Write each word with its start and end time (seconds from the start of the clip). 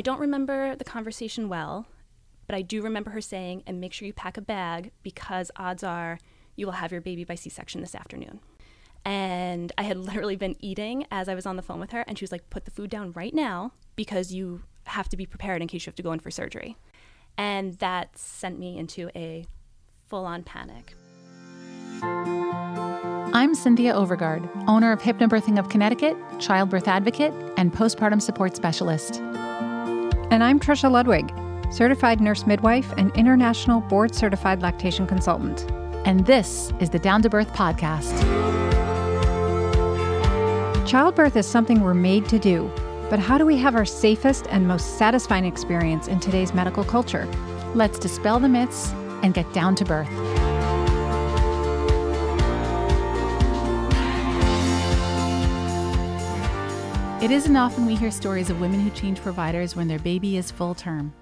I 0.00 0.02
don't 0.02 0.18
remember 0.18 0.74
the 0.76 0.84
conversation 0.84 1.50
well, 1.50 1.86
but 2.46 2.56
I 2.56 2.62
do 2.62 2.80
remember 2.80 3.10
her 3.10 3.20
saying, 3.20 3.64
and 3.66 3.82
make 3.82 3.92
sure 3.92 4.06
you 4.06 4.14
pack 4.14 4.38
a 4.38 4.40
bag 4.40 4.92
because 5.02 5.50
odds 5.56 5.84
are 5.84 6.18
you 6.56 6.64
will 6.64 6.72
have 6.72 6.90
your 6.90 7.02
baby 7.02 7.22
by 7.22 7.34
C 7.34 7.50
section 7.50 7.82
this 7.82 7.94
afternoon. 7.94 8.40
And 9.04 9.72
I 9.76 9.82
had 9.82 9.98
literally 10.08 10.36
been 10.36 10.56
eating 10.58 11.06
as 11.10 11.28
I 11.28 11.34
was 11.34 11.44
on 11.44 11.56
the 11.56 11.62
phone 11.62 11.80
with 11.80 11.90
her, 11.90 12.02
and 12.08 12.16
she 12.16 12.24
was 12.24 12.32
like, 12.32 12.48
put 12.48 12.64
the 12.64 12.70
food 12.70 12.88
down 12.88 13.12
right 13.12 13.34
now 13.34 13.72
because 13.94 14.32
you 14.32 14.62
have 14.84 15.10
to 15.10 15.18
be 15.18 15.26
prepared 15.26 15.60
in 15.60 15.68
case 15.68 15.84
you 15.84 15.90
have 15.90 15.96
to 15.96 16.02
go 16.02 16.12
in 16.12 16.18
for 16.20 16.30
surgery. 16.30 16.78
And 17.36 17.74
that 17.74 18.16
sent 18.16 18.58
me 18.58 18.78
into 18.78 19.10
a 19.14 19.44
full 20.08 20.24
on 20.24 20.44
panic. 20.44 20.94
I'm 23.34 23.54
Cynthia 23.54 23.92
Overgard, 23.92 24.48
owner 24.66 24.92
of 24.92 25.02
Hypnobirthing 25.02 25.58
of 25.58 25.68
Connecticut, 25.68 26.16
childbirth 26.38 26.88
advocate, 26.88 27.34
and 27.58 27.70
postpartum 27.70 28.22
support 28.22 28.56
specialist. 28.56 29.20
And 30.30 30.44
I'm 30.44 30.60
Trisha 30.60 30.88
Ludwig, 30.88 31.34
certified 31.72 32.20
nurse 32.20 32.46
midwife 32.46 32.94
and 32.96 33.10
international 33.16 33.80
board 33.80 34.14
certified 34.14 34.62
lactation 34.62 35.04
consultant. 35.04 35.68
And 36.06 36.24
this 36.24 36.72
is 36.78 36.90
the 36.90 37.00
Down 37.00 37.20
to 37.22 37.28
Birth 37.28 37.52
podcast. 37.52 38.16
Childbirth 40.86 41.34
is 41.34 41.46
something 41.46 41.80
we're 41.80 41.94
made 41.94 42.28
to 42.28 42.38
do, 42.38 42.70
but 43.10 43.18
how 43.18 43.38
do 43.38 43.44
we 43.44 43.56
have 43.56 43.74
our 43.74 43.84
safest 43.84 44.46
and 44.50 44.68
most 44.68 44.98
satisfying 44.98 45.46
experience 45.46 46.06
in 46.06 46.20
today's 46.20 46.54
medical 46.54 46.84
culture? 46.84 47.26
Let's 47.74 47.98
dispel 47.98 48.38
the 48.38 48.48
myths 48.48 48.92
and 49.24 49.34
get 49.34 49.52
down 49.52 49.74
to 49.76 49.84
birth. 49.84 50.39
It 57.20 57.30
isn't 57.30 57.54
often 57.54 57.84
we 57.84 57.96
hear 57.96 58.10
stories 58.10 58.48
of 58.48 58.62
women 58.62 58.80
who 58.80 58.88
change 58.88 59.20
providers 59.20 59.76
when 59.76 59.88
their 59.88 59.98
baby 59.98 60.38
is 60.38 60.50
full 60.50 60.74
term. 60.74 61.12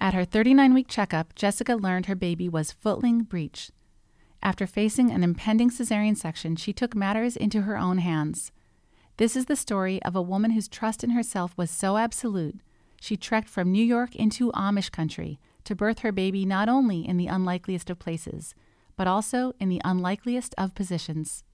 At 0.00 0.12
her 0.12 0.24
39 0.24 0.74
week 0.74 0.88
checkup, 0.88 1.36
Jessica 1.36 1.76
learned 1.76 2.06
her 2.06 2.16
baby 2.16 2.48
was 2.48 2.72
footling 2.72 3.22
breech. 3.22 3.70
After 4.42 4.66
facing 4.66 5.12
an 5.12 5.22
impending 5.22 5.70
cesarean 5.70 6.16
section, 6.16 6.56
she 6.56 6.72
took 6.72 6.96
matters 6.96 7.36
into 7.36 7.62
her 7.62 7.78
own 7.78 7.98
hands. 7.98 8.50
This 9.18 9.36
is 9.36 9.44
the 9.44 9.54
story 9.54 10.02
of 10.02 10.16
a 10.16 10.22
woman 10.22 10.50
whose 10.50 10.66
trust 10.66 11.04
in 11.04 11.10
herself 11.10 11.56
was 11.56 11.70
so 11.70 11.96
absolute, 11.96 12.58
she 13.00 13.16
trekked 13.16 13.48
from 13.48 13.70
New 13.70 13.84
York 13.84 14.16
into 14.16 14.50
Amish 14.50 14.90
country 14.90 15.38
to 15.62 15.76
birth 15.76 16.00
her 16.00 16.10
baby 16.10 16.44
not 16.44 16.68
only 16.68 17.06
in 17.06 17.18
the 17.18 17.28
unlikeliest 17.28 17.88
of 17.88 18.00
places, 18.00 18.56
but 18.96 19.06
also 19.06 19.52
in 19.60 19.68
the 19.68 19.80
unlikeliest 19.84 20.56
of 20.58 20.74
positions. 20.74 21.44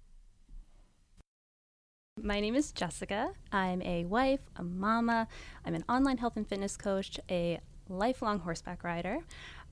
My 2.23 2.41
name 2.41 2.55
is 2.55 2.73
Jessica. 2.73 3.33
I'm 3.53 3.83
a 3.83 4.07
wife, 4.07 4.41
a 4.57 4.63
mama, 4.63 5.29
I'm 5.67 5.75
an 5.75 5.85
online 5.87 6.17
health 6.17 6.37
and 6.37 6.49
fitness 6.49 6.75
coach, 6.75 7.21
a 7.31 7.61
lifelong 7.91 8.39
horseback 8.39 8.83
rider. 8.83 9.19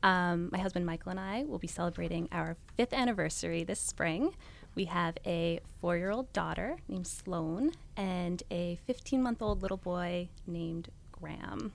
Um, 0.03 0.51
my 0.53 0.59
husband 0.59 0.85
Michael 0.85 1.13
and 1.13 1.21
I 1.21 1.45
will 1.45 1.59
be 1.59 1.67
celebrating 1.67 2.29
our 2.31 2.59
fifth 2.77 2.93
anniversary 2.93 3.65
this 3.65 3.81
spring. 3.81 4.35
We 4.75 4.85
have 4.85 5.17
a 5.25 5.61
four 5.81 5.97
year 5.97 6.11
old 6.11 6.31
daughter 6.35 6.77
named 6.87 7.07
Sloan 7.07 7.73
and 7.97 8.43
a 8.51 8.79
15 8.87 9.23
month 9.23 9.41
old 9.41 9.63
little 9.63 9.79
boy 9.79 10.29
named 10.47 10.91
Graham. 11.13 11.73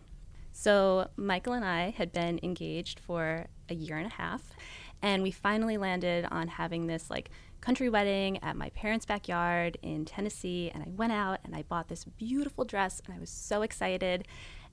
So, 0.51 1.09
Michael 1.15 1.53
and 1.53 1.65
I 1.65 1.89
had 1.91 2.11
been 2.11 2.39
engaged 2.43 2.99
for 2.99 3.47
a 3.69 3.73
year 3.73 3.97
and 3.97 4.05
a 4.07 4.15
half, 4.15 4.43
and 5.01 5.23
we 5.23 5.31
finally 5.31 5.77
landed 5.77 6.27
on 6.29 6.47
having 6.47 6.87
this 6.87 7.09
like 7.09 7.29
country 7.61 7.89
wedding 7.89 8.41
at 8.43 8.55
my 8.55 8.69
parents' 8.69 9.05
backyard 9.05 9.77
in 9.81 10.05
Tennessee. 10.05 10.71
And 10.73 10.83
I 10.83 10.89
went 10.89 11.11
out 11.11 11.39
and 11.43 11.55
I 11.55 11.63
bought 11.63 11.87
this 11.87 12.05
beautiful 12.05 12.65
dress, 12.65 13.01
and 13.05 13.15
I 13.15 13.19
was 13.19 13.29
so 13.29 13.61
excited. 13.61 14.27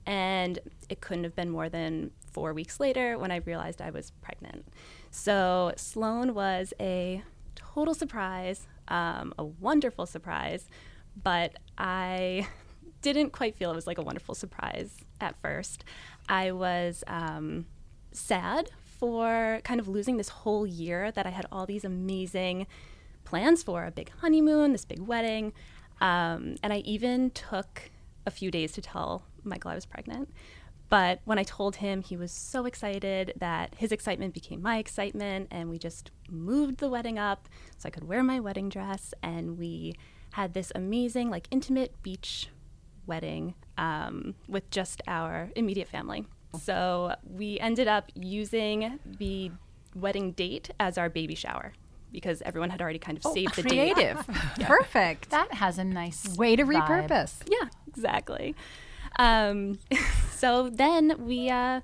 And 0.05 0.59
it 0.87 1.01
couldn't 1.01 1.25
have 1.25 1.35
been 1.35 1.49
more 1.49 1.67
than 1.67 2.11
four 2.31 2.53
weeks 2.53 2.79
later 2.79 3.17
when 3.17 3.29
I 3.31 3.37
realized 3.37 3.81
I 3.81 3.89
was 3.89 4.11
pregnant. 4.21 4.65
So 5.11 5.73
Sloan 5.75 6.33
was 6.33 6.73
a 6.79 7.23
total 7.55 7.93
surprise, 7.93 8.67
um, 8.87 9.33
a 9.37 9.43
wonderful 9.43 10.05
surprise, 10.05 10.69
but 11.21 11.57
I 11.77 12.47
didn't 13.01 13.31
quite 13.31 13.55
feel 13.55 13.71
it 13.71 13.75
was 13.75 13.87
like 13.87 13.97
a 13.97 14.01
wonderful 14.01 14.33
surprise 14.33 14.95
at 15.19 15.35
first. 15.41 15.83
I 16.29 16.51
was 16.51 17.03
um, 17.07 17.65
sad 18.13 18.69
for 18.99 19.61
kind 19.63 19.79
of 19.79 19.87
losing 19.87 20.17
this 20.17 20.29
whole 20.29 20.65
year 20.65 21.11
that 21.11 21.25
I 21.25 21.29
had 21.29 21.45
all 21.51 21.65
these 21.65 21.85
amazing 21.85 22.67
plans 23.23 23.63
for 23.63 23.85
a 23.85 23.91
big 23.91 24.11
honeymoon, 24.21 24.71
this 24.71 24.85
big 24.85 24.99
wedding. 24.99 25.53
Um, 25.99 26.55
and 26.63 26.71
I 26.71 26.77
even 26.77 27.31
took 27.31 27.91
a 28.25 28.31
few 28.31 28.51
days 28.51 28.71
to 28.73 28.81
tell 28.81 29.23
Michael 29.43 29.71
I 29.71 29.75
was 29.75 29.85
pregnant. 29.85 30.33
But 30.89 31.19
when 31.25 31.37
I 31.37 31.43
told 31.43 31.77
him, 31.77 32.01
he 32.01 32.15
was 32.15 32.31
so 32.31 32.65
excited 32.65 33.33
that 33.37 33.75
his 33.75 33.91
excitement 33.91 34.33
became 34.33 34.61
my 34.61 34.77
excitement, 34.77 35.49
and 35.51 35.69
we 35.69 35.77
just 35.77 36.11
moved 36.29 36.77
the 36.77 36.87
wedding 36.87 37.19
up 37.19 37.49
so 37.77 37.87
I 37.87 37.89
could 37.89 38.07
wear 38.07 38.23
my 38.23 38.39
wedding 38.39 38.69
dress. 38.69 39.13
And 39.21 39.57
we 39.57 39.95
had 40.31 40.53
this 40.53 40.71
amazing, 40.75 41.29
like, 41.29 41.47
intimate 41.51 42.01
beach 42.03 42.49
wedding 43.05 43.55
um, 43.77 44.35
with 44.47 44.69
just 44.69 45.01
our 45.07 45.49
immediate 45.57 45.89
family. 45.89 46.25
So 46.57 47.15
we 47.23 47.59
ended 47.59 47.87
up 47.87 48.11
using 48.15 48.99
the 49.05 49.51
wedding 49.95 50.31
date 50.31 50.69
as 50.79 50.97
our 50.97 51.09
baby 51.09 51.35
shower 51.35 51.73
because 52.11 52.41
everyone 52.43 52.69
had 52.69 52.81
already 52.81 52.99
kind 52.99 53.17
of 53.17 53.25
oh, 53.25 53.33
saved 53.33 53.55
the 53.55 53.63
creative. 53.63 53.95
date. 53.95 54.25
Creative. 54.25 54.55
Perfect. 54.67 55.29
That 55.29 55.53
has 55.55 55.77
a 55.77 55.83
nice 55.83 56.35
way 56.37 56.55
to 56.55 56.63
vibe. 56.63 56.87
repurpose. 56.87 57.35
Yeah, 57.49 57.67
exactly. 57.87 58.55
Um, 59.19 59.79
so 60.31 60.69
then 60.69 61.15
we, 61.19 61.49
uh, 61.49 61.81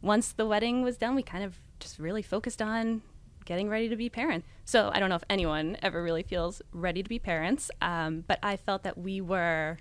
once 0.00 0.32
the 0.32 0.46
wedding 0.46 0.82
was 0.82 0.96
done, 0.96 1.14
we 1.14 1.22
kind 1.22 1.44
of 1.44 1.58
just 1.80 1.98
really 1.98 2.22
focused 2.22 2.62
on 2.62 3.02
getting 3.44 3.68
ready 3.68 3.88
to 3.88 3.96
be 3.96 4.08
parents. 4.08 4.46
So 4.64 4.90
I 4.92 5.00
don't 5.00 5.08
know 5.08 5.16
if 5.16 5.24
anyone 5.30 5.76
ever 5.82 6.02
really 6.02 6.22
feels 6.22 6.60
ready 6.72 7.02
to 7.02 7.08
be 7.08 7.18
parents, 7.18 7.70
um, 7.80 8.24
but 8.26 8.38
I 8.42 8.56
felt 8.56 8.82
that 8.82 8.98
we 8.98 9.20
were 9.20 9.78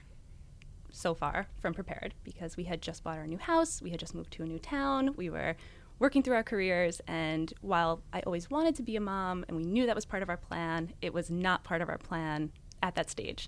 so 0.97 1.13
far 1.13 1.47
from 1.59 1.73
prepared 1.73 2.13
because 2.23 2.57
we 2.57 2.63
had 2.63 2.81
just 2.81 3.03
bought 3.03 3.17
our 3.17 3.27
new 3.27 3.37
house, 3.37 3.81
we 3.81 3.91
had 3.91 3.99
just 3.99 4.15
moved 4.15 4.31
to 4.31 4.43
a 4.43 4.45
new 4.45 4.59
town, 4.59 5.13
we 5.15 5.29
were 5.29 5.55
working 5.99 6.21
through 6.21 6.35
our 6.35 6.43
careers. 6.43 7.01
And 7.07 7.53
while 7.61 8.01
I 8.13 8.21
always 8.21 8.49
wanted 8.49 8.75
to 8.75 8.83
be 8.83 8.95
a 8.95 9.01
mom 9.01 9.45
and 9.47 9.57
we 9.57 9.63
knew 9.63 9.85
that 9.85 9.95
was 9.95 10.05
part 10.05 10.23
of 10.23 10.29
our 10.29 10.37
plan, 10.37 10.93
it 11.01 11.13
was 11.13 11.29
not 11.29 11.63
part 11.63 11.81
of 11.81 11.89
our 11.89 11.97
plan 11.97 12.51
at 12.81 12.95
that 12.95 13.09
stage. 13.09 13.47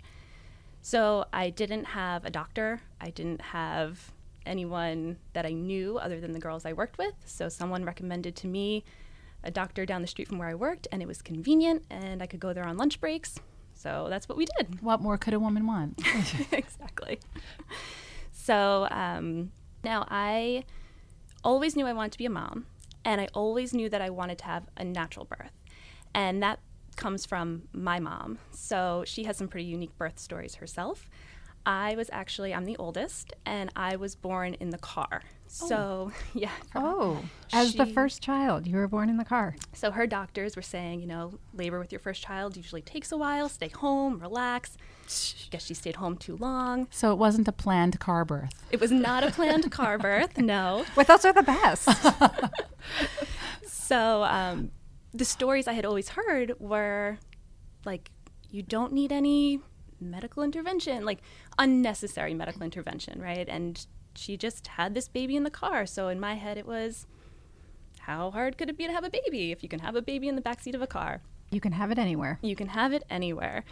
So 0.82 1.26
I 1.34 1.50
didn't 1.50 1.86
have 1.86 2.26
a 2.26 2.30
doctor, 2.30 2.82
I 3.02 3.10
didn't 3.10 3.42
have 3.42 4.12
anyone 4.46 5.18
that 5.34 5.46
I 5.46 5.52
knew 5.52 5.98
other 5.98 6.20
than 6.20 6.32
the 6.32 6.40
girls 6.40 6.66
I 6.66 6.74
worked 6.74 6.98
with. 6.98 7.14
So 7.26 7.50
someone 7.50 7.84
recommended 7.84 8.36
to 8.38 8.48
me 8.48 8.84
a 9.44 9.52
doctor 9.52 9.86
down 9.86 10.02
the 10.02 10.08
street 10.08 10.28
from 10.28 10.38
where 10.38 10.50
I 10.50 10.56
worked, 10.56 10.88
and 10.92 11.02
it 11.02 11.08
was 11.08 11.22
convenient, 11.22 11.84
and 11.90 12.22
I 12.22 12.26
could 12.26 12.40
go 12.40 12.52
there 12.52 12.66
on 12.66 12.78
lunch 12.78 13.00
breaks. 13.00 13.40
So 13.80 14.08
that's 14.10 14.28
what 14.28 14.38
we 14.38 14.46
did. 14.58 14.82
What 14.82 15.00
more 15.02 15.18
could 15.18 15.34
a 15.34 15.40
woman 15.40 15.66
want? 15.66 16.02
exactly. 16.52 17.20
So 18.34 18.90
um, 18.92 19.52
now 19.86 20.06
I 20.10 20.66
always 21.46 21.78
knew 21.78 21.88
I 21.88 21.94
wanted 21.94 22.12
to 22.12 22.18
be 22.18 22.26
a 22.26 22.30
mom, 22.30 22.66
and 23.06 23.22
I 23.22 23.30
always 23.34 23.74
knew 23.74 23.88
that 23.88 24.02
I 24.02 24.10
wanted 24.10 24.38
to 24.40 24.46
have 24.46 24.64
a 24.76 24.84
natural 24.84 25.26
birth. 25.26 25.54
And 26.14 26.44
that 26.44 26.60
comes 26.98 27.26
from 27.26 27.70
my 27.72 28.02
mom. 28.02 28.40
So 28.52 29.04
she 29.06 29.24
has 29.24 29.38
some 29.38 29.48
pretty 29.48 29.66
unique 29.66 29.98
birth 29.98 30.20
stories 30.20 30.56
herself. 30.56 31.10
I 31.66 31.96
was 31.96 32.10
actually, 32.12 32.54
I'm 32.54 32.66
the 32.66 32.78
oldest, 32.78 33.34
and 33.46 33.72
I 33.76 33.96
was 33.96 34.16
born 34.16 34.56
in 34.56 34.70
the 34.70 34.78
car. 34.78 35.22
So, 35.48 36.12
yeah. 36.34 36.52
Oh, 36.76 37.24
as 37.52 37.74
the 37.74 37.86
first 37.86 38.22
child, 38.22 38.68
you 38.68 38.76
were 38.78 38.88
born 38.88 39.10
in 39.10 39.18
the 39.18 39.26
car. 39.26 39.56
So 39.74 39.92
her 39.92 40.06
doctors 40.08 40.56
were 40.56 40.62
saying, 40.62 41.02
you 41.02 41.08
know, 41.08 41.40
labor 41.54 41.80
with 41.80 41.92
your 41.92 42.00
first 42.00 42.22
child 42.22 42.56
usually 42.56 42.82
takes 42.82 43.12
a 43.12 43.18
while, 43.18 43.50
stay 43.50 43.70
home, 43.70 44.20
relax. 44.20 44.78
Guess 45.50 45.66
she 45.66 45.74
stayed 45.74 45.96
home 45.96 46.18
too 46.18 46.38
long. 46.38 46.88
So 46.92 47.12
it 47.12 47.18
wasn't 47.18 47.48
a 47.48 47.52
planned 47.52 48.00
car 48.00 48.24
birth. 48.26 48.54
It 48.72 48.80
was 48.80 48.92
not 48.92 49.24
a 49.24 49.32
planned 49.32 49.72
car 49.72 49.98
birth, 50.08 50.38
no. 50.38 50.86
Well, 50.96 51.06
those 51.06 51.26
are 51.26 51.34
the 51.34 51.44
best. 51.44 51.90
So 53.90 54.24
um, 54.24 54.70
the 55.16 55.26
stories 55.26 55.68
I 55.68 55.74
had 55.74 55.84
always 55.84 56.10
heard 56.10 56.54
were 56.60 57.18
like, 57.86 58.12
you 58.52 58.62
don't 58.62 58.94
need 58.94 59.12
any 59.12 59.62
medical 60.02 60.44
intervention, 60.44 61.06
like 61.06 61.20
unnecessary 61.58 62.34
medical 62.34 62.64
intervention, 62.64 63.22
right? 63.22 63.48
And 63.48 63.86
she 64.16 64.38
just 64.38 64.68
had 64.68 64.94
this 64.94 65.08
baby 65.08 65.36
in 65.36 65.44
the 65.44 65.50
car. 65.52 65.86
So 65.86 66.08
in 66.08 66.20
my 66.20 66.36
head, 66.36 66.58
it 66.58 66.66
was, 66.66 67.08
how 68.00 68.32
hard 68.32 68.58
could 68.58 68.70
it 68.70 68.78
be 68.78 68.88
to 68.88 68.94
have 68.94 69.04
a 69.04 69.10
baby 69.10 69.52
if 69.52 69.64
you 69.64 69.70
can 69.70 69.80
have 69.80 69.96
a 69.96 70.02
baby 70.02 70.28
in 70.28 70.36
the 70.36 70.42
backseat 70.42 70.76
of 70.76 70.82
a 70.82 70.88
car? 70.88 71.22
you 71.52 71.60
can 71.60 71.72
have 71.72 71.92
it 71.92 71.98
anywhere. 71.98 72.40
You 72.42 72.56
can 72.56 72.68
have 72.68 72.94
it 72.94 73.04
anywhere. 73.10 73.64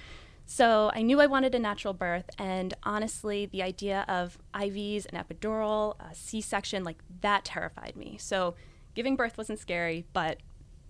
So 0.46 0.92
I 0.94 1.02
knew 1.02 1.20
I 1.20 1.26
wanted 1.26 1.54
a 1.56 1.60
natural 1.60 1.94
birth, 1.94 2.30
and 2.38 2.74
honestly, 2.84 3.48
the 3.48 3.62
idea 3.62 4.06
of 4.08 4.38
IVs, 4.54 5.06
an 5.12 5.22
epidural, 5.22 5.96
a 6.00 6.16
C-section, 6.16 6.84
like 6.86 6.98
that 7.22 7.44
terrified 7.44 7.96
me. 7.98 8.18
So 8.18 8.56
giving 8.94 9.18
birth 9.18 9.38
wasn't 9.38 9.60
scary, 9.60 10.06
but 10.14 10.38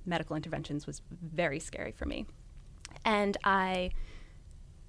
medical 0.05 0.35
interventions 0.35 0.85
was 0.85 1.01
very 1.09 1.59
scary 1.59 1.91
for 1.91 2.05
me. 2.05 2.27
And 3.03 3.35
I 3.43 3.91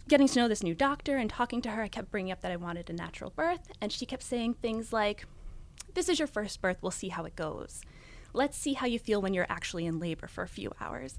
getting 0.09 0.27
to 0.29 0.39
know 0.39 0.49
this 0.49 0.63
new 0.63 0.75
doctor 0.75 1.17
and 1.17 1.31
talking 1.31 1.63
to 1.63 1.71
her, 1.71 1.83
I 1.83 1.89
kept 1.89 2.11
bringing 2.11 2.33
up 2.33 2.41
that 2.41 2.53
I 2.53 2.57
wanted 2.57 2.91
a 2.91 2.93
natural 2.93 3.31
birth. 3.31 3.69
And 3.81 3.93
she 3.93 4.07
kept 4.07 4.23
saying 4.23 4.55
things 4.55 4.93
like, 4.93 5.27
This 5.95 6.09
is 6.09 6.19
your 6.19 6.29
first 6.29 6.61
birth. 6.61 6.79
We'll 6.81 6.91
see 6.91 7.09
how 7.09 7.25
it 7.25 7.37
goes. 7.37 7.83
Let's 8.33 8.59
see 8.59 8.75
how 8.75 8.87
you 8.87 8.99
feel 8.99 9.23
when 9.23 9.35
you're 9.35 9.47
actually 9.49 9.87
in 9.87 9.99
labor 9.99 10.27
for 10.27 10.43
a 10.43 10.49
few 10.49 10.73
hours. 10.81 11.19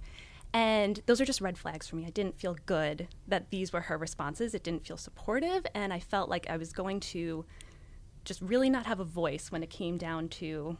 And 0.53 1.01
those 1.05 1.21
are 1.21 1.25
just 1.25 1.41
red 1.41 1.57
flags 1.57 1.87
for 1.87 1.95
me. 1.95 2.05
I 2.05 2.09
didn't 2.09 2.39
feel 2.39 2.57
good 2.65 3.07
that 3.27 3.51
these 3.51 3.71
were 3.71 3.81
her 3.81 3.97
responses. 3.97 4.55
It 4.55 4.63
didn't 4.63 4.85
feel 4.85 4.97
supportive. 4.97 5.65
And 5.75 5.93
I 5.93 5.99
felt 5.99 6.29
like 6.29 6.49
I 6.49 6.57
was 6.57 6.73
going 6.73 6.99
to 7.01 7.45
just 8.25 8.41
really 8.41 8.69
not 8.69 8.85
have 8.85 8.99
a 8.99 9.05
voice 9.05 9.51
when 9.51 9.63
it 9.63 9.69
came 9.69 9.97
down 9.97 10.27
to 10.29 10.77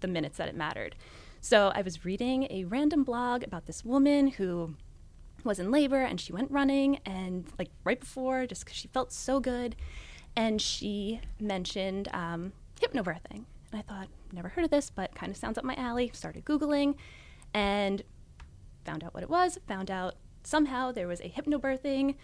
the 0.00 0.08
minutes 0.08 0.38
that 0.38 0.48
it 0.48 0.56
mattered. 0.56 0.96
So 1.40 1.70
I 1.74 1.82
was 1.82 2.06
reading 2.06 2.46
a 2.50 2.64
random 2.64 3.04
blog 3.04 3.42
about 3.42 3.66
this 3.66 3.84
woman 3.84 4.28
who 4.28 4.76
was 5.44 5.58
in 5.58 5.70
labor 5.70 6.02
and 6.02 6.20
she 6.20 6.32
went 6.32 6.50
running 6.50 6.98
and 7.06 7.46
like 7.58 7.70
right 7.84 8.00
before 8.00 8.46
just 8.46 8.64
because 8.64 8.76
she 8.76 8.88
felt 8.88 9.12
so 9.12 9.40
good. 9.40 9.76
And 10.36 10.60
she 10.60 11.20
mentioned 11.38 12.08
um, 12.12 12.52
hypnobirthing. 12.80 13.44
And 13.72 13.74
i 13.74 13.82
thought 13.82 14.08
never 14.32 14.48
heard 14.48 14.64
of 14.64 14.70
this 14.70 14.90
but 14.90 15.14
kind 15.14 15.30
of 15.30 15.36
sounds 15.36 15.58
up 15.58 15.64
my 15.64 15.74
alley. 15.76 16.10
Started 16.12 16.44
googling 16.44 16.94
and 17.52 18.02
found 18.84 19.04
out 19.04 19.14
what 19.14 19.22
it 19.22 19.30
was 19.30 19.58
found 19.66 19.90
out 19.90 20.14
somehow 20.42 20.92
there 20.92 21.08
was 21.08 21.20
a 21.20 21.28
hypnobirthing 21.28 22.16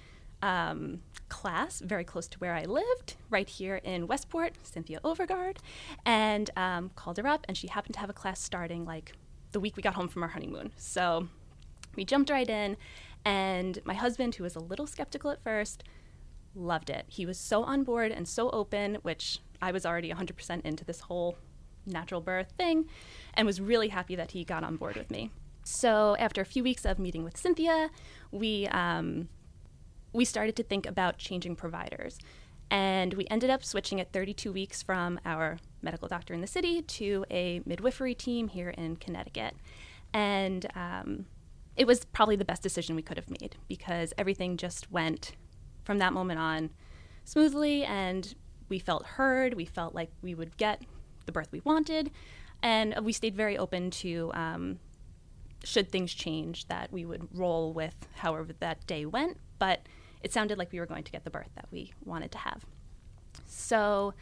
um, 0.43 1.00
class 1.28 1.81
very 1.81 2.05
close 2.05 2.26
to 2.26 2.38
where 2.38 2.55
i 2.55 2.64
lived 2.64 3.14
right 3.31 3.49
here 3.49 3.76
in 3.76 4.06
westport 4.06 4.55
cynthia 4.62 5.00
overgard 5.02 5.56
and 6.05 6.50
um, 6.56 6.90
called 6.96 7.16
her 7.16 7.26
up 7.26 7.46
and 7.49 7.56
she 7.56 7.69
happened 7.69 7.94
to 7.94 8.00
have 8.00 8.11
a 8.11 8.12
class 8.12 8.40
starting 8.43 8.84
like 8.84 9.14
the 9.52 9.61
week 9.61 9.76
we 9.76 9.82
got 9.82 9.94
home 9.94 10.08
from 10.08 10.23
our 10.23 10.28
honeymoon. 10.28 10.73
So 10.76 11.28
we 11.96 12.05
jumped 12.05 12.31
right 12.31 12.49
in 12.49 12.76
and 13.25 13.78
my 13.84 13.94
husband, 13.94 14.34
who 14.34 14.44
was 14.44 14.56
a 14.56 14.61
little 14.61 14.87
skeptical 14.87 15.31
at 15.31 15.43
first, 15.43 15.84
loved 16.55 16.90
it. 16.90 17.05
He 17.08 17.26
was 17.26 17.38
so 17.38 17.62
on 17.62 17.84
board 17.84 18.12
and 18.12 18.26
so 18.26 18.50
open, 18.50 18.96
which 19.02 19.40
I 19.62 19.72
was 19.72 19.84
already 19.84 20.11
100% 20.11 20.64
into 20.64 20.84
this 20.84 21.00
whole 21.00 21.37
natural 21.87 22.20
birth 22.20 22.52
thing, 22.56 22.88
and 23.34 23.46
was 23.46 23.61
really 23.61 23.88
happy 23.88 24.17
that 24.17 24.32
he 24.32 24.44
got 24.44 24.64
on 24.64 24.76
board 24.76 24.96
with 24.96 25.11
me. 25.11 25.31
So 25.64 26.17
after 26.19 26.40
a 26.40 26.44
few 26.44 26.62
weeks 26.62 26.84
of 26.84 26.99
meeting 26.99 27.25
with 27.25 27.37
Cynthia, 27.37 27.90
we 28.31 28.67
um, 28.69 29.28
we 30.12 30.25
started 30.25 30.56
to 30.56 30.62
think 30.62 30.87
about 30.87 31.19
changing 31.19 31.56
providers, 31.56 32.19
and 32.70 33.14
we 33.14 33.26
ended 33.31 33.50
up 33.50 33.64
switching 33.64 34.00
at 34.00 34.12
32 34.12 34.52
weeks 34.52 34.82
from 34.82 35.20
our 35.25 35.58
medical 35.82 36.08
doctor 36.08 36.34
in 36.34 36.40
the 36.40 36.46
city 36.46 36.82
to 36.82 37.25
a 37.31 37.61
midwifery 37.64 38.14
team 38.14 38.49
here 38.49 38.70
in 38.70 38.96
Connecticut, 38.96 39.55
and 40.12 40.66
um, 40.75 41.26
it 41.80 41.86
was 41.86 42.04
probably 42.04 42.36
the 42.36 42.44
best 42.44 42.62
decision 42.62 42.94
we 42.94 43.00
could 43.00 43.16
have 43.16 43.30
made 43.30 43.56
because 43.66 44.12
everything 44.18 44.58
just 44.58 44.92
went 44.92 45.32
from 45.82 45.96
that 45.96 46.12
moment 46.12 46.38
on 46.38 46.68
smoothly 47.24 47.84
and 47.84 48.34
we 48.68 48.78
felt 48.78 49.06
heard. 49.06 49.54
We 49.54 49.64
felt 49.64 49.94
like 49.94 50.10
we 50.20 50.34
would 50.34 50.58
get 50.58 50.82
the 51.24 51.32
birth 51.32 51.48
we 51.50 51.60
wanted. 51.64 52.10
And 52.62 52.94
we 53.02 53.14
stayed 53.14 53.34
very 53.34 53.56
open 53.56 53.90
to, 53.92 54.30
um, 54.34 54.78
should 55.64 55.90
things 55.90 56.12
change, 56.12 56.68
that 56.68 56.92
we 56.92 57.06
would 57.06 57.26
roll 57.32 57.72
with 57.72 58.08
however 58.16 58.52
that 58.60 58.86
day 58.86 59.06
went. 59.06 59.38
But 59.58 59.80
it 60.22 60.34
sounded 60.34 60.58
like 60.58 60.72
we 60.72 60.80
were 60.80 60.86
going 60.86 61.04
to 61.04 61.10
get 61.10 61.24
the 61.24 61.30
birth 61.30 61.48
that 61.54 61.64
we 61.70 61.94
wanted 62.04 62.30
to 62.32 62.38
have. 62.38 62.66
So, 63.46 64.12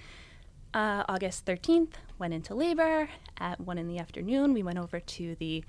uh, 0.72 1.02
August 1.08 1.44
13th, 1.44 1.94
went 2.20 2.34
into 2.34 2.55
labor. 2.55 3.08
At 3.37 3.58
1 3.58 3.78
in 3.78 3.88
the 3.88 3.99
afternoon, 3.99 4.55
we 4.55 4.62
went 4.62 4.78
over 4.78 5.00
to 5.00 5.34
the 5.40 5.64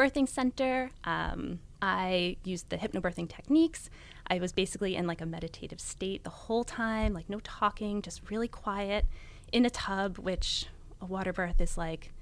birthing 0.00 0.26
center. 0.28 0.90
Um, 1.04 1.60
I 1.82 2.36
used 2.42 2.70
the 2.70 2.78
hypnobirthing 2.78 3.28
techniques. 3.28 3.90
I 4.26 4.38
was 4.38 4.52
basically 4.52 4.96
in 4.96 5.06
like 5.06 5.20
a 5.20 5.26
meditative 5.26 5.80
state 5.80 6.24
the 6.24 6.30
whole 6.30 6.64
time, 6.64 7.12
like 7.12 7.28
no 7.28 7.40
talking, 7.40 8.00
just 8.00 8.30
really 8.30 8.48
quiet 8.48 9.04
in 9.52 9.66
a 9.66 9.70
tub, 9.70 10.16
which 10.18 10.66
a 11.02 11.06
water 11.06 11.32
birth 11.32 11.60
is 11.60 11.76
like 11.76 12.12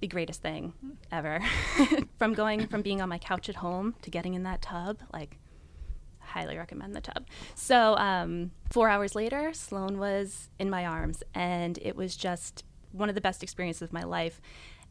the 0.00 0.08
greatest 0.08 0.42
thing 0.42 0.72
ever. 1.12 1.40
from 2.18 2.32
going 2.32 2.66
from 2.66 2.82
being 2.82 3.00
on 3.00 3.08
my 3.08 3.18
couch 3.18 3.48
at 3.48 3.56
home 3.56 3.94
to 4.02 4.10
getting 4.10 4.34
in 4.34 4.42
that 4.42 4.62
tub, 4.62 4.98
like 5.12 5.38
highly 6.18 6.56
recommend 6.56 6.96
the 6.96 7.00
tub. 7.00 7.26
So 7.54 7.96
um, 7.96 8.50
four 8.70 8.88
hours 8.88 9.14
later, 9.14 9.52
Sloan 9.52 9.98
was 9.98 10.48
in 10.58 10.68
my 10.68 10.84
arms, 10.84 11.22
and 11.34 11.78
it 11.82 11.94
was 11.94 12.16
just 12.16 12.64
one 12.90 13.08
of 13.08 13.14
the 13.14 13.20
best 13.20 13.44
experiences 13.44 13.82
of 13.82 13.92
my 13.92 14.02
life. 14.02 14.40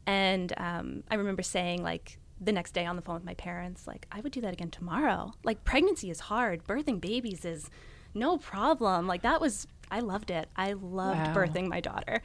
And 0.06 0.52
um, 0.56 1.04
I 1.10 1.16
remember 1.16 1.42
saying 1.42 1.82
like 1.82 2.19
the 2.40 2.52
next 2.52 2.72
day 2.72 2.86
on 2.86 2.96
the 2.96 3.02
phone 3.02 3.16
with 3.16 3.24
my 3.24 3.34
parents, 3.34 3.86
like, 3.86 4.06
I 4.10 4.20
would 4.20 4.32
do 4.32 4.40
that 4.40 4.52
again 4.52 4.70
tomorrow. 4.70 5.32
Like, 5.44 5.64
pregnancy 5.64 6.10
is 6.10 6.20
hard, 6.20 6.66
birthing 6.66 7.00
babies 7.00 7.44
is 7.44 7.70
no 8.14 8.38
problem. 8.38 9.06
Like, 9.06 9.22
that 9.22 9.40
was, 9.40 9.66
I 9.90 10.00
loved 10.00 10.30
it. 10.30 10.48
I 10.56 10.72
loved 10.72 11.18
wow. 11.18 11.34
birthing 11.34 11.68
my 11.68 11.80
daughter. 11.80 12.22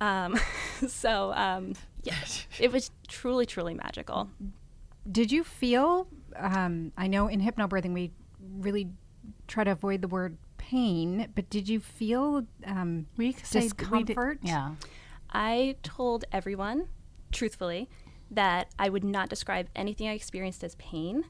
Um, 0.00 0.38
so, 0.88 1.32
um, 1.34 1.74
yeah, 2.02 2.16
it 2.58 2.72
was 2.72 2.90
truly, 3.08 3.46
truly 3.46 3.74
magical. 3.74 4.30
Did 5.10 5.30
you 5.30 5.44
feel, 5.44 6.08
um, 6.36 6.92
I 6.96 7.06
know 7.06 7.28
in 7.28 7.40
hypnobirthing 7.40 7.94
we 7.94 8.10
really 8.58 8.88
try 9.46 9.62
to 9.62 9.70
avoid 9.70 10.02
the 10.02 10.08
word 10.08 10.36
pain, 10.58 11.28
but 11.34 11.48
did 11.48 11.68
you 11.68 11.78
feel 11.78 12.44
um, 12.66 13.06
we 13.16 13.32
discomfort? 13.32 13.92
We 13.92 14.02
did, 14.02 14.38
yeah. 14.42 14.74
I 15.30 15.76
told 15.84 16.24
everyone, 16.32 16.88
truthfully, 17.30 17.88
that 18.30 18.68
I 18.78 18.88
would 18.88 19.04
not 19.04 19.28
describe 19.28 19.68
anything 19.74 20.08
I 20.08 20.12
experienced 20.12 20.64
as 20.64 20.74
pain. 20.76 21.24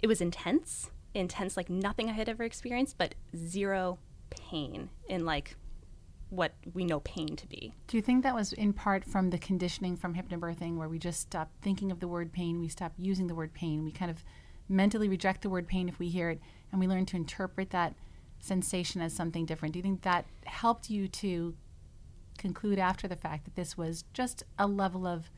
It 0.00 0.06
was 0.06 0.20
intense, 0.20 0.90
intense 1.14 1.56
like 1.56 1.70
nothing 1.70 2.10
I 2.10 2.14
had 2.14 2.28
ever 2.28 2.42
experienced, 2.42 2.98
but 2.98 3.14
zero 3.36 3.98
pain 4.30 4.90
in 5.08 5.24
like 5.24 5.56
what 6.30 6.54
we 6.72 6.84
know 6.84 7.00
pain 7.00 7.36
to 7.36 7.46
be. 7.46 7.74
Do 7.86 7.96
you 7.96 8.02
think 8.02 8.22
that 8.22 8.34
was 8.34 8.54
in 8.54 8.72
part 8.72 9.04
from 9.04 9.30
the 9.30 9.38
conditioning 9.38 9.96
from 9.96 10.14
hypnobirthing 10.14 10.76
where 10.76 10.88
we 10.88 10.98
just 10.98 11.20
stop 11.20 11.50
thinking 11.60 11.90
of 11.92 12.00
the 12.00 12.08
word 12.08 12.32
pain, 12.32 12.58
we 12.58 12.68
stop 12.68 12.92
using 12.96 13.26
the 13.26 13.34
word 13.34 13.52
pain, 13.52 13.84
we 13.84 13.92
kind 13.92 14.10
of 14.10 14.24
mentally 14.68 15.08
reject 15.08 15.42
the 15.42 15.50
word 15.50 15.68
pain 15.68 15.88
if 15.88 15.98
we 15.98 16.08
hear 16.08 16.30
it 16.30 16.40
and 16.70 16.80
we 16.80 16.86
learn 16.86 17.04
to 17.04 17.16
interpret 17.16 17.70
that 17.70 17.94
sensation 18.40 19.02
as 19.02 19.12
something 19.12 19.44
different. 19.44 19.72
Do 19.74 19.78
you 19.78 19.82
think 19.82 20.02
that 20.02 20.24
helped 20.46 20.88
you 20.88 21.06
to 21.06 21.54
conclude 22.38 22.78
after 22.78 23.06
the 23.06 23.16
fact 23.16 23.44
that 23.44 23.54
this 23.54 23.76
was 23.76 24.04
just 24.14 24.42
a 24.58 24.66
level 24.66 25.06
of 25.06 25.30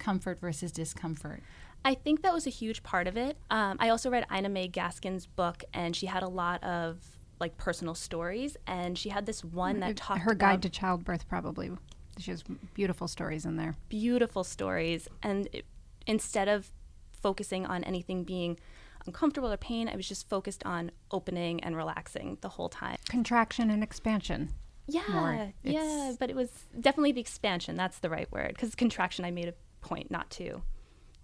comfort 0.00 0.40
versus 0.40 0.72
discomfort? 0.72 1.42
I 1.84 1.94
think 1.94 2.22
that 2.22 2.32
was 2.34 2.46
a 2.46 2.50
huge 2.50 2.82
part 2.82 3.06
of 3.06 3.16
it. 3.16 3.38
Um, 3.50 3.76
I 3.80 3.88
also 3.88 4.10
read 4.10 4.26
Ina 4.34 4.48
May 4.48 4.68
Gaskin's 4.68 5.26
book, 5.26 5.64
and 5.72 5.94
she 5.94 6.06
had 6.06 6.22
a 6.22 6.28
lot 6.28 6.62
of 6.64 6.98
like 7.38 7.56
personal 7.56 7.94
stories, 7.94 8.56
and 8.66 8.98
she 8.98 9.08
had 9.08 9.24
this 9.26 9.42
one 9.44 9.80
that 9.80 9.96
talked 9.96 10.20
her 10.20 10.34
guide 10.34 10.62
to 10.62 10.68
childbirth. 10.68 11.28
Probably, 11.28 11.70
she 12.18 12.30
has 12.32 12.42
beautiful 12.74 13.08
stories 13.08 13.46
in 13.46 13.56
there. 13.56 13.76
Beautiful 13.88 14.44
stories, 14.44 15.08
and 15.22 15.48
it, 15.52 15.64
instead 16.06 16.48
of 16.48 16.70
focusing 17.12 17.64
on 17.64 17.84
anything 17.84 18.24
being 18.24 18.58
uncomfortable 19.06 19.50
or 19.50 19.56
pain, 19.56 19.88
I 19.88 19.96
was 19.96 20.06
just 20.06 20.28
focused 20.28 20.64
on 20.66 20.90
opening 21.10 21.62
and 21.64 21.76
relaxing 21.76 22.36
the 22.42 22.50
whole 22.50 22.68
time. 22.68 22.96
Contraction 23.08 23.70
and 23.70 23.82
expansion. 23.82 24.50
Yeah, 24.86 25.48
yeah, 25.62 26.12
but 26.18 26.30
it 26.30 26.36
was 26.36 26.50
definitely 26.78 27.12
the 27.12 27.20
expansion. 27.20 27.76
That's 27.76 28.00
the 28.00 28.10
right 28.10 28.30
word 28.32 28.48
because 28.48 28.74
contraction. 28.74 29.24
I 29.24 29.30
made 29.30 29.48
a 29.48 29.54
point 29.80 30.10
not 30.10 30.30
to 30.30 30.62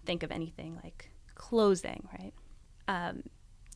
think 0.05 0.23
of 0.23 0.31
anything 0.31 0.79
like 0.83 1.11
closing, 1.35 2.07
right? 2.19 2.33
Um, 2.87 3.23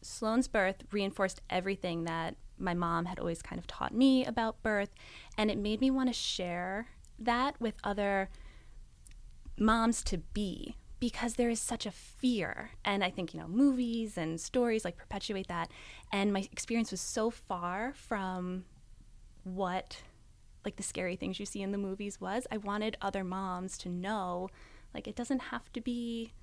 Sloan's 0.01 0.47
birth 0.47 0.83
reinforced 0.91 1.41
everything 1.49 2.05
that 2.05 2.35
my 2.57 2.73
mom 2.73 3.05
had 3.05 3.19
always 3.19 3.41
kind 3.41 3.59
of 3.59 3.67
taught 3.67 3.93
me 3.93 4.25
about 4.25 4.61
birth, 4.63 4.89
and 5.37 5.51
it 5.51 5.57
made 5.57 5.81
me 5.81 5.91
want 5.91 6.09
to 6.09 6.13
share 6.13 6.87
that 7.19 7.59
with 7.59 7.75
other 7.83 8.29
moms 9.57 10.03
to 10.03 10.17
be 10.17 10.75
because 10.99 11.35
there 11.35 11.49
is 11.49 11.59
such 11.59 11.85
a 11.85 11.91
fear. 11.91 12.71
And 12.85 13.03
I 13.03 13.09
think, 13.09 13.33
you 13.33 13.39
know, 13.39 13.47
movies 13.47 14.17
and 14.17 14.39
stories 14.39 14.85
like 14.85 14.97
perpetuate 14.97 15.47
that. 15.47 15.71
And 16.11 16.31
my 16.31 16.47
experience 16.51 16.91
was 16.91 17.01
so 17.01 17.31
far 17.31 17.93
from 17.95 18.65
what 19.43 20.03
like 20.63 20.75
the 20.75 20.83
scary 20.83 21.15
things 21.15 21.39
you 21.39 21.45
see 21.45 21.63
in 21.63 21.71
the 21.71 21.77
movies 21.77 22.21
was. 22.21 22.45
I 22.51 22.57
wanted 22.57 22.97
other 23.01 23.23
moms 23.23 23.79
to 23.79 23.89
know 23.89 24.49
like 24.93 25.07
it 25.07 25.15
doesn't 25.15 25.39
have 25.39 25.71
to 25.73 25.81
be 25.81 26.33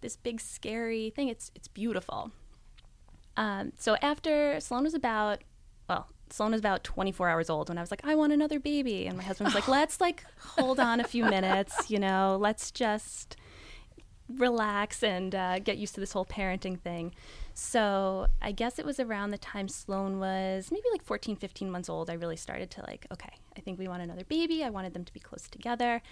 this 0.00 0.16
big 0.16 0.40
scary 0.40 1.10
thing. 1.10 1.28
It's 1.28 1.50
it's 1.54 1.68
beautiful. 1.68 2.32
Um, 3.36 3.72
so 3.78 3.96
after 4.02 4.58
Sloan 4.60 4.82
was 4.82 4.94
about, 4.94 5.44
well, 5.88 6.08
Sloan 6.28 6.50
was 6.50 6.58
about 6.58 6.82
24 6.82 7.28
hours 7.28 7.48
old 7.48 7.68
when 7.68 7.78
I 7.78 7.80
was 7.80 7.92
like, 7.92 8.04
I 8.04 8.16
want 8.16 8.32
another 8.32 8.58
baby, 8.58 9.06
and 9.06 9.16
my 9.16 9.22
husband 9.22 9.46
was 9.46 9.54
like, 9.54 9.68
Let's 9.78 10.00
like 10.00 10.24
hold 10.40 10.80
on 10.80 11.00
a 11.00 11.04
few 11.04 11.24
minutes, 11.24 11.90
you 11.90 11.98
know, 11.98 12.36
let's 12.40 12.70
just 12.70 13.36
relax 14.28 15.02
and 15.02 15.34
uh, 15.34 15.58
get 15.58 15.78
used 15.78 15.94
to 15.94 16.00
this 16.00 16.12
whole 16.12 16.26
parenting 16.26 16.78
thing. 16.78 17.14
So 17.54 18.26
I 18.42 18.52
guess 18.52 18.78
it 18.78 18.84
was 18.84 19.00
around 19.00 19.30
the 19.30 19.38
time 19.38 19.68
Sloan 19.68 20.18
was 20.18 20.70
maybe 20.70 20.84
like 20.92 21.02
14, 21.02 21.36
15 21.36 21.70
months 21.70 21.88
old. 21.88 22.10
I 22.10 22.14
really 22.14 22.36
started 22.36 22.70
to 22.72 22.82
like, 22.82 23.06
okay, 23.12 23.32
I 23.56 23.60
think 23.60 23.78
we 23.78 23.88
want 23.88 24.02
another 24.02 24.24
baby. 24.24 24.62
I 24.62 24.70
wanted 24.70 24.94
them 24.94 25.04
to 25.04 25.12
be 25.12 25.20
close 25.20 25.48
together. 25.48 26.02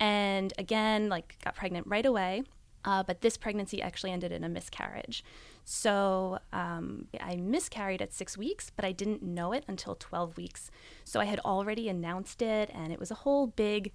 And 0.00 0.52
again, 0.58 1.08
like 1.08 1.36
got 1.44 1.54
pregnant 1.54 1.86
right 1.86 2.06
away. 2.06 2.42
Uh, 2.84 3.02
but 3.02 3.20
this 3.20 3.36
pregnancy 3.36 3.82
actually 3.82 4.10
ended 4.10 4.32
in 4.32 4.42
a 4.42 4.48
miscarriage. 4.48 5.22
So 5.64 6.38
um, 6.52 7.08
I 7.20 7.36
miscarried 7.36 8.00
at 8.00 8.14
six 8.14 8.38
weeks, 8.38 8.72
but 8.74 8.84
I 8.84 8.92
didn't 8.92 9.22
know 9.22 9.52
it 9.52 9.64
until 9.68 9.94
12 9.94 10.36
weeks. 10.38 10.70
So 11.04 11.20
I 11.20 11.26
had 11.26 11.40
already 11.40 11.88
announced 11.88 12.40
it, 12.40 12.70
and 12.72 12.92
it 12.92 12.98
was 12.98 13.10
a 13.10 13.16
whole 13.16 13.48
big 13.48 13.92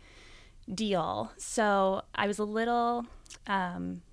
deal. 0.73 1.31
So 1.37 2.03
I 2.13 2.27
was 2.27 2.37
a 2.37 2.43
little 2.43 3.05
um, 3.47 4.03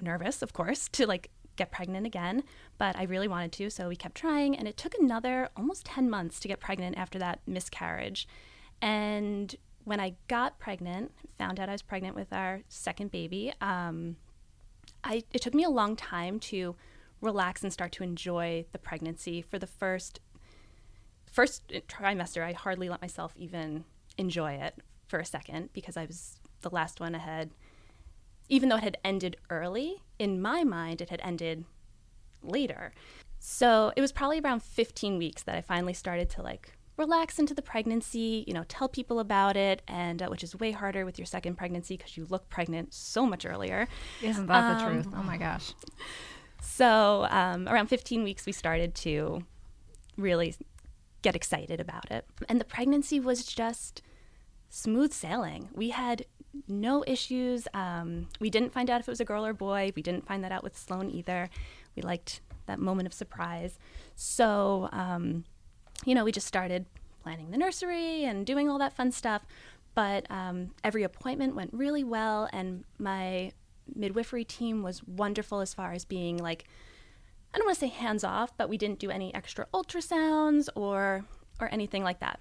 nervous, 0.00 0.42
of 0.42 0.52
course, 0.52 0.88
to 0.92 1.06
like 1.06 1.30
get 1.56 1.72
pregnant 1.72 2.06
again, 2.06 2.44
but 2.76 2.96
I 2.96 3.02
really 3.04 3.28
wanted 3.28 3.52
to. 3.52 3.70
So 3.70 3.88
we 3.88 3.96
kept 3.96 4.14
trying, 4.14 4.56
and 4.56 4.68
it 4.68 4.76
took 4.76 4.94
another 5.00 5.48
almost 5.56 5.86
10 5.86 6.08
months 6.08 6.38
to 6.40 6.48
get 6.48 6.60
pregnant 6.60 6.96
after 6.96 7.18
that 7.18 7.40
miscarriage. 7.46 8.28
And 8.80 9.56
when 9.88 10.00
I 10.00 10.16
got 10.28 10.58
pregnant, 10.58 11.12
found 11.38 11.58
out 11.58 11.70
I 11.70 11.72
was 11.72 11.80
pregnant 11.80 12.14
with 12.14 12.30
our 12.30 12.60
second 12.68 13.10
baby, 13.10 13.54
um, 13.62 14.16
I, 15.02 15.24
it 15.32 15.40
took 15.40 15.54
me 15.54 15.64
a 15.64 15.70
long 15.70 15.96
time 15.96 16.38
to 16.40 16.76
relax 17.22 17.62
and 17.62 17.72
start 17.72 17.92
to 17.92 18.02
enjoy 18.02 18.66
the 18.72 18.78
pregnancy. 18.78 19.40
For 19.40 19.58
the 19.58 19.66
first 19.66 20.20
first 21.30 21.72
trimester, 21.88 22.42
I 22.42 22.52
hardly 22.52 22.88
let 22.88 23.00
myself 23.00 23.32
even 23.36 23.84
enjoy 24.18 24.52
it 24.52 24.74
for 25.06 25.18
a 25.18 25.24
second 25.24 25.70
because 25.72 25.96
I 25.96 26.04
was 26.04 26.38
the 26.60 26.70
last 26.70 27.00
one 27.00 27.14
ahead. 27.14 27.50
Even 28.50 28.68
though 28.68 28.76
it 28.76 28.84
had 28.84 28.98
ended 29.04 29.36
early, 29.48 30.02
in 30.18 30.40
my 30.40 30.64
mind, 30.64 31.00
it 31.00 31.10
had 31.10 31.20
ended 31.22 31.64
later. 32.42 32.92
So 33.38 33.92
it 33.96 34.00
was 34.00 34.12
probably 34.12 34.40
around 34.40 34.62
15 34.62 35.16
weeks 35.16 35.42
that 35.44 35.54
I 35.54 35.60
finally 35.60 35.94
started 35.94 36.28
to 36.30 36.42
like 36.42 36.77
relax 36.98 37.38
into 37.38 37.54
the 37.54 37.62
pregnancy, 37.62 38.44
you 38.46 38.52
know, 38.52 38.64
tell 38.68 38.88
people 38.88 39.20
about 39.20 39.56
it, 39.56 39.82
and 39.88 40.22
uh, 40.22 40.26
which 40.26 40.42
is 40.42 40.54
way 40.56 40.72
harder 40.72 41.04
with 41.04 41.18
your 41.18 41.26
second 41.26 41.56
pregnancy 41.56 41.96
because 41.96 42.16
you 42.16 42.26
look 42.28 42.48
pregnant 42.50 42.92
so 42.92 43.24
much 43.24 43.46
earlier. 43.46 43.88
Isn't 44.22 44.46
that 44.46 44.64
um, 44.64 44.78
the 44.78 44.84
truth? 44.84 45.14
Oh 45.16 45.22
my 45.22 45.36
gosh. 45.36 45.72
So 46.60 47.26
um, 47.30 47.68
around 47.68 47.86
15 47.86 48.24
weeks, 48.24 48.44
we 48.44 48.52
started 48.52 48.94
to 48.96 49.44
really 50.16 50.56
get 51.22 51.36
excited 51.36 51.80
about 51.80 52.10
it. 52.10 52.26
And 52.48 52.60
the 52.60 52.64
pregnancy 52.64 53.20
was 53.20 53.44
just 53.44 54.02
smooth 54.68 55.12
sailing. 55.12 55.68
We 55.72 55.90
had 55.90 56.26
no 56.66 57.04
issues. 57.06 57.68
Um, 57.74 58.28
we 58.40 58.50
didn't 58.50 58.72
find 58.72 58.90
out 58.90 59.00
if 59.00 59.08
it 59.08 59.10
was 59.10 59.20
a 59.20 59.24
girl 59.24 59.46
or 59.46 59.52
boy. 59.52 59.92
We 59.94 60.02
didn't 60.02 60.26
find 60.26 60.42
that 60.44 60.52
out 60.52 60.62
with 60.62 60.76
Sloan 60.76 61.10
either. 61.10 61.48
We 61.94 62.02
liked 62.02 62.40
that 62.66 62.78
moment 62.78 63.06
of 63.06 63.14
surprise. 63.14 63.78
So, 64.14 64.88
um, 64.92 65.44
you 66.04 66.14
know, 66.14 66.24
we 66.24 66.32
just 66.32 66.46
started 66.46 66.86
planning 67.22 67.50
the 67.50 67.58
nursery 67.58 68.24
and 68.24 68.46
doing 68.46 68.68
all 68.68 68.78
that 68.78 68.94
fun 68.94 69.12
stuff. 69.12 69.44
But 69.94 70.30
um, 70.30 70.70
every 70.84 71.02
appointment 71.02 71.56
went 71.56 71.72
really 71.72 72.04
well, 72.04 72.48
and 72.52 72.84
my 72.98 73.52
midwifery 73.94 74.44
team 74.44 74.82
was 74.82 75.02
wonderful 75.04 75.60
as 75.60 75.74
far 75.74 75.92
as 75.92 76.04
being 76.04 76.36
like, 76.36 76.64
I 77.52 77.58
don't 77.58 77.66
want 77.66 77.78
to 77.78 77.80
say 77.80 77.88
hands 77.88 78.24
off, 78.24 78.56
but 78.56 78.68
we 78.68 78.76
didn't 78.76 78.98
do 78.98 79.10
any 79.10 79.34
extra 79.34 79.66
ultrasounds 79.74 80.68
or 80.74 81.24
or 81.60 81.68
anything 81.72 82.04
like 82.04 82.20
that. 82.20 82.38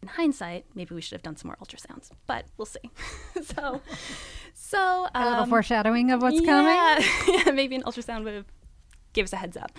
In 0.00 0.08
hindsight, 0.08 0.64
maybe 0.74 0.94
we 0.94 1.00
should 1.00 1.16
have 1.16 1.22
done 1.22 1.36
some 1.36 1.48
more 1.48 1.56
ultrasounds, 1.56 2.10
but 2.26 2.46
we'll 2.56 2.66
see. 2.66 2.90
so, 3.42 3.82
so 4.54 5.08
um, 5.14 5.22
a 5.22 5.28
little 5.28 5.42
um, 5.42 5.50
foreshadowing 5.50 6.12
of 6.12 6.22
what's 6.22 6.40
yeah, 6.40 6.46
coming. 6.46 7.44
yeah, 7.44 7.50
maybe 7.52 7.74
an 7.74 7.82
ultrasound 7.82 8.24
would 8.24 8.34
have 8.34 8.46
give 9.12 9.24
us 9.24 9.32
a 9.32 9.36
heads 9.36 9.56
up. 9.56 9.72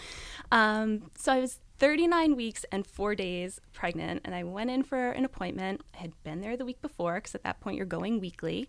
Um, 0.51 1.09
so 1.15 1.31
I 1.31 1.39
was 1.39 1.59
39 1.79 2.35
weeks 2.35 2.65
and 2.71 2.85
four 2.85 3.15
days 3.15 3.61
pregnant, 3.71 4.21
and 4.25 4.35
I 4.35 4.43
went 4.43 4.69
in 4.69 4.83
for 4.83 5.11
an 5.11 5.23
appointment. 5.23 5.81
I 5.93 5.97
had 5.97 6.23
been 6.23 6.41
there 6.41 6.57
the 6.57 6.65
week 6.65 6.81
before 6.81 7.15
because 7.15 7.35
at 7.35 7.43
that 7.43 7.61
point 7.61 7.77
you're 7.77 7.85
going 7.85 8.19
weekly, 8.19 8.67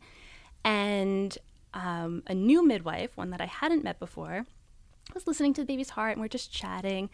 and 0.64 1.36
um, 1.74 2.22
a 2.28 2.34
new 2.34 2.64
midwife, 2.64 3.16
one 3.16 3.30
that 3.30 3.40
I 3.40 3.46
hadn't 3.46 3.82
met 3.82 3.98
before, 3.98 4.46
was 5.12 5.26
listening 5.26 5.54
to 5.54 5.62
the 5.62 5.66
baby's 5.66 5.90
heart, 5.90 6.12
and 6.12 6.20
we're 6.20 6.28
just 6.28 6.52
chatting. 6.52 7.10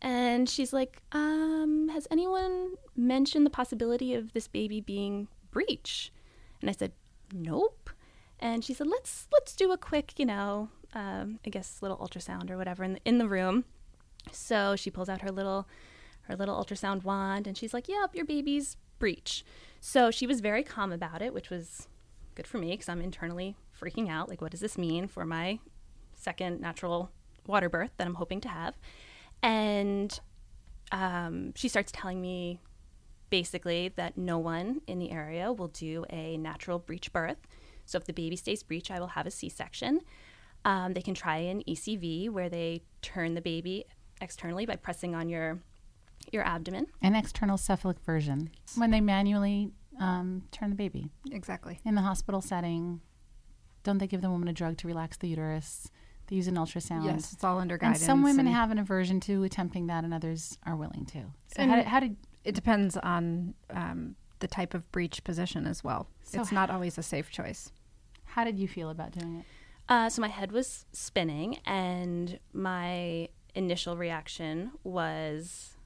And 0.00 0.48
she's 0.48 0.72
like, 0.72 1.02
um, 1.10 1.88
"Has 1.88 2.06
anyone 2.10 2.74
mentioned 2.94 3.44
the 3.44 3.50
possibility 3.50 4.14
of 4.14 4.32
this 4.32 4.46
baby 4.46 4.80
being 4.80 5.26
breech?" 5.50 6.12
And 6.60 6.70
I 6.70 6.72
said, 6.72 6.92
"Nope." 7.32 7.90
And 8.38 8.64
she 8.64 8.74
said, 8.74 8.86
"Let's 8.86 9.26
let's 9.32 9.56
do 9.56 9.72
a 9.72 9.78
quick, 9.78 10.18
you 10.18 10.26
know, 10.26 10.68
um, 10.94 11.40
I 11.44 11.50
guess 11.50 11.82
little 11.82 11.96
ultrasound 11.96 12.48
or 12.48 12.56
whatever 12.56 12.84
in 12.84 12.92
the, 12.92 13.00
in 13.04 13.18
the 13.18 13.28
room." 13.28 13.64
So 14.32 14.76
she 14.76 14.90
pulls 14.90 15.08
out 15.08 15.22
her 15.22 15.30
little 15.30 15.66
her 16.22 16.36
little 16.36 16.56
ultrasound 16.56 17.04
wand, 17.04 17.46
and 17.46 17.56
she's 17.56 17.72
like, 17.72 17.88
"Yep, 17.88 18.14
your 18.14 18.24
baby's 18.24 18.76
breech." 18.98 19.44
So 19.80 20.10
she 20.10 20.26
was 20.26 20.40
very 20.40 20.62
calm 20.62 20.92
about 20.92 21.22
it, 21.22 21.32
which 21.32 21.50
was 21.50 21.88
good 22.34 22.46
for 22.46 22.58
me 22.58 22.70
because 22.72 22.88
I'm 22.88 23.00
internally 23.00 23.56
freaking 23.80 24.08
out. 24.08 24.28
Like, 24.28 24.40
what 24.40 24.50
does 24.50 24.60
this 24.60 24.76
mean 24.76 25.06
for 25.06 25.24
my 25.24 25.58
second 26.14 26.60
natural 26.60 27.10
water 27.46 27.68
birth 27.68 27.90
that 27.96 28.06
I'm 28.06 28.14
hoping 28.14 28.40
to 28.42 28.48
have? 28.48 28.76
And 29.42 30.18
um, 30.92 31.52
she 31.54 31.68
starts 31.68 31.92
telling 31.92 32.20
me 32.20 32.60
basically 33.30 33.88
that 33.96 34.16
no 34.16 34.38
one 34.38 34.80
in 34.86 34.98
the 34.98 35.10
area 35.10 35.52
will 35.52 35.68
do 35.68 36.04
a 36.10 36.36
natural 36.36 36.78
breech 36.78 37.12
birth. 37.12 37.38
So 37.84 37.98
if 37.98 38.04
the 38.04 38.12
baby 38.12 38.36
stays 38.36 38.62
breech, 38.62 38.90
I 38.90 39.00
will 39.00 39.08
have 39.08 39.26
a 39.26 39.30
C 39.30 39.48
section. 39.48 40.00
Um, 40.64 40.94
they 40.94 41.02
can 41.02 41.14
try 41.14 41.36
an 41.38 41.62
ECV 41.68 42.28
where 42.30 42.48
they 42.48 42.82
turn 43.02 43.34
the 43.34 43.40
baby 43.40 43.84
externally 44.20 44.66
by 44.66 44.76
pressing 44.76 45.14
on 45.14 45.28
your 45.28 45.60
your 46.32 46.44
abdomen. 46.44 46.86
An 47.02 47.14
external 47.14 47.56
cephalic 47.56 48.00
version 48.00 48.50
when 48.76 48.90
they 48.90 49.00
manually 49.00 49.70
um, 50.00 50.42
turn 50.50 50.70
the 50.70 50.76
baby. 50.76 51.10
Exactly. 51.30 51.78
In 51.84 51.94
the 51.94 52.00
hospital 52.00 52.40
setting, 52.40 53.00
don't 53.84 53.98
they 53.98 54.06
give 54.06 54.22
the 54.22 54.30
woman 54.30 54.48
a 54.48 54.52
drug 54.52 54.76
to 54.78 54.86
relax 54.86 55.16
the 55.16 55.28
uterus? 55.28 55.90
They 56.26 56.36
use 56.36 56.48
an 56.48 56.56
ultrasound. 56.56 57.04
Yes, 57.04 57.32
it's 57.32 57.44
all 57.44 57.58
under 57.58 57.78
guidance. 57.78 58.00
And 58.00 58.06
some 58.06 58.22
women 58.22 58.46
and 58.46 58.56
have 58.56 58.72
an 58.72 58.78
aversion 58.78 59.20
to 59.20 59.44
attempting 59.44 59.86
that, 59.86 60.02
and 60.02 60.12
others 60.12 60.58
are 60.64 60.74
willing 60.74 61.06
to. 61.06 61.26
So 61.54 61.64
how 61.64 61.76
did, 61.76 61.84
how 61.86 62.00
did, 62.00 62.16
it 62.42 62.54
depends 62.56 62.96
on 62.96 63.54
um, 63.70 64.16
the 64.40 64.48
type 64.48 64.74
of 64.74 64.90
breech 64.90 65.22
position 65.22 65.66
as 65.66 65.84
well. 65.84 66.08
So 66.24 66.40
it's 66.40 66.50
not 66.50 66.68
always 66.68 66.98
a 66.98 67.02
safe 67.02 67.30
choice. 67.30 67.70
How 68.24 68.42
did 68.42 68.58
you 68.58 68.66
feel 68.66 68.90
about 68.90 69.12
doing 69.12 69.36
it? 69.36 69.44
Uh, 69.88 70.08
so 70.08 70.20
my 70.20 70.28
head 70.28 70.50
was 70.50 70.84
spinning, 70.92 71.60
and 71.64 72.40
my 72.52 73.28
initial 73.56 73.96
reaction 73.96 74.72
was, 74.84 75.76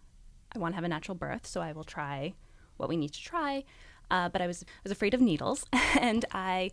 I 0.54 0.58
want 0.58 0.72
to 0.72 0.76
have 0.76 0.84
a 0.84 0.88
natural 0.88 1.14
birth, 1.14 1.46
so 1.46 1.60
I 1.60 1.72
will 1.72 1.84
try 1.84 2.34
what 2.76 2.88
we 2.88 2.96
need 2.96 3.12
to 3.12 3.22
try. 3.22 3.64
Uh, 4.10 4.28
but 4.28 4.42
I 4.42 4.46
was 4.46 4.64
I 4.64 4.82
was 4.82 4.92
afraid 4.92 5.14
of 5.14 5.20
needles, 5.20 5.64
and 5.98 6.24
I 6.32 6.72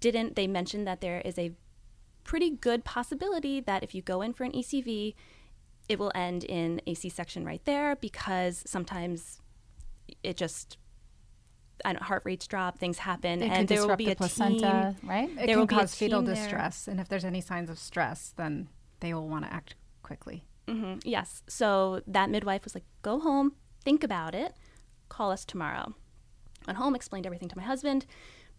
didn't. 0.00 0.36
They 0.36 0.46
mentioned 0.46 0.86
that 0.86 1.00
there 1.00 1.22
is 1.24 1.38
a 1.38 1.52
pretty 2.24 2.50
good 2.50 2.84
possibility 2.84 3.58
that 3.60 3.82
if 3.82 3.94
you 3.94 4.02
go 4.02 4.20
in 4.20 4.34
for 4.34 4.44
an 4.44 4.52
ECV, 4.52 5.14
it 5.88 5.98
will 5.98 6.12
end 6.14 6.44
in 6.44 6.82
a 6.86 6.92
C-section 6.92 7.46
right 7.46 7.64
there 7.64 7.96
because 7.96 8.62
sometimes 8.66 9.40
it 10.22 10.36
just 10.36 10.76
heart 11.84 12.22
rates 12.26 12.46
drop, 12.46 12.78
things 12.78 12.98
happen, 12.98 13.40
it 13.40 13.50
and 13.50 13.68
there 13.68 13.86
will 13.86 13.96
be 13.96 14.06
the 14.06 14.12
a 14.12 14.16
placenta, 14.16 14.94
team, 15.00 15.08
right? 15.08 15.30
It 15.30 15.36
there 15.36 15.46
can 15.46 15.58
will 15.58 15.66
cause 15.66 15.94
fetal 15.94 16.22
distress, 16.22 16.86
and 16.86 17.00
if 17.00 17.08
there's 17.08 17.24
any 17.24 17.40
signs 17.40 17.70
of 17.70 17.78
stress, 17.78 18.34
then 18.36 18.68
they 19.00 19.14
will 19.14 19.28
want 19.28 19.46
to 19.46 19.52
act 19.52 19.74
quickly. 20.08 20.42
Mm-hmm. 20.66 20.98
Yes. 21.04 21.42
So 21.48 22.02
that 22.06 22.30
midwife 22.30 22.64
was 22.64 22.74
like, 22.74 22.84
"Go 23.02 23.20
home, 23.20 23.52
think 23.84 24.02
about 24.02 24.34
it, 24.34 24.54
call 25.08 25.30
us 25.30 25.44
tomorrow." 25.44 25.94
Went 26.66 26.78
home, 26.78 26.94
explained 26.94 27.26
everything 27.26 27.48
to 27.48 27.56
my 27.56 27.62
husband. 27.62 28.04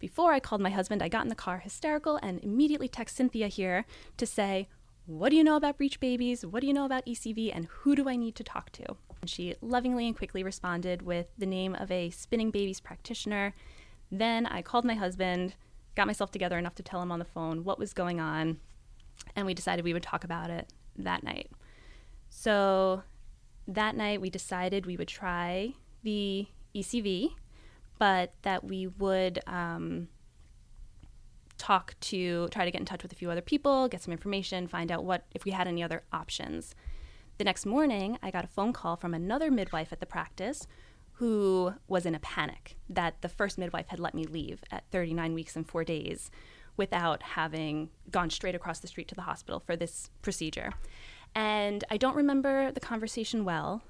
Before 0.00 0.32
I 0.32 0.40
called 0.40 0.62
my 0.62 0.70
husband, 0.70 1.02
I 1.02 1.08
got 1.08 1.22
in 1.22 1.28
the 1.28 1.34
car 1.34 1.58
hysterical 1.58 2.18
and 2.22 2.42
immediately 2.42 2.88
text 2.88 3.16
Cynthia 3.16 3.48
here 3.48 3.84
to 4.16 4.26
say, 4.26 4.66
What 5.06 5.28
do 5.28 5.36
you 5.36 5.44
know 5.44 5.56
about 5.56 5.76
breech 5.76 6.00
babies? 6.00 6.44
What 6.44 6.62
do 6.62 6.66
you 6.66 6.72
know 6.72 6.86
about 6.86 7.04
ECV? 7.06 7.52
And 7.54 7.66
who 7.66 7.94
do 7.94 8.08
I 8.08 8.16
need 8.16 8.34
to 8.36 8.42
talk 8.42 8.72
to? 8.72 8.96
And 9.20 9.28
she 9.28 9.54
lovingly 9.60 10.06
and 10.06 10.16
quickly 10.16 10.42
responded 10.42 11.02
with 11.02 11.26
the 11.36 11.46
name 11.46 11.74
of 11.74 11.90
a 11.90 12.10
spinning 12.10 12.50
babies 12.50 12.80
practitioner. 12.80 13.54
Then 14.10 14.46
I 14.46 14.62
called 14.62 14.86
my 14.86 14.94
husband, 14.94 15.54
got 15.94 16.06
myself 16.06 16.30
together 16.30 16.58
enough 16.58 16.74
to 16.76 16.82
tell 16.82 17.02
him 17.02 17.12
on 17.12 17.18
the 17.18 17.24
phone 17.24 17.62
what 17.62 17.78
was 17.78 17.92
going 17.92 18.18
on, 18.18 18.58
and 19.36 19.44
we 19.46 19.54
decided 19.54 19.84
we 19.84 19.92
would 19.92 20.02
talk 20.02 20.24
about 20.24 20.50
it 20.50 20.72
that 20.96 21.22
night. 21.22 21.50
So 22.28 23.02
that 23.66 23.96
night 23.96 24.20
we 24.20 24.30
decided 24.30 24.86
we 24.86 24.96
would 24.96 25.08
try 25.08 25.74
the 26.02 26.46
ECV 26.74 27.30
but 28.00 28.32
that 28.42 28.64
we 28.64 28.86
would 28.86 29.40
um, 29.46 30.08
talk 31.58 31.94
to, 32.00 32.48
try 32.48 32.64
to 32.64 32.70
get 32.70 32.80
in 32.80 32.86
touch 32.86 33.02
with 33.02 33.12
a 33.12 33.14
few 33.14 33.30
other 33.30 33.42
people, 33.42 33.88
get 33.88 34.02
some 34.02 34.10
information, 34.10 34.66
find 34.66 34.90
out 34.90 35.04
what, 35.04 35.26
if 35.32 35.44
we 35.44 35.50
had 35.50 35.68
any 35.68 35.82
other 35.82 36.02
options. 36.10 36.74
The 37.36 37.44
next 37.44 37.66
morning, 37.66 38.18
I 38.22 38.30
got 38.30 38.42
a 38.42 38.48
phone 38.48 38.72
call 38.72 38.96
from 38.96 39.12
another 39.12 39.50
midwife 39.50 39.92
at 39.92 40.00
the 40.00 40.06
practice 40.06 40.66
who 41.12 41.74
was 41.88 42.06
in 42.06 42.14
a 42.14 42.20
panic 42.20 42.78
that 42.88 43.20
the 43.20 43.28
first 43.28 43.58
midwife 43.58 43.88
had 43.88 44.00
let 44.00 44.14
me 44.14 44.24
leave 44.24 44.64
at 44.70 44.84
39 44.90 45.34
weeks 45.34 45.54
and 45.54 45.68
four 45.68 45.84
days 45.84 46.30
without 46.80 47.22
having 47.22 47.90
gone 48.10 48.30
straight 48.30 48.54
across 48.54 48.78
the 48.78 48.86
street 48.88 49.06
to 49.08 49.14
the 49.14 49.20
hospital 49.20 49.60
for 49.60 49.76
this 49.76 50.08
procedure. 50.22 50.72
And 51.34 51.84
I 51.90 51.98
don't 51.98 52.16
remember 52.16 52.72
the 52.72 52.80
conversation 52.80 53.44
well. 53.44 53.82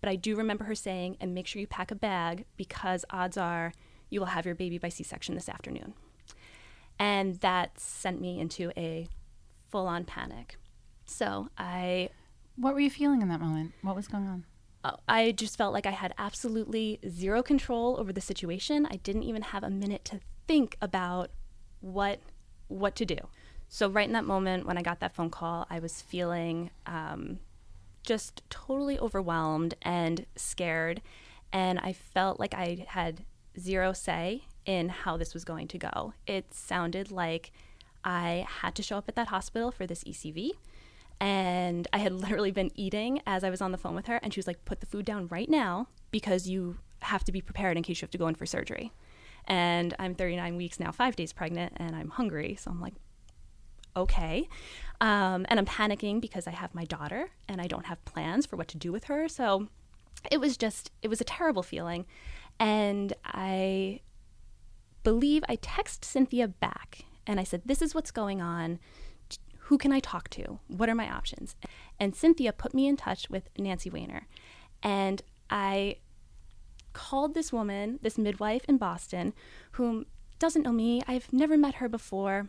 But 0.00 0.08
I 0.08 0.14
do 0.14 0.36
remember 0.36 0.62
her 0.66 0.76
saying, 0.76 1.16
and 1.20 1.34
make 1.34 1.48
sure 1.48 1.58
you 1.58 1.66
pack 1.66 1.90
a 1.90 1.96
bag 1.96 2.44
because 2.56 3.04
odds 3.10 3.36
are 3.36 3.72
you 4.10 4.20
will 4.20 4.28
have 4.28 4.46
your 4.46 4.54
baby 4.54 4.78
by 4.78 4.88
C 4.88 5.02
section 5.02 5.34
this 5.34 5.48
afternoon. 5.48 5.94
And 7.00 7.34
that 7.40 7.80
sent 7.80 8.20
me 8.20 8.38
into 8.38 8.70
a 8.76 9.08
full 9.68 9.88
on 9.88 10.04
panic. 10.04 10.56
So 11.06 11.48
I. 11.58 12.10
What 12.54 12.74
were 12.74 12.80
you 12.80 12.90
feeling 12.90 13.20
in 13.20 13.28
that 13.28 13.40
moment? 13.40 13.72
What 13.82 13.96
was 13.96 14.06
going 14.06 14.28
on? 14.28 14.44
Uh, 14.84 14.92
I 15.08 15.32
just 15.32 15.58
felt 15.58 15.72
like 15.72 15.86
I 15.86 15.90
had 15.90 16.14
absolutely 16.16 17.00
zero 17.08 17.42
control 17.42 17.96
over 17.98 18.12
the 18.12 18.20
situation. 18.20 18.86
I 18.88 18.96
didn't 18.96 19.24
even 19.24 19.42
have 19.42 19.64
a 19.64 19.70
minute 19.70 20.04
to 20.06 20.20
think 20.46 20.76
about 20.80 21.30
what 21.80 22.20
what 22.68 22.94
to 22.96 23.04
do. 23.04 23.16
So 23.68 23.88
right 23.88 24.06
in 24.06 24.12
that 24.12 24.24
moment 24.24 24.66
when 24.66 24.78
I 24.78 24.82
got 24.82 25.00
that 25.00 25.14
phone 25.14 25.30
call, 25.30 25.66
I 25.70 25.78
was 25.78 26.00
feeling 26.00 26.70
um, 26.86 27.38
just 28.02 28.42
totally 28.50 28.98
overwhelmed 28.98 29.74
and 29.82 30.26
scared, 30.36 31.02
and 31.52 31.78
I 31.78 31.92
felt 31.92 32.40
like 32.40 32.54
I 32.54 32.86
had 32.88 33.24
zero 33.58 33.92
say 33.92 34.44
in 34.64 34.88
how 34.90 35.16
this 35.16 35.34
was 35.34 35.44
going 35.44 35.68
to 35.68 35.78
go. 35.78 36.12
It 36.26 36.52
sounded 36.54 37.10
like 37.10 37.52
I 38.04 38.46
had 38.48 38.74
to 38.76 38.82
show 38.82 38.98
up 38.98 39.08
at 39.08 39.16
that 39.16 39.28
hospital 39.28 39.70
for 39.70 39.86
this 39.86 40.04
ECV. 40.04 40.50
And 41.20 41.88
I 41.92 41.98
had 41.98 42.12
literally 42.24 42.50
been 42.50 42.70
eating 42.74 43.20
as 43.26 43.44
I 43.44 43.50
was 43.50 43.60
on 43.60 43.72
the 43.72 43.78
phone 43.78 43.94
with 43.94 44.06
her, 44.06 44.20
and 44.22 44.32
she 44.32 44.38
was 44.38 44.46
like, 44.46 44.64
Put 44.64 44.80
the 44.80 44.86
food 44.86 45.04
down 45.04 45.28
right 45.28 45.48
now 45.48 45.88
because 46.10 46.48
you 46.48 46.78
have 47.02 47.24
to 47.24 47.32
be 47.32 47.40
prepared 47.40 47.76
in 47.76 47.82
case 47.82 48.00
you 48.00 48.06
have 48.06 48.10
to 48.12 48.18
go 48.18 48.28
in 48.28 48.34
for 48.34 48.46
surgery. 48.46 48.92
And 49.48 49.94
I'm 49.98 50.14
39 50.14 50.56
weeks 50.56 50.78
now, 50.78 50.92
five 50.92 51.16
days 51.16 51.32
pregnant, 51.32 51.72
and 51.76 51.96
I'm 51.96 52.10
hungry. 52.10 52.56
So 52.60 52.70
I'm 52.70 52.80
like, 52.80 52.94
okay. 53.96 54.48
Um, 55.00 55.46
and 55.48 55.58
I'm 55.58 55.66
panicking 55.66 56.20
because 56.20 56.46
I 56.46 56.50
have 56.50 56.74
my 56.74 56.84
daughter 56.84 57.30
and 57.48 57.60
I 57.60 57.66
don't 57.66 57.86
have 57.86 58.04
plans 58.04 58.46
for 58.46 58.56
what 58.56 58.68
to 58.68 58.76
do 58.76 58.92
with 58.92 59.04
her. 59.04 59.28
So 59.28 59.68
it 60.30 60.38
was 60.38 60.56
just, 60.56 60.90
it 61.02 61.08
was 61.08 61.20
a 61.20 61.24
terrible 61.24 61.62
feeling. 61.62 62.04
And 62.60 63.14
I 63.24 64.00
believe 65.02 65.42
I 65.48 65.56
text 65.56 66.04
Cynthia 66.04 66.48
back 66.48 67.04
and 67.26 67.40
I 67.40 67.44
said, 67.44 67.62
This 67.64 67.80
is 67.80 67.94
what's 67.94 68.10
going 68.10 68.40
on. 68.40 68.78
Who 69.68 69.78
can 69.78 69.92
I 69.92 70.00
talk 70.00 70.28
to? 70.30 70.58
What 70.68 70.88
are 70.88 70.94
my 70.94 71.10
options? 71.10 71.54
And 72.00 72.16
Cynthia 72.16 72.52
put 72.52 72.74
me 72.74 72.86
in 72.86 72.96
touch 72.96 73.28
with 73.28 73.48
Nancy 73.58 73.90
Wainer. 73.90 74.22
And 74.82 75.22
I 75.50 75.96
called 76.92 77.34
this 77.34 77.52
woman, 77.52 77.98
this 78.02 78.18
midwife 78.18 78.64
in 78.68 78.78
Boston, 78.78 79.32
whom 79.72 80.06
doesn't 80.38 80.62
know 80.62 80.72
me. 80.72 81.02
I've 81.06 81.32
never 81.32 81.56
met 81.56 81.76
her 81.76 81.88
before. 81.88 82.48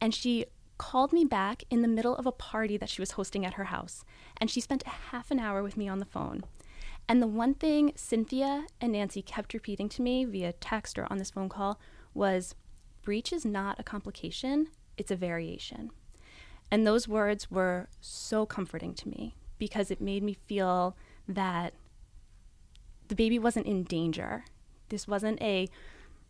And 0.00 0.14
she 0.14 0.46
called 0.78 1.12
me 1.12 1.24
back 1.24 1.64
in 1.70 1.82
the 1.82 1.88
middle 1.88 2.16
of 2.16 2.26
a 2.26 2.32
party 2.32 2.76
that 2.76 2.88
she 2.88 3.00
was 3.00 3.12
hosting 3.12 3.44
at 3.46 3.54
her 3.54 3.64
house. 3.64 4.04
And 4.38 4.50
she 4.50 4.60
spent 4.60 4.82
a 4.86 4.90
half 5.10 5.30
an 5.30 5.38
hour 5.38 5.62
with 5.62 5.76
me 5.76 5.88
on 5.88 5.98
the 5.98 6.04
phone. 6.04 6.44
And 7.08 7.22
the 7.22 7.26
one 7.26 7.54
thing 7.54 7.92
Cynthia 7.96 8.66
and 8.80 8.92
Nancy 8.92 9.22
kept 9.22 9.54
repeating 9.54 9.88
to 9.90 10.02
me 10.02 10.24
via 10.24 10.52
text 10.52 10.98
or 10.98 11.06
on 11.10 11.18
this 11.18 11.30
phone 11.30 11.48
call 11.48 11.78
was 12.14 12.54
breech 13.02 13.32
is 13.32 13.44
not 13.44 13.78
a 13.78 13.84
complication, 13.84 14.68
it's 14.96 15.10
a 15.10 15.16
variation. 15.16 15.90
And 16.70 16.86
those 16.86 17.06
words 17.06 17.50
were 17.50 17.88
so 18.00 18.46
comforting 18.46 18.94
to 18.94 19.08
me 19.08 19.36
because 19.58 19.90
it 19.90 20.00
made 20.00 20.22
me 20.22 20.32
feel 20.32 20.96
that 21.28 21.74
the 23.08 23.14
baby 23.14 23.38
wasn't 23.38 23.66
in 23.66 23.84
danger. 23.84 24.44
This 24.88 25.06
wasn't 25.08 25.40
a 25.42 25.68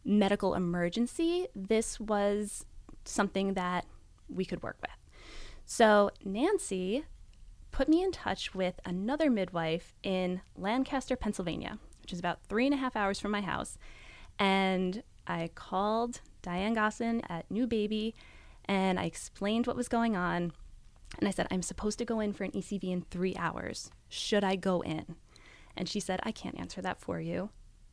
medical 0.04 0.54
emergency. 0.54 1.46
This 1.54 1.98
was 1.98 2.64
something 3.04 3.54
that 3.54 3.86
we 4.28 4.44
could 4.44 4.62
work 4.62 4.76
with. 4.80 4.90
So 5.64 6.10
Nancy 6.24 7.04
put 7.70 7.88
me 7.88 8.02
in 8.02 8.12
touch 8.12 8.54
with 8.54 8.78
another 8.84 9.30
midwife 9.30 9.94
in 10.02 10.40
Lancaster, 10.56 11.16
Pennsylvania, 11.16 11.78
which 12.02 12.12
is 12.12 12.18
about 12.18 12.42
three 12.48 12.66
and 12.66 12.74
a 12.74 12.78
half 12.78 12.96
hours 12.96 13.18
from 13.18 13.30
my 13.30 13.40
house. 13.40 13.78
And 14.38 15.02
I 15.26 15.50
called 15.54 16.20
Diane 16.42 16.74
Goslin 16.74 17.22
at 17.28 17.50
New 17.50 17.66
Baby 17.66 18.14
and 18.66 18.98
I 18.98 19.04
explained 19.04 19.66
what 19.66 19.76
was 19.76 19.88
going 19.88 20.16
on. 20.16 20.52
And 21.18 21.28
I 21.28 21.30
said, 21.30 21.46
I'm 21.50 21.62
supposed 21.62 21.98
to 21.98 22.04
go 22.04 22.20
in 22.20 22.32
for 22.32 22.44
an 22.44 22.50
ECV 22.52 22.84
in 22.84 23.02
three 23.02 23.36
hours. 23.36 23.90
Should 24.08 24.42
I 24.42 24.56
go 24.56 24.80
in? 24.80 25.16
And 25.76 25.88
she 25.88 26.00
said, 26.00 26.20
I 26.22 26.32
can't 26.32 26.58
answer 26.58 26.80
that 26.82 27.00
for 27.00 27.20
you. 27.20 27.50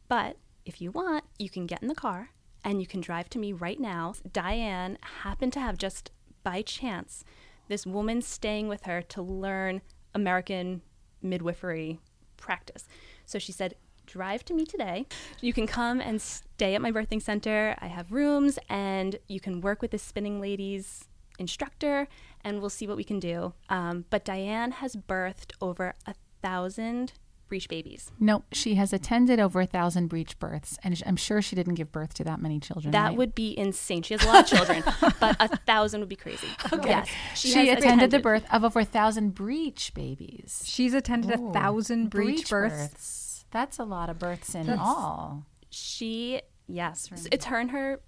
But 0.08 0.38
if 0.66 0.82
you 0.82 0.92
want, 0.92 1.24
you 1.40 1.50
can 1.50 1.66
get 1.66 1.82
in 1.82 1.88
the 1.88 1.96
car 1.96 2.30
and 2.64 2.79
you 2.79 2.88
can 2.88 3.01
drive 3.01 3.29
to 3.32 3.40
me 3.40 3.53
right 3.53 3.79
now. 3.79 4.14
Diane 4.32 4.98
happened 5.24 5.53
to 5.53 5.60
have 5.60 5.77
just 5.77 6.12
by 6.44 6.62
chance 6.62 7.24
this 7.68 7.86
woman 7.86 8.22
staying 8.22 8.68
with 8.68 8.84
her 8.84 9.01
to 9.01 9.22
learn 9.22 9.82
American 10.14 10.82
midwifery 11.22 12.00
practice. 12.38 12.88
So 13.25 13.40
she 13.40 13.51
said, 13.51 13.75
Drive 14.08 14.44
to 14.46 14.53
me 14.53 14.66
today. 14.66 15.05
You 15.40 15.53
can 15.53 15.68
come 15.68 16.01
and 16.01 16.22
stay 16.22 16.75
at 16.75 16.82
my 16.82 16.92
birthing 16.92 17.22
center. 17.22 17.77
I 17.79 17.88
have 17.88 18.12
rooms, 18.12 18.60
and 18.68 19.16
you 19.29 19.40
can 19.40 19.62
work 19.62 19.82
with 19.82 19.92
the 19.92 19.98
spinning 19.98 20.42
babies 20.42 21.05
instructor, 21.40 22.10
and 22.44 22.60
we'll 22.60 22.70
see 22.70 22.88
what 22.88 22.98
we 22.98 23.05
can 23.05 23.22
do. 23.22 23.53
Um, 23.70 24.03
but 24.10 24.25
Diane 24.25 24.72
has 24.72 24.98
birthed 24.98 25.53
over 25.62 25.94
a 26.05 26.16
thousand 26.42 27.14
breech 27.51 27.68
babies. 27.68 28.14
No, 28.18 28.46
she 28.53 28.75
has 28.75 28.94
attended 28.94 29.37
over 29.37 29.59
a 29.59 29.66
thousand 29.66 30.07
breech 30.07 30.40
births, 30.40 30.79
and 30.85 31.03
I'm 31.05 31.18
sure 31.18 31.42
she 31.42 31.53
didn't 31.53 31.74
give 31.74 31.92
birth 31.92 32.14
to 32.14 32.24
that 32.24 32.42
many 32.42 32.61
children. 32.61 32.94
That 32.94 33.09
right? 33.09 33.18
would 33.18 33.35
be 33.35 33.59
insane. 33.59 34.03
She 34.03 34.14
has 34.14 34.24
a 34.24 34.27
lot 34.27 34.44
of 34.46 34.57
children, 34.57 34.83
but 35.20 35.35
a 35.37 35.57
thousand 35.57 36.00
would 36.00 36.07
be 36.07 36.16
crazy. 36.16 36.48
Okay. 36.74 36.87
Yes, 36.87 37.09
she, 37.35 37.50
she 37.50 37.70
attended, 37.70 37.83
attended, 37.83 38.11
the 38.11 38.20
birth 38.20 38.46
of 38.50 38.64
over 38.64 38.79
a 38.79 38.85
thousand 38.85 39.35
breech 39.35 39.94
babies. 39.94 40.64
She's 40.66 40.94
attended 40.94 41.37
Ooh. 41.37 41.50
a 41.50 41.53
thousand 41.53 42.09
breech, 42.09 42.35
breech 42.35 42.50
births. 42.50 42.87
births. 42.87 43.46
That's 43.51 43.77
a 43.77 43.83
lot 43.83 44.09
of 44.09 44.18
births 44.18 44.55
in 44.55 44.68
That's, 44.68 44.79
all. 44.79 45.46
She, 45.70 46.42
yes, 46.68 47.09
it's 47.29 47.46
her 47.46 47.59
and 47.59 47.72
her 47.72 48.00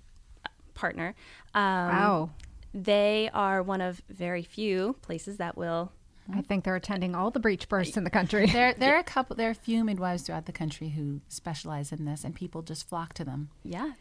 partner. 0.75 1.13
Um, 1.53 1.63
wow. 1.63 2.29
They 2.73 3.29
are 3.34 3.62
one 3.62 3.82
of 3.82 4.01
very 4.08 4.43
few 4.43 4.95
places 5.01 5.38
that 5.38 5.58
will 5.58 5.91
I 6.31 6.41
think 6.41 6.63
they're 6.63 6.75
attending 6.75 7.15
all 7.15 7.31
the 7.31 7.39
breech 7.39 7.67
births 7.67 7.97
in 7.97 8.03
the 8.03 8.09
country. 8.09 8.45
There, 8.45 8.73
there 8.77 8.95
are 8.95 8.99
a 8.99 9.03
couple. 9.03 9.36
There 9.36 9.49
are 9.49 9.51
a 9.51 9.55
few 9.55 9.83
midwives 9.83 10.23
throughout 10.23 10.45
the 10.45 10.51
country 10.51 10.89
who 10.89 11.21
specialize 11.27 11.91
in 11.91 12.05
this, 12.05 12.23
and 12.23 12.33
people 12.36 12.62
just 12.62 12.88
flock 12.88 13.13
to 13.15 13.25
them. 13.25 13.49
Yes. 13.63 13.97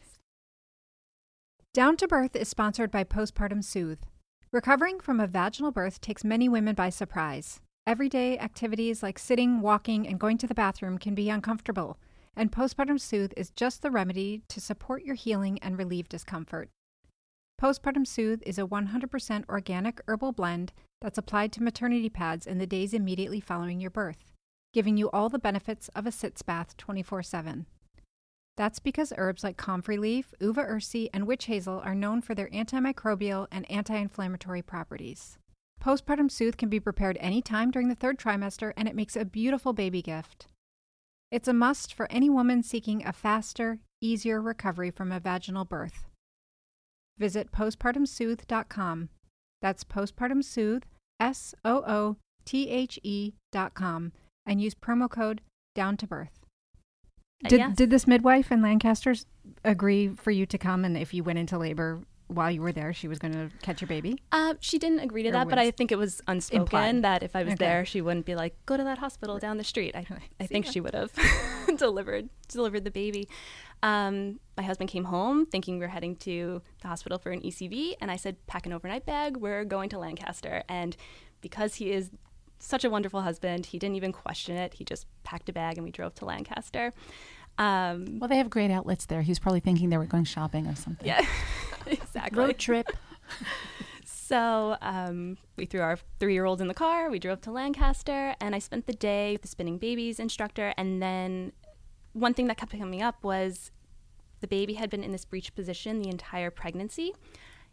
Down 1.75 1.97
to 1.97 2.07
Birth 2.07 2.37
is 2.37 2.49
sponsored 2.49 2.91
by 2.91 3.03
Postpartum 3.03 3.65
Soothe. 3.65 4.03
Recovering 4.53 5.01
from 5.01 5.19
a 5.19 5.27
vaginal 5.27 5.73
birth 5.73 6.01
takes 6.01 6.23
many 6.23 6.49
women 6.49 6.75
by 6.75 6.91
surprise. 6.91 7.61
Everyday 7.87 8.39
activities 8.39 9.03
like 9.03 9.19
sitting, 9.19 9.61
walking, 9.61 10.07
and 10.07 10.21
going 10.21 10.39
to 10.39 10.47
the 10.47 10.55
bathroom 10.55 10.99
can 10.99 11.15
be 11.15 11.31
uncomfortable, 11.31 11.99
and 12.37 12.53
Postpartum 12.53 13.01
Soothe 13.01 13.33
is 13.37 13.51
just 13.51 13.83
the 13.83 13.91
remedy 13.91 14.43
to 14.49 14.61
support 14.61 15.03
your 15.03 15.15
healing 15.15 15.59
and 15.61 15.79
relieve 15.79 16.09
discomfort. 16.09 16.69
Postpartum 17.61 18.07
Soothe 18.07 18.43
is 18.45 18.59
a 18.59 18.67
100% 18.67 19.49
organic 19.49 20.01
herbal 20.07 20.33
blend 20.33 20.73
that's 21.03 21.19
applied 21.19 21.53
to 21.53 21.63
maternity 21.63 22.09
pads 22.09 22.47
in 22.47 22.57
the 22.57 22.67
days 22.67 22.95
immediately 22.95 23.41
following 23.41 23.81
your 23.81 23.91
birth, 23.91 24.33
giving 24.73 24.97
you 24.97 25.11
all 25.11 25.29
the 25.29 25.39
benefits 25.39 25.91
of 25.97 26.07
a 26.07 26.13
sitz 26.13 26.41
bath 26.41 26.77
24 26.79 27.23
7. 27.23 27.67
That's 28.57 28.79
because 28.79 29.13
herbs 29.19 29.45
like 29.45 29.57
comfrey 29.59 29.99
leaf, 29.99 30.33
uva 30.41 30.65
ursi, 30.65 31.09
and 31.13 31.27
witch 31.27 31.45
hazel 31.45 31.83
are 31.85 31.95
known 31.95 32.23
for 32.23 32.35
their 32.35 32.49
antimicrobial 32.49 33.49
and 33.53 33.71
anti 33.71 33.97
inflammatory 33.97 34.63
properties. 34.63 35.37
Postpartum 35.83 36.31
Soothe 36.31 36.57
can 36.57 36.71
be 36.71 36.81
prepared 36.81 37.19
anytime 37.21 37.71
during 37.71 37.89
the 37.89 37.95
third 37.95 38.19
trimester, 38.19 38.73
and 38.77 38.87
it 38.87 38.95
makes 38.95 39.17
a 39.17 39.25
beautiful 39.25 39.73
baby 39.73 40.01
gift. 40.01 40.47
It's 41.31 41.49
a 41.49 41.53
must 41.53 41.93
for 41.93 42.11
any 42.11 42.31
woman 42.31 42.63
seeking 42.63 43.05
a 43.05 43.13
faster, 43.13 43.81
easier 44.01 44.41
recovery 44.41 44.91
from 44.91 45.11
a 45.11 45.19
vaginal 45.21 45.65
birth 45.65 46.07
visit 47.23 47.53
postpartumsoothe.com. 47.53 49.09
That's 49.61 49.85
postpartumsoothe, 49.85 50.83
S 51.23 51.55
O 51.65 51.85
O 51.87 52.17
T 52.45 52.69
H 52.69 52.99
com 53.75 54.13
and 54.45 54.61
use 54.61 54.75
promo 54.75 55.09
code 55.09 55.41
down 55.75 55.97
to 55.99 56.07
birth. 56.07 56.41
Uh, 57.45 57.49
did, 57.49 57.59
yes. 57.61 57.77
did 57.77 57.91
this 57.91 58.07
midwife 58.07 58.51
in 58.51 58.61
Lancaster 58.61 59.15
agree 59.65 60.09
for 60.09 60.33
you 60.33 60.47
to 60.47 60.59
come 60.59 60.85
and 60.85 60.97
if 60.97 61.15
you 61.15 61.23
went 61.23 61.39
into 61.39 61.59
labor 61.59 62.03
while 62.33 62.51
you 62.51 62.63
were 62.63 62.73
there, 62.73 62.93
she 62.93 63.09
was 63.09 63.19
going 63.19 63.35
to 63.35 63.51
catch 63.63 63.81
your 63.81 63.89
baby? 63.89 64.21
Uh, 64.31 64.55
she 64.61 64.79
didn't 64.79 65.01
agree 65.01 65.23
to 65.23 65.31
or 65.31 65.33
that, 65.33 65.49
but 65.49 65.59
I 65.59 65.71
think 65.71 65.93
it 65.93 65.99
was 65.99 66.21
unspoken 66.27 66.63
implied. 66.63 67.03
that 67.03 67.23
if 67.23 67.37
I 67.37 67.45
was 67.45 67.55
okay. 67.55 67.65
there, 67.65 67.85
she 67.85 68.01
wouldn't 68.01 68.27
be 68.27 68.35
like, 68.35 68.55
"Go 68.67 68.77
to 68.77 68.85
that 68.85 68.99
hospital 68.99 69.39
down 69.39 69.59
the 69.59 69.65
street." 69.65 69.95
I, 69.95 70.07
I 70.41 70.47
think 70.47 70.67
she 70.67 70.81
would 70.81 70.95
have 70.95 71.13
delivered 71.77 72.29
delivered 72.49 72.85
the 72.85 72.91
baby. 72.91 73.29
Um, 73.83 74.39
my 74.57 74.63
husband 74.63 74.91
came 74.91 75.05
home 75.05 75.47
thinking 75.47 75.79
we 75.79 75.85
are 75.85 75.89
heading 75.89 76.17
to 76.17 76.63
the 76.83 76.89
hospital 76.89 77.19
for 77.19 77.31
an 77.31 77.41
ECV, 77.41 77.95
and 78.01 78.11
I 78.11 78.17
said, 78.17 78.37
"Pack 78.47 78.67
an 78.67 78.73
overnight 78.73 79.07
bag. 79.07 79.37
We're 79.37 79.65
going 79.65 79.89
to 79.91 79.99
Lancaster." 79.99 80.63
And 80.69 80.97
because 81.41 81.77
he 81.77 81.93
is 81.93 82.11
such 82.63 82.85
a 82.85 82.91
wonderful 82.91 83.23
husband, 83.23 83.67
he 83.67 83.79
didn't 83.79 83.97
even 83.97 84.13
question 84.13 84.57
it. 84.57 84.75
He 84.75 84.85
just 84.85 85.07
packed 85.25 85.49
a 85.49 85.53
bag 85.53 85.77
and 85.77 85.85
we 85.85 85.91
drove 85.91 86.15
to 86.17 86.25
Lancaster. 86.25 86.93
Um, 87.59 88.19
well, 88.19 88.29
they 88.29 88.39
have 88.39 88.49
great 88.49 88.71
outlets 88.71 89.07
there. 89.07 89.23
He's 89.23 89.39
probably 89.39 89.61
thinking 89.61 89.91
they 89.91 89.99
were 89.99 90.07
going 90.07 90.25
shopping 90.25 90.67
or 90.67 90.75
something. 90.75 91.07
Yeah, 91.07 91.27
exactly. 92.27 92.45
Road 92.45 92.59
trip. 92.59 92.91
so 94.05 94.77
um, 94.81 95.39
we 95.57 95.67
threw 95.67 95.81
our 95.81 95.99
three-year-old 96.19 96.61
in 96.61 96.69
the 96.69 96.75
car. 96.75 97.11
We 97.11 97.19
drove 97.19 97.41
to 97.43 97.51
Lancaster, 97.51 98.35
and 98.41 98.55
I 98.55 98.59
spent 98.59 98.87
the 98.87 98.93
day 98.93 99.33
with 99.33 99.43
the 99.43 99.49
spinning 99.49 99.79
babies 99.79 100.19
instructor. 100.19 100.75
And 100.77 101.03
then 101.03 101.53
one 102.13 102.35
thing 102.35 102.47
that 102.49 102.57
kept 102.57 102.77
coming 102.77 103.03
up 103.03 103.23
was 103.23 103.71
the 104.41 104.49
baby 104.49 104.75
had 104.75 104.91
been 104.91 105.05
in 105.05 105.13
this 105.13 105.25
breech 105.25 105.55
position 105.55 106.01
the 106.01 106.11
entire 106.11 106.51
pregnancy. 106.51 107.13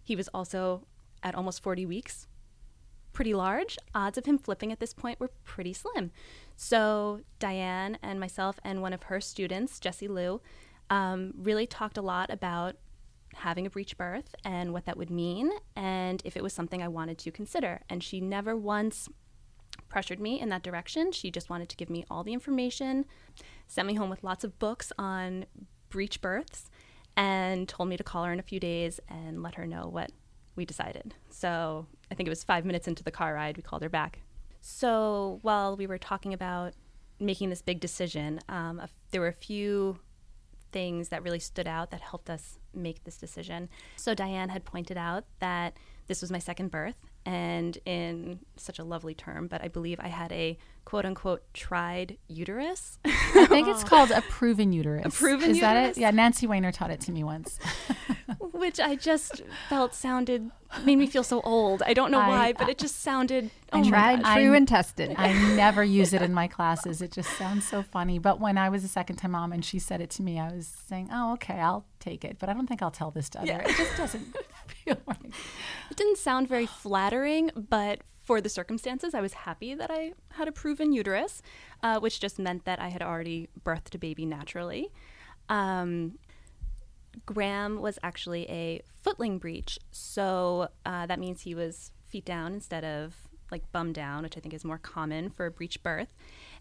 He 0.03 0.15
was 0.15 0.27
also 0.29 0.83
at 1.23 1.35
almost 1.35 1.62
40 1.62 1.85
weeks, 1.85 2.27
pretty 3.12 3.33
large. 3.33 3.77
Odds 3.93 4.17
of 4.17 4.25
him 4.25 4.38
flipping 4.38 4.71
at 4.71 4.79
this 4.79 4.93
point 4.93 5.19
were 5.19 5.31
pretty 5.43 5.73
slim. 5.73 6.12
So 6.55 7.21
Diane 7.39 7.97
and 8.01 8.19
myself 8.19 8.59
and 8.63 8.81
one 8.81 8.93
of 8.93 9.03
her 9.03 9.19
students, 9.19 9.79
Jessie 9.79 10.07
Lou, 10.07 10.41
um, 10.89 11.33
really 11.38 11.67
talked 11.67 11.97
a 11.97 12.01
lot 12.01 12.29
about 12.29 12.75
having 13.39 13.65
a 13.65 13.69
breech 13.69 13.97
birth 13.97 14.36
and 14.43 14.73
what 14.73 14.86
that 14.86 14.97
would 14.97 15.10
mean 15.10 15.52
and 15.75 16.21
if 16.25 16.36
it 16.38 16.43
was 16.43 16.54
something 16.54 16.82
I 16.82 16.88
wanted 16.88 17.17
to 17.19 17.32
consider. 17.32 17.82
And 17.89 18.04
she 18.04 18.21
never 18.21 18.56
once 18.56 19.10
pressured 19.88 20.19
me 20.19 20.39
in 20.39 20.49
that 20.49 20.63
direction. 20.63 21.12
She 21.12 21.32
just 21.32 21.49
wanted 21.49 21.69
to 21.69 21.75
give 21.75 21.89
me 21.89 22.06
all 22.10 22.23
the 22.23 22.34
information, 22.34 23.06
sent 23.67 23.88
me 23.88 23.95
home 23.95 24.10
with 24.10 24.23
lots 24.23 24.43
of 24.43 24.60
books 24.60 24.91
on 24.97 25.45
breech 25.89 26.21
births, 26.21 26.69
and 27.17 27.67
told 27.67 27.89
me 27.89 27.97
to 27.97 28.04
call 28.04 28.23
her 28.23 28.32
in 28.32 28.39
a 28.39 28.43
few 28.43 28.60
days 28.60 28.99
and 29.10 29.41
let 29.43 29.56
her 29.56 29.65
know 29.65 29.88
what 29.88 30.12
we 30.56 30.65
decided. 30.65 31.15
So 31.30 31.88
I 32.12 32.15
think 32.15 32.28
it 32.28 32.30
was 32.30 32.43
five 32.43 32.65
minutes 32.65 32.88
into 32.88 33.04
the 33.04 33.12
car 33.12 33.34
ride, 33.34 33.58
we 33.58 33.63
called 33.63 33.82
her 33.82 33.89
back. 33.89 34.19
So 34.62 35.39
while 35.41 35.75
we 35.75 35.88
were 35.88 35.97
talking 35.97 36.34
about 36.34 36.73
making 37.19 37.49
this 37.49 37.62
big 37.62 37.80
decision, 37.80 38.39
um, 38.47 38.82
there 39.12 39.21
were 39.21 39.28
a 39.28 39.34
few 39.34 39.99
things 40.71 41.10
that 41.10 41.23
really 41.23 41.39
stood 41.39 41.67
out 41.67 41.91
that 41.91 42.01
helped 42.01 42.29
us 42.29 42.60
make 42.73 43.03
this 43.03 43.17
decision. 43.17 43.69
So 43.95 44.13
Diane 44.13 44.49
had 44.49 44.65
pointed 44.65 44.97
out 44.97 45.25
that 45.39 45.75
this 46.08 46.21
was 46.21 46.32
my 46.32 46.39
second 46.39 46.71
birth 46.71 46.95
and 47.25 47.77
in 47.86 48.39
such 48.55 48.79
a 48.79 48.84
lovely 48.84 49.13
term, 49.13 49.47
but 49.47 49.63
I 49.63 49.67
believe 49.67 49.99
I 49.99 50.08
had 50.08 50.32
a 50.32 50.58
quote 50.86 51.05
unquote 51.05 51.43
tried 51.53 52.17
uterus. 52.27 52.97
I 53.05 53.45
think 53.47 53.67
it's 53.67 53.84
called 53.93 54.12
a 54.12 54.21
proven 54.23 54.73
uterus. 54.73 55.05
A 55.05 55.10
proven 55.12 55.51
Is 55.51 55.58
uterus? 55.58 55.62
that 55.62 55.89
it? 55.91 55.97
Yeah, 55.97 56.12
Nancy 56.12 56.47
Wainer 56.47 56.73
taught 56.73 56.89
it 56.91 56.99
to 57.01 57.12
me 57.12 57.23
once. 57.23 57.60
Which 58.39 58.79
I 58.79 58.95
just 59.10 59.41
felt 59.69 59.93
sounded 59.93 60.49
made 60.86 60.97
me 60.97 61.08
feel 61.08 61.23
so 61.23 61.41
old. 61.41 61.82
I 61.86 61.93
don't 61.93 62.12
know 62.12 62.19
I- 62.19 62.27
why, 62.27 62.49
uh, 62.51 62.53
but 62.58 62.69
it 62.69 62.77
just 62.77 63.01
sounded 63.01 63.49
oh 63.73 63.84
Tried, 63.88 64.23
gosh. 64.23 64.36
true, 64.36 64.53
I- 64.53 64.58
and 64.58 64.67
tested. 64.67 65.13
I 65.17 65.34
never 65.55 65.84
use 65.84 66.13
it 66.13 66.21
in 66.21 66.34
my 66.34 66.47
classes. 66.47 67.01
It 67.01 67.12
just 67.12 67.29
sounds 67.38 67.67
so 67.67 67.84
funny. 67.84 68.17
But 68.19 68.39
when 68.39 68.58
I 68.58 68.69
was 68.69 68.84
a 68.84 68.88
second 68.88 69.17
time 69.17 69.32
mom 69.32 69.51
and 69.51 69.63
she 69.63 69.77
said 69.79 70.01
it 70.01 70.10
to 70.12 70.23
me, 70.23 70.39
I 70.39 70.51
was 70.51 70.67
saying, 70.88 71.10
"Oh, 71.12 71.34
okay, 71.34 71.60
I'll 71.60 71.86
take 71.99 72.23
it." 72.25 72.38
But 72.39 72.49
I 72.49 72.53
don't 72.53 72.67
think 72.67 72.82
I'll 72.82 72.91
tell 72.91 73.12
this 73.12 73.29
to 73.29 73.39
other. 73.39 73.47
Yeah. 73.47 73.60
It 73.69 73.77
just 73.77 73.95
doesn't 73.97 74.36
right. 75.08 75.34
It 75.91 75.97
didn't 75.97 76.17
sound 76.17 76.47
very 76.47 76.65
flattering, 76.65 77.52
but 77.56 78.02
for 78.21 78.41
the 78.41 78.49
circumstances, 78.49 79.13
I 79.13 79.21
was 79.21 79.34
happy 79.34 79.73
that 79.73 79.89
I 79.89 80.13
had 80.34 80.47
a 80.47 80.52
proven 80.52 80.93
uterus, 80.93 81.41
uh, 81.82 81.99
which 81.99 82.19
just 82.19 82.38
meant 82.38 82.65
that 82.65 82.80
I 82.80 82.89
had 82.89 83.02
already 83.02 83.49
birthed 83.65 83.95
a 83.95 83.97
baby 83.97 84.25
naturally. 84.25 84.91
Um, 85.49 86.19
Graham 87.25 87.82
was 87.82 87.97
actually 88.04 88.47
a 88.49 88.82
footling 89.02 89.39
breech, 89.39 89.80
so 89.91 90.69
uh, 90.86 91.06
that 91.08 91.19
means 91.19 91.41
he 91.41 91.56
was 91.56 91.91
feet 92.06 92.25
down 92.25 92.54
instead 92.54 92.86
of 92.86 93.15
like 93.52 93.71
bum 93.71 93.93
down, 93.93 94.23
which 94.23 94.38
I 94.38 94.39
think 94.39 94.54
is 94.54 94.63
more 94.63 94.78
common 94.78 95.32
for 95.32 95.47
a 95.47 95.52
breech 95.52 95.82
birth. 95.82 96.13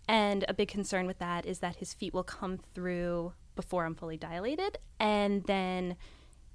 And 0.09 0.47
a 0.49 0.55
big 0.55 0.69
concern 0.69 1.07
with 1.07 1.19
that 1.19 1.45
is 1.45 1.59
that 1.59 1.77
his 1.77 1.93
feet 1.93 2.15
will 2.15 2.23
come 2.23 2.57
through 2.57 3.35
before 3.57 3.85
I'm 3.85 3.95
fully 3.95 4.17
dilated, 4.17 4.79
and 4.99 5.45
then 5.45 5.97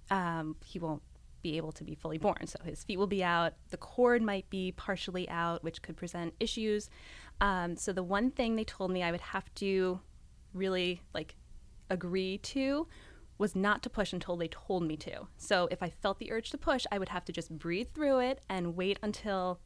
um, 0.09 0.55
he 0.65 0.79
won't 0.79 1.03
be 1.43 1.58
able 1.58 1.71
to 1.73 1.84
be 1.84 1.93
fully 1.93 2.17
born. 2.17 2.47
So 2.47 2.58
his 2.63 2.84
feet 2.84 2.97
will 2.97 3.08
be 3.08 3.23
out, 3.23 3.53
the 3.69 3.77
cord 3.77 4.21
might 4.21 4.49
be 4.49 4.71
partially 4.71 5.29
out, 5.29 5.63
which 5.63 5.82
could 5.82 5.95
present 5.95 6.34
issues. 6.39 6.89
Um, 7.41 7.75
so 7.75 7.93
the 7.93 8.01
one 8.01 8.32
thing 8.32 8.56
they 8.56 8.63
told 8.63 8.89
me 8.89 9.03
I 9.03 9.12
would 9.12 9.21
have 9.21 9.53
to 9.56 9.99
really 10.53 11.01
like 11.13 11.36
agree 11.89 12.38
to 12.39 12.88
was 13.38 13.56
not 13.56 13.84
to 13.84 13.89
push 13.89 14.13
until 14.13 14.38
they 14.38 14.47
told 14.47 14.84
me 14.84 14.95
to. 14.95 15.27
So 15.38 15.67
if 15.69 15.84
I 15.84 15.89
felt 15.89 16.19
the 16.19 16.32
urge 16.32 16.49
to 16.51 16.58
push, 16.58 16.86
I 16.91 16.97
would 16.97 17.10
have 17.10 17.25
to 17.25 17.32
just 17.32 17.58
breathe 17.58 17.89
through 17.93 18.19
it 18.19 18.41
and 18.49 18.75
wait 18.75 18.99
until 19.03 19.60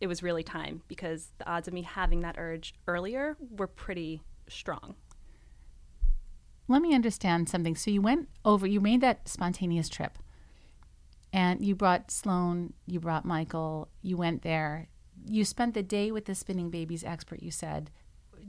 it 0.00 0.06
was 0.06 0.22
really 0.22 0.42
time 0.42 0.82
because 0.88 1.32
the 1.38 1.48
odds 1.48 1.66
of 1.66 1.74
me 1.74 1.82
having 1.82 2.20
that 2.20 2.36
urge 2.38 2.74
earlier 2.86 3.36
were 3.50 3.66
pretty 3.66 4.22
strong. 4.48 4.94
Let 6.68 6.82
me 6.82 6.94
understand 6.94 7.48
something. 7.48 7.76
So 7.76 7.90
you 7.90 8.00
went 8.00 8.28
over, 8.44 8.66
you 8.66 8.80
made 8.80 9.00
that 9.02 9.28
spontaneous 9.28 9.88
trip, 9.88 10.18
and 11.34 11.66
you 11.66 11.74
brought 11.74 12.12
Sloan, 12.12 12.74
you 12.86 13.00
brought 13.00 13.24
Michael, 13.24 13.88
you 14.02 14.16
went 14.16 14.42
there. 14.42 14.86
You 15.26 15.44
spent 15.44 15.74
the 15.74 15.82
day 15.82 16.12
with 16.12 16.26
the 16.26 16.34
spinning 16.34 16.70
babies 16.70 17.02
expert, 17.02 17.42
you 17.42 17.50
said. 17.50 17.90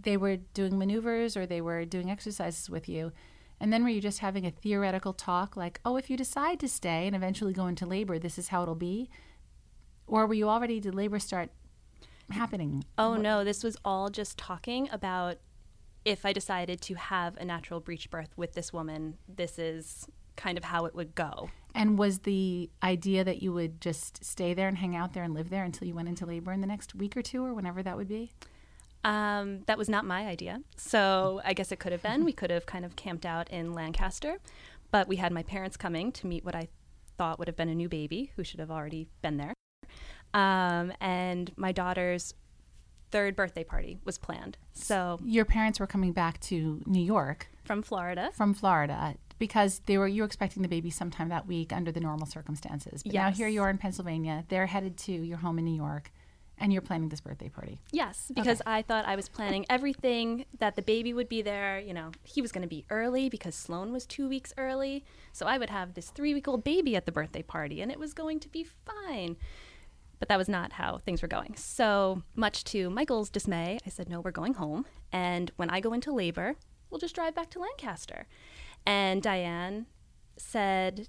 They 0.04 0.17
were 0.17 0.38
doing 0.38 0.78
maneuvers 0.78 1.36
or 1.36 1.48
they 1.48 1.62
were 1.62 1.84
doing 1.84 2.12
exercises 2.12 2.69
with 2.69 2.88
you. 2.88 3.12
And 3.60 3.74
then 3.74 3.84
were 3.84 3.89
you 3.89 4.02
just 4.02 4.19
having 4.19 4.45
a 4.45 4.52
theoretical 4.52 5.13
talk 5.13 5.58
like, 5.58 5.80
oh, 5.84 5.98
if 5.98 6.12
you 6.12 6.15
decide 6.15 6.60
to 6.60 6.67
stay 6.67 7.08
and 7.08 7.15
eventually 7.15 7.54
go 7.54 7.65
into 7.65 7.88
labor, 7.88 8.19
this 8.19 8.38
is 8.38 8.50
how 8.50 8.62
it'll 8.62 8.76
be? 8.76 9.10
Or 10.06 10.28
were 10.28 10.36
you 10.36 10.48
already, 10.48 10.80
did 10.80 10.93
labor 10.93 11.17
start 11.17 11.50
happening? 12.30 12.86
Oh 13.00 13.15
no, 13.15 13.43
this 13.43 13.63
was 13.63 13.78
all 13.84 14.12
just 14.12 14.38
talking 14.38 14.89
about 14.91 15.38
if 16.04 16.24
I 16.24 16.34
decided 16.34 16.82
to 16.82 16.93
have 16.93 17.36
a 17.38 17.45
natural 17.45 17.80
breech 17.80 18.12
birth 18.12 18.30
with 18.38 18.54
this 18.54 18.71
woman, 18.71 19.17
this 19.28 19.58
is 19.58 20.08
kind 20.36 20.58
of 20.58 20.65
how 20.65 20.86
it 20.86 20.95
would 20.95 21.15
go. 21.15 21.50
And 21.74 21.98
was 22.00 22.19
the 22.19 22.69
idea 22.82 23.24
that 23.24 23.41
you 23.41 23.52
would 23.52 23.82
just 23.82 24.24
stay 24.24 24.54
there 24.54 24.67
and 24.67 24.78
hang 24.78 24.95
out 24.95 25.13
there 25.13 25.24
and 25.24 25.34
live 25.34 25.50
there 25.50 25.63
until 25.65 25.88
you 25.88 25.93
went 25.93 26.08
into 26.08 26.26
labor 26.26 26.54
in 26.54 26.62
the 26.62 26.67
next 26.67 26.95
week 26.95 27.17
or 27.17 27.21
two 27.21 27.43
or 27.43 27.54
whenever 27.54 27.84
that 27.84 27.98
would 27.98 28.08
be? 28.08 28.32
Um, 29.04 29.62
that 29.67 29.78
was 29.78 29.89
not 29.89 30.06
my 30.06 30.26
idea. 30.26 30.62
So 30.78 31.41
I 31.43 31.54
guess 31.54 31.71
it 31.71 31.80
could 31.80 31.91
have 31.91 32.02
been. 32.02 32.24
We 32.26 32.32
could 32.34 32.50
have 32.50 32.65
kind 32.65 32.86
of 32.86 32.95
camped 32.95 33.26
out 33.26 33.50
in 33.52 33.74
Lancaster, 33.74 34.38
but 34.89 35.08
we 35.08 35.17
had 35.17 35.32
my 35.32 35.43
parents 35.43 35.78
coming 35.78 36.12
to 36.13 36.28
meet 36.28 36.43
what 36.45 36.56
I 36.56 36.69
thought 37.17 37.39
would 37.39 37.48
have 37.48 37.58
been 37.58 37.69
a 37.69 37.76
new 37.76 37.89
baby 37.89 38.32
who 38.36 38.43
should 38.43 38.60
have 38.60 38.71
already 38.71 39.08
been 39.21 39.38
there. 39.38 39.54
Um, 40.34 40.91
and 41.00 41.52
my 41.56 41.71
daughter's 41.71 42.34
third 43.12 43.36
birthday 43.36 43.63
party 43.63 44.00
was 44.04 44.17
planned. 44.17 44.58
So 44.74 45.19
Your 45.24 45.45
parents 45.45 45.80
were 45.80 45.88
coming 45.88 46.12
back 46.12 46.39
to 46.41 46.82
New 46.86 47.02
York 47.04 47.48
from 47.63 47.82
Florida. 47.82 48.32
from 48.34 48.54
Florida 48.54 49.15
because 49.38 49.82
they 49.86 49.98
were 49.98 50.08
you 50.08 50.21
were 50.21 50.26
expecting 50.26 50.62
the 50.62 50.69
baby 50.69 50.89
sometime 50.89 51.30
that 51.30 51.48
week 51.48 51.74
under 51.74 51.91
the 51.91 52.00
normal 52.00 52.26
circumstances. 52.26 53.04
But 53.04 53.13
now 53.13 53.32
here 53.32 53.48
you 53.48 53.62
are 53.62 53.69
in 53.69 53.78
Pennsylvania. 53.78 54.45
They're 54.50 54.67
headed 54.67 54.98
to 55.00 55.12
your 55.12 55.38
home 55.38 55.60
in 55.60 55.65
New 55.65 55.76
York 55.76 56.12
and 56.58 56.71
you're 56.71 56.82
planning 56.82 57.10
this 57.10 57.21
birthday 57.21 57.50
party. 57.50 57.82
Yes, 57.91 58.32
because 58.34 58.62
I 58.65 58.82
thought 58.82 59.06
I 59.06 59.15
was 59.15 59.28
planning 59.28 59.65
everything 59.69 60.45
that 60.60 60.76
the 60.76 60.82
baby 60.82 61.13
would 61.13 61.28
be 61.28 61.41
there. 61.41 61.80
You 61.80 61.93
know, 61.93 62.12
he 62.24 62.41
was 62.41 62.52
going 62.52 62.62
to 62.62 62.67
be 62.67 62.86
early 62.89 63.30
because 63.30 63.56
Sloan 63.56 63.91
was 63.91 64.06
two 64.06 64.30
weeks 64.30 64.54
early. 64.58 65.04
So 65.34 65.45
I 65.45 65.58
would 65.58 65.69
have 65.69 65.93
this 65.93 66.10
three 66.10 66.34
week 66.34 66.48
old 66.48 66.63
baby 66.63 66.95
at 66.95 67.06
the 67.06 67.12
birthday 67.12 67.41
party 67.41 67.82
and 67.82 67.91
it 67.91 68.00
was 68.00 68.13
going 68.13 68.39
to 68.41 68.50
be 68.50 68.65
fine. 68.86 69.36
But 70.17 70.30
that 70.30 70.38
was 70.38 70.48
not 70.48 70.74
how 70.74 71.00
things 71.00 71.21
were 71.21 71.28
going. 71.28 71.56
So, 71.58 72.24
much 72.36 72.63
to 72.65 72.89
Michael's 72.89 73.30
dismay, 73.30 73.80
I 73.86 73.89
said, 73.89 74.10
No, 74.10 74.21
we're 74.21 74.32
going 74.32 74.54
home. 74.54 74.86
And 75.12 75.52
when 75.58 75.69
I 75.69 75.82
go 75.82 75.91
into 75.91 76.13
labor, 76.13 76.56
we'll 76.89 77.00
just 77.00 77.15
drive 77.15 77.36
back 77.36 77.50
to 77.52 77.60
Lancaster. 77.60 78.26
And 78.86 79.21
Diane 79.21 79.88
said, 80.38 81.08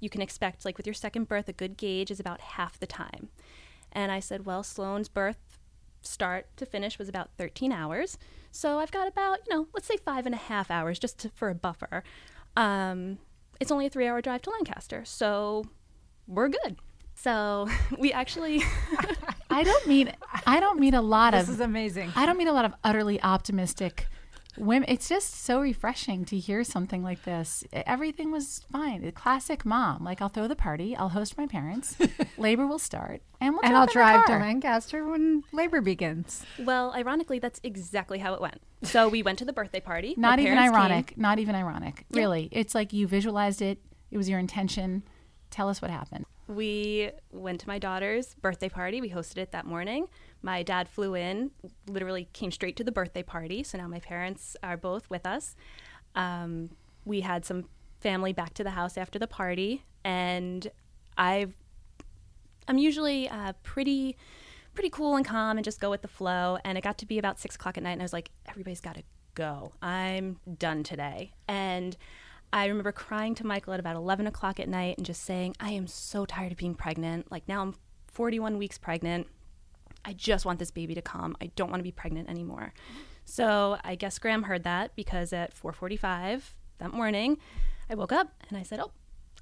You 0.00 0.10
can 0.10 0.22
expect, 0.22 0.64
like 0.64 0.76
with 0.76 0.86
your 0.86 0.94
second 0.94 1.28
birth, 1.28 1.48
a 1.48 1.52
good 1.52 1.76
gauge 1.76 2.10
is 2.10 2.20
about 2.20 2.40
half 2.40 2.78
the 2.78 2.86
time. 2.86 3.28
And 3.92 4.12
I 4.12 4.20
said, 4.20 4.46
Well, 4.46 4.62
Sloan's 4.62 5.08
birth 5.08 5.58
start 6.02 6.46
to 6.56 6.66
finish 6.66 6.98
was 6.98 7.08
about 7.08 7.30
13 7.36 7.72
hours. 7.72 8.18
So 8.50 8.78
I've 8.78 8.90
got 8.90 9.06
about, 9.06 9.38
you 9.46 9.54
know, 9.54 9.68
let's 9.74 9.86
say 9.86 9.96
five 9.96 10.26
and 10.26 10.34
a 10.34 10.38
half 10.38 10.70
hours 10.70 10.98
just 10.98 11.18
to, 11.20 11.30
for 11.30 11.50
a 11.50 11.54
buffer. 11.54 12.02
Um, 12.56 13.18
it's 13.60 13.70
only 13.70 13.86
a 13.86 13.90
three 13.90 14.06
hour 14.06 14.20
drive 14.20 14.42
to 14.42 14.50
Lancaster. 14.50 15.04
So 15.04 15.64
we're 16.26 16.48
good. 16.48 16.78
So 17.14 17.68
we 17.98 18.12
actually, 18.12 18.62
I 19.50 19.62
don't 19.62 19.86
mean 19.86 20.12
I 20.46 20.60
don't 20.60 20.80
mean 20.80 20.94
a 20.94 21.02
lot 21.02 21.32
This 21.32 21.42
of 21.42 21.46
This 21.48 21.54
is 21.56 21.60
amazing. 21.60 22.12
I 22.16 22.26
don't 22.26 22.38
mean 22.38 22.48
a 22.48 22.52
lot 22.52 22.64
of 22.64 22.74
utterly 22.82 23.22
optimistic 23.22 24.06
women. 24.58 24.88
It's 24.88 25.08
just 25.08 25.34
so 25.44 25.60
refreshing 25.60 26.24
to 26.26 26.38
hear 26.38 26.64
something 26.64 27.02
like 27.02 27.24
this. 27.24 27.64
Everything 27.72 28.30
was 28.32 28.60
fine. 28.70 29.02
The 29.02 29.12
classic 29.12 29.64
mom. 29.64 30.04
Like 30.04 30.20
I'll 30.22 30.28
throw 30.28 30.48
the 30.48 30.56
party. 30.56 30.94
I'll 30.96 31.10
host 31.10 31.36
my 31.38 31.46
parents. 31.46 31.96
labor 32.38 32.66
will 32.66 32.78
start, 32.78 33.22
and 33.40 33.54
we'll 33.54 33.62
and 33.64 33.74
I'll 33.76 33.82
in 33.82 33.86
the 33.88 33.92
drive 33.92 34.26
to. 34.26 34.32
Lancaster 34.38 35.06
when 35.06 35.42
labor 35.52 35.80
begins. 35.80 36.44
well, 36.58 36.92
ironically, 36.94 37.38
that's 37.38 37.60
exactly 37.62 38.18
how 38.18 38.34
it 38.34 38.40
went. 38.40 38.60
So 38.82 39.08
we 39.08 39.22
went 39.22 39.38
to 39.40 39.44
the 39.44 39.52
birthday 39.52 39.80
party. 39.80 40.14
My 40.16 40.30
Not 40.30 40.38
even 40.40 40.54
parents 40.54 40.70
came. 40.70 40.80
ironic. 40.80 41.18
Not 41.18 41.38
even 41.38 41.54
ironic. 41.54 42.04
Really, 42.10 42.48
it's 42.52 42.74
like 42.74 42.92
you 42.92 43.06
visualized 43.06 43.60
it. 43.62 43.78
It 44.10 44.16
was 44.16 44.28
your 44.28 44.38
intention. 44.38 45.02
Tell 45.50 45.68
us 45.68 45.82
what 45.82 45.90
happened. 45.90 46.26
We 46.46 47.10
went 47.32 47.60
to 47.60 47.68
my 47.68 47.78
daughter's 47.78 48.34
birthday 48.34 48.68
party. 48.68 49.00
We 49.00 49.10
hosted 49.10 49.38
it 49.38 49.52
that 49.52 49.66
morning. 49.66 50.06
My 50.42 50.62
dad 50.62 50.88
flew 50.88 51.14
in, 51.14 51.50
literally 51.86 52.28
came 52.32 52.50
straight 52.50 52.76
to 52.76 52.84
the 52.84 52.92
birthday 52.92 53.22
party. 53.22 53.62
So 53.62 53.78
now 53.78 53.86
my 53.86 54.00
parents 54.00 54.56
are 54.62 54.76
both 54.76 55.08
with 55.10 55.26
us. 55.26 55.54
Um, 56.14 56.70
we 57.04 57.20
had 57.20 57.44
some 57.44 57.66
family 58.00 58.32
back 58.32 58.54
to 58.54 58.64
the 58.64 58.70
house 58.70 58.96
after 58.96 59.18
the 59.18 59.26
party, 59.26 59.84
and 60.04 60.66
I've 61.16 61.54
I'm 62.66 62.78
usually 62.78 63.28
uh, 63.28 63.52
pretty 63.62 64.16
pretty 64.74 64.90
cool 64.90 65.16
and 65.16 65.26
calm 65.26 65.58
and 65.58 65.64
just 65.64 65.80
go 65.80 65.90
with 65.90 66.02
the 66.02 66.08
flow. 66.08 66.58
And 66.64 66.78
it 66.78 66.82
got 66.82 66.98
to 66.98 67.06
be 67.06 67.18
about 67.18 67.38
six 67.38 67.54
o'clock 67.56 67.76
at 67.76 67.82
night, 67.82 67.92
and 67.92 68.02
I 68.02 68.04
was 68.04 68.12
like, 68.12 68.30
everybody's 68.48 68.80
got 68.80 68.94
to 68.96 69.02
go. 69.34 69.72
I'm 69.82 70.38
done 70.58 70.82
today. 70.82 71.32
And 71.48 71.96
I 72.52 72.66
remember 72.66 72.92
crying 72.92 73.34
to 73.36 73.46
Michael 73.46 73.72
at 73.72 73.80
about 73.80 73.96
11 73.96 74.26
o'clock 74.26 74.58
at 74.58 74.68
night 74.68 74.96
and 74.96 75.06
just 75.06 75.22
saying, 75.22 75.56
I 75.60 75.70
am 75.70 75.86
so 75.86 76.24
tired 76.26 76.52
of 76.52 76.58
being 76.58 76.74
pregnant. 76.74 77.30
Like 77.30 77.46
now 77.48 77.62
I'm 77.62 77.74
41 78.08 78.58
weeks 78.58 78.76
pregnant. 78.76 79.28
I 80.04 80.14
just 80.14 80.44
want 80.44 80.58
this 80.58 80.70
baby 80.70 80.94
to 80.94 81.02
come. 81.02 81.36
I 81.40 81.46
don't 81.56 81.70
want 81.70 81.80
to 81.80 81.84
be 81.84 81.92
pregnant 81.92 82.28
anymore. 82.28 82.72
So 83.24 83.78
I 83.84 83.94
guess 83.94 84.18
Graham 84.18 84.44
heard 84.44 84.64
that 84.64 84.96
because 84.96 85.32
at 85.32 85.54
4:45 85.54 86.54
that 86.78 86.92
morning, 86.92 87.38
I 87.88 87.94
woke 87.94 88.12
up 88.12 88.32
and 88.48 88.58
I 88.58 88.62
said, 88.62 88.80
"Oh, 88.80 88.90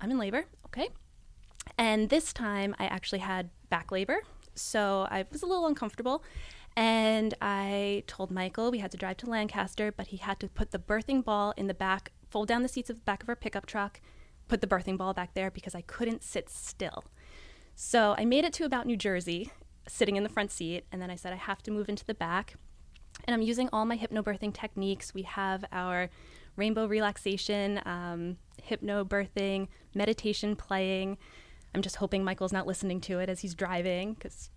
I'm 0.01 0.11
in 0.11 0.19
labor." 0.19 0.45
Okay. 0.67 0.89
And 1.79 2.11
this 2.11 2.33
time 2.33 2.75
I 2.79 2.87
actually 2.87 3.21
had 3.21 3.51
back 3.71 3.91
labor. 3.93 4.23
So 4.55 5.07
I 5.11 5.25
was 5.31 5.43
a 5.43 5.47
little 5.47 5.67
uncomfortable. 5.67 6.23
And 6.77 7.35
I 7.41 8.05
told 8.07 8.31
Michael 8.31 8.71
we 8.71 8.79
had 8.79 8.91
to 8.93 8.97
drive 8.97 9.17
to 9.19 9.31
Lancaster, 9.31 9.91
but 9.91 10.09
he 10.09 10.19
had 10.19 10.39
to 10.41 10.49
put 10.49 10.71
the 10.71 10.79
birthing 10.79 11.25
ball 11.25 11.53
in 11.57 11.67
the 11.67 11.75
back, 11.75 12.13
fold 12.31 12.49
down 12.49 12.63
the 12.63 12.69
seats 12.69 12.91
of 12.91 12.97
the 12.97 13.03
back 13.03 13.23
of 13.23 13.29
our 13.29 13.37
pickup 13.37 13.67
truck, 13.67 14.01
put 14.49 14.61
the 14.61 14.67
birthing 14.67 14.97
ball 14.97 15.15
back 15.15 15.35
there 15.35 15.51
because 15.51 15.75
I 15.75 15.83
couldn't 15.83 16.23
sit 16.23 16.49
still. 16.49 17.05
So 17.75 18.15
I 18.19 18.25
made 18.25 18.45
it 18.45 18.53
to 18.55 18.65
about 18.65 18.87
New 18.87 18.97
Jersey, 18.97 19.53
sitting 19.87 20.17
in 20.17 20.23
the 20.23 20.29
front 20.29 20.51
seat, 20.51 20.85
and 20.91 21.01
then 21.01 21.11
I 21.11 21.15
said 21.15 21.33
I 21.33 21.37
have 21.37 21.63
to 21.63 21.71
move 21.71 21.89
into 21.89 22.05
the 22.05 22.15
back. 22.15 22.55
And 23.25 23.35
I'm 23.35 23.43
using 23.43 23.69
all 23.73 23.85
my 23.85 23.97
hypnobirthing 23.97 24.55
techniques. 24.55 25.15
We 25.15 25.23
have 25.23 25.65
our 25.73 26.09
rainbow 26.57 26.87
relaxation, 26.87 27.81
um, 27.85 28.37
hypnobirthing, 28.69 29.69
meditation 29.95 30.57
playing. 30.57 31.19
I'm 31.75 31.83
just 31.83 31.97
hoping 31.97 32.25
Michael's 32.25 32.53
not 32.53 32.67
listening 32.67 33.01
to 33.03 33.19
it 33.19 33.29
as 33.29 33.41
he's 33.41 33.55
driving 33.55 34.15
because 34.15 34.51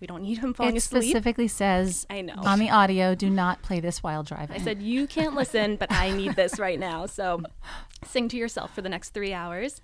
we 0.00 0.06
don't 0.06 0.22
need 0.22 0.38
him 0.38 0.54
falling 0.54 0.74
it 0.74 0.78
asleep. 0.78 1.04
specifically 1.04 1.48
says 1.48 2.06
I 2.10 2.20
know. 2.22 2.34
on 2.36 2.58
the 2.58 2.70
audio, 2.70 3.14
do 3.14 3.30
not 3.30 3.62
play 3.62 3.80
this 3.80 4.02
while 4.02 4.22
driving. 4.22 4.60
I 4.60 4.64
said, 4.64 4.82
You 4.82 5.06
can't 5.06 5.34
listen, 5.34 5.76
but 5.76 5.90
I 5.92 6.10
need 6.10 6.36
this 6.36 6.58
right 6.58 6.78
now. 6.78 7.06
So 7.06 7.42
sing 8.04 8.28
to 8.28 8.36
yourself 8.36 8.74
for 8.74 8.82
the 8.82 8.88
next 8.88 9.10
three 9.10 9.32
hours. 9.32 9.80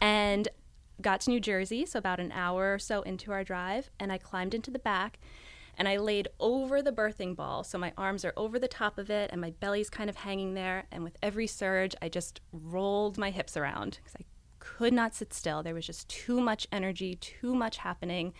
And 0.00 0.48
got 1.00 1.22
to 1.22 1.30
New 1.30 1.40
Jersey, 1.40 1.86
so 1.86 1.98
about 1.98 2.20
an 2.20 2.32
hour 2.32 2.74
or 2.74 2.78
so 2.78 3.02
into 3.02 3.32
our 3.32 3.44
drive, 3.44 3.90
and 3.98 4.12
I 4.12 4.18
climbed 4.18 4.54
into 4.54 4.70
the 4.70 4.78
back 4.78 5.18
and 5.78 5.88
I 5.88 5.98
laid 5.98 6.28
over 6.40 6.80
the 6.80 6.92
birthing 6.92 7.36
ball. 7.36 7.62
So 7.62 7.78
my 7.78 7.92
arms 7.98 8.24
are 8.24 8.32
over 8.36 8.58
the 8.58 8.68
top 8.68 8.98
of 8.98 9.10
it 9.10 9.30
and 9.30 9.40
my 9.40 9.50
belly's 9.50 9.90
kind 9.90 10.08
of 10.08 10.16
hanging 10.16 10.54
there. 10.54 10.84
And 10.90 11.04
with 11.04 11.18
every 11.22 11.46
surge, 11.46 11.94
I 12.00 12.08
just 12.08 12.40
rolled 12.52 13.18
my 13.18 13.30
hips 13.30 13.56
around 13.56 13.98
because 14.02 14.16
I 14.18 14.24
could 14.58 14.92
not 14.92 15.14
sit 15.14 15.34
still. 15.34 15.62
There 15.62 15.74
was 15.74 15.86
just 15.86 16.08
too 16.08 16.40
much 16.40 16.66
energy, 16.72 17.16
too 17.16 17.54
much 17.54 17.78
happening. 17.78 18.32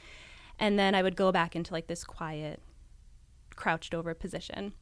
And 0.58 0.78
then 0.78 0.94
I 0.94 1.02
would 1.02 1.16
go 1.16 1.32
back 1.32 1.54
into 1.54 1.72
like 1.72 1.86
this 1.86 2.04
quiet, 2.04 2.60
crouched 3.54 3.94
over 3.94 4.14
position. 4.14 4.72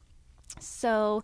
So 0.59 1.23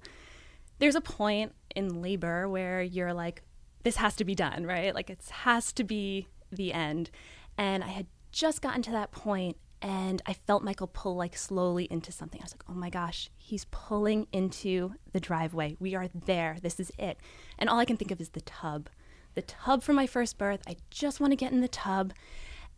there's 0.80 0.96
a 0.96 1.02
point 1.02 1.54
in 1.76 2.02
labor 2.02 2.50
where 2.50 2.82
you're 2.82 3.14
like, 3.14 3.44
this 3.84 3.98
has 3.98 4.16
to 4.18 4.26
be 4.26 4.36
done, 4.36 4.66
right? 4.66 4.94
Like 4.94 5.10
it 5.10 5.22
has 5.30 5.72
to 5.74 5.84
be 5.84 6.28
the 6.52 6.74
end. 6.74 7.10
And 7.58 7.84
I 7.84 7.88
had 7.88 8.08
just 8.32 8.62
gotten 8.62 8.82
to 8.84 8.92
that 8.92 9.12
point 9.12 9.58
and 9.82 10.22
I 10.28 10.34
felt 10.34 10.64
Michael 10.64 10.88
pull 10.88 11.16
like 11.16 11.36
slowly 11.36 11.86
into 11.86 12.12
something. 12.12 12.40
I 12.40 12.46
was 12.46 12.54
like, 12.54 12.64
oh 12.70 12.74
my 12.74 12.90
gosh, 12.90 13.32
he's 13.38 13.66
pulling 13.66 14.28
into 14.32 14.94
the 15.12 15.20
driveway. 15.20 15.76
We 15.80 15.96
are 15.96 16.08
there. 16.14 16.58
This 16.62 16.80
is 16.80 16.92
it. 17.00 17.18
And 17.58 17.68
all 17.70 17.80
I 17.80 17.86
can 17.86 17.98
think 17.98 18.12
of 18.12 18.22
is 18.22 18.30
the 18.30 18.42
tub. 18.42 18.90
The 19.34 19.42
tub 19.42 19.82
for 19.82 19.94
my 19.94 20.06
first 20.06 20.38
birth. 20.38 20.62
I 20.68 20.76
just 20.92 21.20
want 21.20 21.32
to 21.32 21.38
get 21.38 21.52
in 21.52 21.62
the 21.62 21.68
tub. 21.68 22.14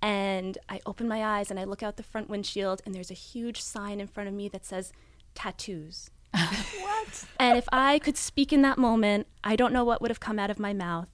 And 0.03 0.57
I 0.67 0.81
open 0.85 1.07
my 1.07 1.23
eyes 1.23 1.49
and 1.49 1.57
I 1.57 1.63
look 1.63 1.81
out 1.81 1.95
the 1.95 2.03
front 2.03 2.29
windshield, 2.29 2.81
and 2.85 2.93
there's 2.93 3.09
a 3.09 3.15
huge 3.15 3.61
sign 3.61 4.01
in 4.01 4.07
front 4.07 4.27
of 4.27 4.35
me 4.35 4.49
that 4.49 4.65
says 4.65 4.91
tattoos. 5.33 6.11
What? 6.81 7.25
And 7.39 7.57
if 7.57 7.67
I 7.71 7.99
could 7.99 8.17
speak 8.17 8.53
in 8.53 8.61
that 8.61 8.77
moment, 8.77 9.27
I 9.43 9.55
don't 9.55 9.73
know 9.73 9.83
what 9.83 10.01
would 10.01 10.09
have 10.09 10.19
come 10.19 10.39
out 10.39 10.49
of 10.49 10.57
my 10.59 10.73
mouth, 10.73 11.09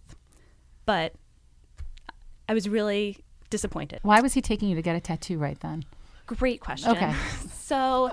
but 0.85 1.13
I 2.47 2.53
was 2.53 2.69
really 2.69 3.23
disappointed. 3.49 3.99
Why 4.03 4.21
was 4.21 4.33
he 4.33 4.41
taking 4.41 4.69
you 4.69 4.75
to 4.75 4.81
get 4.81 4.95
a 4.95 4.99
tattoo 4.99 5.39
right 5.39 5.59
then? 5.59 5.85
Great 6.27 6.59
question. 6.59 6.91
Okay. 6.91 7.13
So 7.51 8.11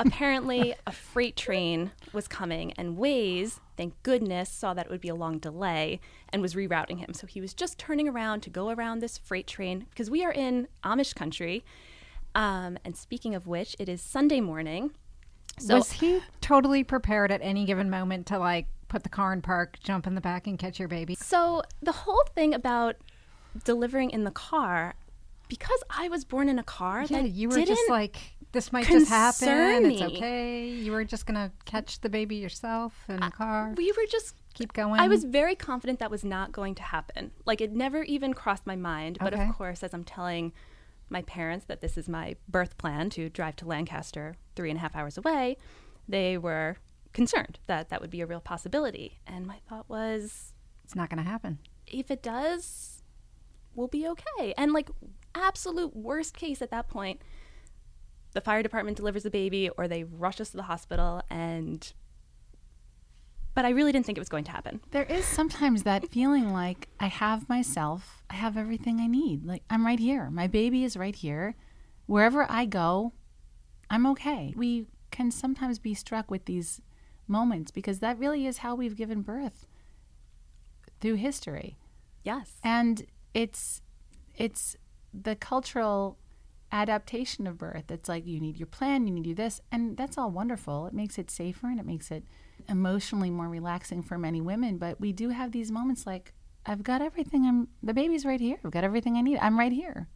apparently 0.00 0.74
a 0.86 0.92
freight 0.92 1.36
train 1.36 1.92
was 2.16 2.26
coming 2.26 2.72
and 2.72 2.98
Waze, 2.98 3.60
thank 3.76 3.94
goodness, 4.02 4.48
saw 4.48 4.74
that 4.74 4.86
it 4.86 4.90
would 4.90 5.00
be 5.00 5.08
a 5.08 5.14
long 5.14 5.38
delay 5.38 6.00
and 6.30 6.42
was 6.42 6.54
rerouting 6.54 6.98
him. 6.98 7.14
So 7.14 7.28
he 7.28 7.40
was 7.40 7.54
just 7.54 7.78
turning 7.78 8.08
around 8.08 8.40
to 8.40 8.50
go 8.50 8.70
around 8.70 8.98
this 8.98 9.18
freight 9.18 9.46
train 9.46 9.86
because 9.90 10.10
we 10.10 10.24
are 10.24 10.32
in 10.32 10.66
Amish 10.82 11.14
country. 11.14 11.64
Um, 12.34 12.78
and 12.84 12.96
speaking 12.96 13.36
of 13.36 13.46
which, 13.46 13.76
it 13.78 13.88
is 13.88 14.02
Sunday 14.02 14.40
morning. 14.40 14.90
So 15.58 15.76
was 15.76 15.92
he 15.92 16.20
totally 16.40 16.82
prepared 16.82 17.30
at 17.30 17.40
any 17.42 17.64
given 17.64 17.88
moment 17.88 18.26
to 18.26 18.38
like 18.38 18.66
put 18.88 19.04
the 19.04 19.08
car 19.08 19.32
in 19.32 19.42
park, 19.42 19.78
jump 19.82 20.06
in 20.06 20.14
the 20.14 20.20
back, 20.20 20.46
and 20.46 20.58
catch 20.58 20.78
your 20.78 20.88
baby? 20.88 21.14
So 21.14 21.62
the 21.80 21.92
whole 21.92 22.24
thing 22.34 22.52
about 22.52 22.96
delivering 23.64 24.10
in 24.10 24.24
the 24.24 24.30
car, 24.30 24.94
because 25.48 25.82
I 25.88 26.08
was 26.08 26.24
born 26.24 26.48
in 26.48 26.58
a 26.58 26.62
car, 26.64 27.04
Yeah, 27.08 27.22
that 27.22 27.30
you 27.30 27.48
were 27.48 27.64
just 27.64 27.88
like, 27.88 28.35
this 28.56 28.72
might 28.72 28.86
just 28.86 29.08
happen. 29.08 29.84
It's 29.84 30.00
okay. 30.02 30.68
You 30.68 30.92
were 30.92 31.04
just 31.04 31.26
gonna 31.26 31.52
catch 31.66 32.00
the 32.00 32.08
baby 32.08 32.36
yourself 32.36 33.04
in 33.08 33.20
the 33.20 33.30
car. 33.30 33.74
we 33.76 33.92
were 33.92 34.06
just 34.10 34.34
Keep 34.54 34.72
going. 34.72 34.98
I 34.98 35.06
was 35.08 35.22
very 35.24 35.54
confident 35.54 35.98
that 35.98 36.10
was 36.10 36.24
not 36.24 36.50
going 36.50 36.74
to 36.76 36.82
happen. 36.82 37.30
Like 37.44 37.60
it 37.60 37.72
never 37.72 38.02
even 38.04 38.32
crossed 38.32 38.66
my 38.66 38.74
mind. 38.76 39.18
But 39.20 39.34
Okay. 39.34 39.46
of 39.46 39.54
course, 39.54 39.82
as 39.82 39.92
I'm 39.92 40.02
telling 40.04 40.54
my 41.10 41.20
parents 41.20 41.66
that 41.66 41.82
this 41.82 41.98
is 41.98 42.08
my 42.08 42.36
birth 42.48 42.78
plan 42.78 43.10
to 43.10 43.28
drive 43.28 43.56
to 43.56 43.66
Lancaster, 43.66 44.34
three 44.56 44.70
and 44.70 44.78
a 44.78 44.80
half 44.80 44.96
hours 44.96 45.18
away, 45.18 45.58
they 46.08 46.38
were 46.38 46.78
concerned 47.12 47.58
that 47.66 47.90
that 47.90 48.00
would 48.00 48.08
be 48.10 48.22
a 48.22 48.26
real 48.26 48.40
possibility. 48.40 49.18
And 49.26 49.46
my 49.46 49.58
thought 49.68 49.90
was, 49.90 50.54
It's 50.84 50.96
not 50.96 51.10
gonna 51.10 51.22
happen. 51.22 51.58
if 51.86 52.10
it 52.10 52.22
does, 52.22 53.02
we'll 53.74 53.88
be 53.88 54.08
okay. 54.08 54.54
And 54.56 54.72
like 54.72 54.88
absolute 55.34 55.94
worst 55.94 56.34
case 56.34 56.62
at 56.62 56.70
that 56.70 56.88
point, 56.88 57.20
the 58.36 58.40
fire 58.42 58.62
department 58.62 58.98
delivers 58.98 59.22
the 59.22 59.30
baby 59.30 59.70
or 59.78 59.88
they 59.88 60.04
rush 60.04 60.40
us 60.42 60.50
to 60.50 60.58
the 60.58 60.64
hospital 60.64 61.22
and 61.30 61.94
but 63.54 63.64
I 63.64 63.70
really 63.70 63.90
didn't 63.90 64.04
think 64.04 64.18
it 64.18 64.20
was 64.20 64.28
going 64.28 64.44
to 64.44 64.50
happen. 64.50 64.82
There 64.90 65.04
is 65.04 65.24
sometimes 65.24 65.84
that 65.84 66.10
feeling 66.10 66.52
like 66.52 66.88
I 67.00 67.06
have 67.06 67.48
myself, 67.48 68.22
I 68.28 68.34
have 68.34 68.58
everything 68.58 69.00
I 69.00 69.06
need. 69.06 69.46
Like 69.46 69.62
I'm 69.70 69.86
right 69.86 69.98
here. 69.98 70.28
My 70.30 70.46
baby 70.46 70.84
is 70.84 70.94
right 70.98 71.16
here. 71.16 71.56
Wherever 72.04 72.46
I 72.50 72.66
go, 72.66 73.14
I'm 73.88 74.04
okay. 74.08 74.52
We 74.54 74.84
can 75.10 75.30
sometimes 75.30 75.78
be 75.78 75.94
struck 75.94 76.30
with 76.30 76.44
these 76.44 76.82
moments 77.26 77.70
because 77.70 78.00
that 78.00 78.18
really 78.18 78.46
is 78.46 78.58
how 78.58 78.74
we've 78.74 78.94
given 78.94 79.22
birth 79.22 79.64
through 81.00 81.14
history. 81.14 81.78
Yes. 82.22 82.60
And 82.62 83.06
it's 83.32 83.80
it's 84.34 84.76
the 85.14 85.34
cultural 85.34 86.18
adaptation 86.76 87.46
of 87.46 87.56
birth. 87.56 87.90
It's 87.90 88.08
like 88.08 88.26
you 88.26 88.38
need 88.38 88.58
your 88.58 88.66
plan, 88.66 89.06
you 89.06 89.14
need 89.14 89.24
to 89.24 89.30
do 89.30 89.34
this, 89.34 89.60
and 89.72 89.96
that's 89.96 90.18
all 90.18 90.30
wonderful. 90.30 90.86
It 90.86 90.92
makes 90.92 91.18
it 91.18 91.30
safer 91.30 91.68
and 91.68 91.80
it 91.80 91.86
makes 91.86 92.10
it 92.10 92.24
emotionally 92.68 93.30
more 93.30 93.48
relaxing 93.48 94.02
for 94.02 94.18
many 94.18 94.40
women. 94.40 94.76
But 94.76 95.00
we 95.00 95.12
do 95.12 95.30
have 95.30 95.52
these 95.52 95.70
moments 95.70 96.06
like 96.06 96.34
I've 96.66 96.82
got 96.82 97.00
everything. 97.00 97.46
I'm 97.46 97.68
the 97.82 97.94
baby's 97.94 98.26
right 98.26 98.40
here. 98.40 98.58
I've 98.62 98.70
got 98.70 98.84
everything 98.84 99.16
I 99.16 99.22
need. 99.22 99.38
I'm 99.38 99.58
right 99.58 99.72
here. 99.72 100.08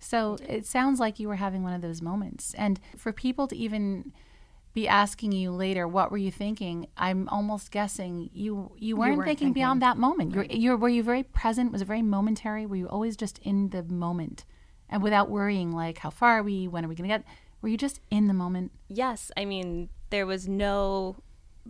So 0.00 0.36
it 0.48 0.66
sounds 0.66 0.98
like 0.98 1.20
you 1.20 1.28
were 1.28 1.36
having 1.36 1.62
one 1.62 1.74
of 1.74 1.82
those 1.82 2.02
moments. 2.02 2.54
And 2.54 2.80
for 2.96 3.12
people 3.12 3.46
to 3.48 3.56
even 3.56 4.12
be 4.74 4.88
asking 4.88 5.32
you 5.32 5.52
later, 5.52 5.86
what 5.86 6.10
were 6.10 6.16
you 6.16 6.32
thinking? 6.32 6.86
I'm 6.96 7.28
almost 7.28 7.70
guessing 7.70 8.30
you 8.32 8.72
you 8.78 8.96
weren't, 8.96 9.18
weren't 9.18 9.28
thinking, 9.28 9.48
thinking. 9.48 9.52
beyond 9.52 9.82
that 9.82 9.98
moment. 9.98 10.34
You're, 10.34 10.46
you're 10.46 10.76
were 10.76 10.88
you 10.88 11.02
very 11.02 11.22
present? 11.22 11.70
Was 11.70 11.82
it 11.82 11.84
very 11.84 12.02
momentary? 12.02 12.64
Were 12.64 12.76
you 12.76 12.88
always 12.88 13.16
just 13.16 13.38
in 13.42 13.68
the 13.68 13.82
moment, 13.82 14.44
and 14.92 15.02
without 15.02 15.28
worrying 15.28 15.72
like 15.72 15.98
how 15.98 16.10
far 16.10 16.38
are 16.38 16.42
we? 16.44 16.68
When 16.68 16.84
are 16.84 16.88
we 16.88 16.94
going 16.94 17.08
to 17.10 17.14
get? 17.16 17.24
Were 17.62 17.68
you 17.68 17.76
just 17.76 17.98
in 18.10 18.28
the 18.28 18.34
moment? 18.34 18.70
Yes. 18.88 19.32
I 19.36 19.44
mean, 19.44 19.88
there 20.10 20.26
was 20.26 20.46
no, 20.46 21.16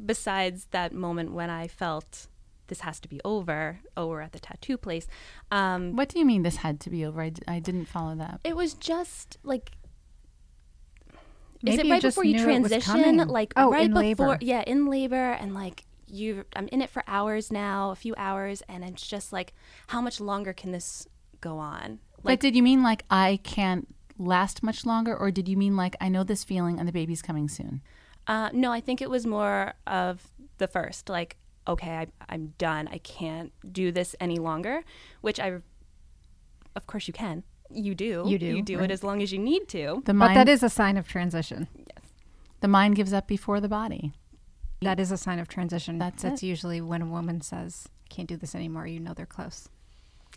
besides 0.06 0.66
that 0.72 0.92
moment 0.92 1.32
when 1.32 1.48
I 1.48 1.68
felt 1.68 2.26
this 2.68 2.80
has 2.80 2.98
to 3.00 3.08
be 3.08 3.20
over, 3.24 3.80
oh, 3.96 4.06
we're 4.08 4.22
at 4.22 4.32
the 4.32 4.38
tattoo 4.38 4.76
place. 4.78 5.06
Um, 5.50 5.94
What 5.94 6.08
do 6.08 6.18
you 6.18 6.24
mean 6.24 6.42
this 6.42 6.56
had 6.56 6.80
to 6.80 6.90
be 6.90 7.04
over? 7.04 7.20
I, 7.22 7.28
d- 7.30 7.42
I 7.46 7.58
didn't 7.60 7.86
follow 7.86 8.14
that. 8.16 8.40
it 8.44 8.56
was 8.56 8.74
just 8.74 9.38
like. 9.42 9.72
Maybe 11.64 11.74
is 11.74 11.86
it 11.86 11.90
right 11.90 12.02
before 12.02 12.24
you 12.24 12.34
knew 12.36 12.48
it 12.48 12.60
was 12.62 12.70
transition? 12.72 13.18
Like 13.28 13.52
Oh, 13.56 13.70
right 13.70 13.84
in 13.84 13.92
before, 13.92 14.28
labor. 14.30 14.38
yeah, 14.40 14.62
in 14.66 14.86
labor, 14.86 15.30
and 15.32 15.54
like 15.54 15.84
you, 16.08 16.44
I'm 16.56 16.66
in 16.68 16.82
it 16.82 16.90
for 16.90 17.04
hours 17.06 17.52
now, 17.52 17.90
a 17.90 17.94
few 17.94 18.14
hours, 18.16 18.62
and 18.68 18.82
it's 18.82 19.06
just 19.06 19.32
like, 19.32 19.52
how 19.88 20.00
much 20.00 20.20
longer 20.20 20.52
can 20.52 20.72
this 20.72 21.06
go 21.40 21.58
on? 21.58 22.00
But 22.22 22.40
did 22.40 22.54
you 22.56 22.62
mean 22.62 22.82
like 22.82 23.04
I 23.10 23.40
can't 23.42 23.94
last 24.18 24.62
much 24.62 24.84
longer, 24.86 25.16
or 25.16 25.30
did 25.30 25.48
you 25.48 25.56
mean 25.56 25.76
like 25.76 25.96
I 26.00 26.08
know 26.08 26.24
this 26.24 26.44
feeling 26.44 26.78
and 26.78 26.86
the 26.88 26.92
baby's 26.92 27.22
coming 27.22 27.48
soon? 27.48 27.82
Uh, 28.26 28.50
no, 28.52 28.70
I 28.72 28.80
think 28.80 29.02
it 29.02 29.10
was 29.10 29.26
more 29.26 29.74
of 29.86 30.28
the 30.58 30.68
first, 30.68 31.08
like, 31.08 31.36
okay, 31.66 31.90
I, 31.90 32.06
I'm 32.28 32.54
done. 32.56 32.88
I 32.88 32.98
can't 32.98 33.52
do 33.72 33.90
this 33.90 34.14
any 34.20 34.36
longer, 34.36 34.84
which 35.22 35.40
I, 35.40 35.54
of 36.76 36.86
course, 36.86 37.08
you 37.08 37.12
can. 37.12 37.42
You 37.68 37.94
do. 37.94 38.22
You 38.26 38.38
do, 38.38 38.46
You 38.46 38.62
do 38.62 38.78
right. 38.78 38.84
it 38.84 38.92
as 38.92 39.02
long 39.02 39.22
as 39.22 39.32
you 39.32 39.38
need 39.38 39.66
to. 39.68 40.02
The 40.04 40.12
But 40.12 40.14
mind, 40.14 40.36
that 40.36 40.48
is 40.48 40.62
a 40.62 40.68
sign 40.68 40.96
of 40.96 41.08
transition. 41.08 41.66
Yes. 41.76 42.04
The 42.60 42.68
mind 42.68 42.94
gives 42.96 43.12
up 43.12 43.26
before 43.26 43.60
the 43.60 43.68
body. 43.68 44.12
That 44.82 45.00
is 45.00 45.10
a 45.10 45.16
sign 45.16 45.38
of 45.38 45.48
transition. 45.48 45.98
That's 45.98 46.22
That's 46.22 46.42
it. 46.42 46.46
usually 46.46 46.80
when 46.80 47.02
a 47.02 47.06
woman 47.06 47.40
says, 47.40 47.88
I 48.04 48.14
can't 48.14 48.28
do 48.28 48.36
this 48.36 48.54
anymore, 48.54 48.86
you 48.86 49.00
know 49.00 49.14
they're 49.14 49.26
close. 49.26 49.68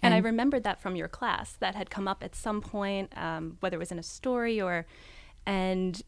And, 0.02 0.14
I 0.14 0.18
remembered 0.18 0.64
that 0.64 0.80
from 0.80 0.96
your 0.96 1.08
class 1.08 1.54
that 1.60 1.74
had 1.76 1.90
come 1.90 2.08
up 2.08 2.24
at 2.24 2.36
some 2.36 2.62
point, 2.62 3.12
um, 3.18 3.58
whether 3.60 3.76
it 3.76 3.80
was 3.80 3.92
in 3.92 3.98
a 3.98 4.04
story 4.04 4.62
or, 4.62 4.86
and 5.46 6.02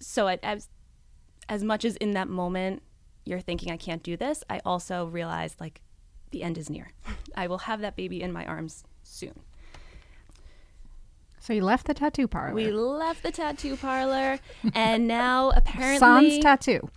so 0.00 0.28
I, 0.28 0.38
as 0.42 0.68
as 1.48 1.64
much 1.64 1.84
as 1.84 1.96
in 1.96 2.12
that 2.12 2.28
moment 2.28 2.82
you're 3.24 3.40
thinking 3.40 3.72
I 3.72 3.76
can't 3.76 4.02
do 4.02 4.16
this, 4.16 4.44
I 4.48 4.60
also 4.64 5.06
realized 5.06 5.60
like 5.60 5.80
the 6.30 6.42
end 6.42 6.58
is 6.58 6.70
near. 6.70 6.92
I 7.34 7.48
will 7.48 7.58
have 7.58 7.80
that 7.80 7.96
baby 7.96 8.22
in 8.22 8.32
my 8.32 8.44
arms 8.46 8.84
soon. 9.02 9.40
So 11.40 11.52
you 11.52 11.64
left 11.64 11.86
the 11.86 11.94
tattoo 11.94 12.28
parlor. 12.28 12.54
We 12.54 12.70
left 12.70 13.22
the 13.22 13.32
tattoo 13.32 13.76
parlor, 13.76 14.38
and 14.74 15.08
now 15.08 15.50
apparently 15.56 15.98
Sans 15.98 16.38
tattoo. 16.38 16.88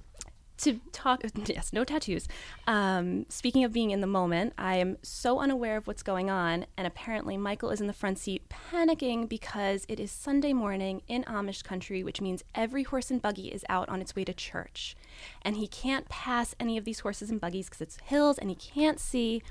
To 0.57 0.79
talk 0.91 1.23
yes 1.45 1.73
no 1.73 1.83
tattoos. 1.83 2.27
Um, 2.67 3.25
speaking 3.29 3.63
of 3.63 3.73
being 3.73 3.91
in 3.91 4.01
the 4.01 4.07
moment 4.07 4.53
i 4.57 4.75
am 4.75 4.97
so 5.01 5.39
unaware 5.39 5.77
of 5.77 5.87
what's 5.87 6.03
going 6.03 6.29
on 6.29 6.65
and 6.77 6.87
apparently 6.87 7.37
michael 7.37 7.69
is 7.69 7.81
in 7.81 7.87
the 7.87 7.93
front 7.93 8.19
seat 8.19 8.43
panicking 8.49 9.27
because 9.27 9.85
it 9.89 9.99
is 9.99 10.11
sunday 10.11 10.53
morning 10.53 11.01
in 11.07 11.23
amish 11.23 11.63
country 11.63 12.03
which 12.03 12.21
means 12.21 12.43
every 12.55 12.83
horse 12.83 13.09
and 13.11 13.21
buggy 13.21 13.47
is 13.47 13.65
out 13.69 13.89
on 13.89 14.01
its 14.01 14.15
way 14.15 14.23
to 14.23 14.33
church. 14.33 14.95
And 15.41 15.57
he 15.57 15.67
can't 15.67 16.09
pass 16.09 16.55
any 16.59 16.77
of 16.77 16.85
these 16.85 16.99
horses 16.99 17.29
and 17.29 17.39
buggies 17.39 17.67
because 17.67 17.81
it's 17.81 17.97
hills 18.03 18.37
and 18.37 18.49
he 18.49 18.55
can't 18.55 18.99
see. 18.99 19.41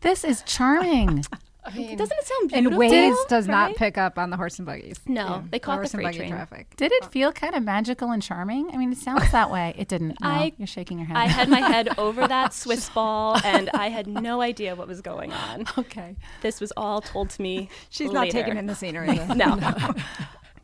This 0.00 0.24
is 0.24 0.42
charming. 0.42 1.24
doesn't 1.64 1.98
it 2.00 2.26
sound 2.26 2.50
beautiful? 2.50 2.80
And 2.82 2.90
beautiful 2.90 3.24
Waze 3.24 3.28
does 3.28 3.46
not 3.46 3.74
pick 3.76 3.98
up 3.98 4.18
on 4.18 4.30
the 4.30 4.36
horse 4.36 4.58
and 4.58 4.66
buggies. 4.66 5.00
No, 5.06 5.44
they 5.50 5.58
caught 5.58 5.72
the 5.72 5.76
horse 5.78 5.94
and 5.94 6.02
freight 6.02 6.16
train. 6.16 6.30
traffic. 6.30 6.74
Did 6.76 6.92
it 6.92 7.04
feel 7.06 7.32
kind 7.32 7.54
of 7.54 7.62
magical 7.62 8.10
and 8.10 8.22
charming? 8.22 8.70
I 8.72 8.76
mean, 8.76 8.92
it 8.92 8.98
sounds 8.98 9.30
that 9.32 9.50
way. 9.50 9.74
It 9.76 9.88
didn't. 9.88 10.18
No, 10.20 10.28
I- 10.28 10.52
you're 10.56 10.66
shaking 10.66 10.98
your 10.98 11.06
head. 11.08 11.16
i 11.16 11.26
had 11.26 11.48
my 11.48 11.60
head 11.60 11.98
over 11.98 12.26
that 12.28 12.54
swiss 12.54 12.88
ball 12.94 13.38
and 13.44 13.68
i 13.74 13.88
had 13.88 14.06
no 14.06 14.40
idea 14.40 14.74
what 14.74 14.88
was 14.88 15.00
going 15.00 15.32
on 15.32 15.64
okay. 15.76 16.16
this 16.42 16.60
was 16.60 16.72
all 16.76 17.00
told 17.00 17.30
to 17.30 17.42
me 17.42 17.68
She's 17.90 18.10
not 18.10 18.30
taking 18.30 18.56
in 18.56 18.66
the 18.66 18.74
scenery. 18.74 19.18
No. 19.34 19.54
no, 19.56 19.94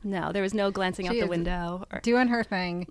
no, 0.02 0.33
there 0.33 0.42
was 0.42 0.54
no 0.54 0.70
glancing 0.70 1.07
out 1.09 1.14
the 1.14 1.26
window. 1.26 1.85
Or, 1.92 2.00
Doing 2.00 2.28
her 2.28 2.42
thing, 2.44 2.87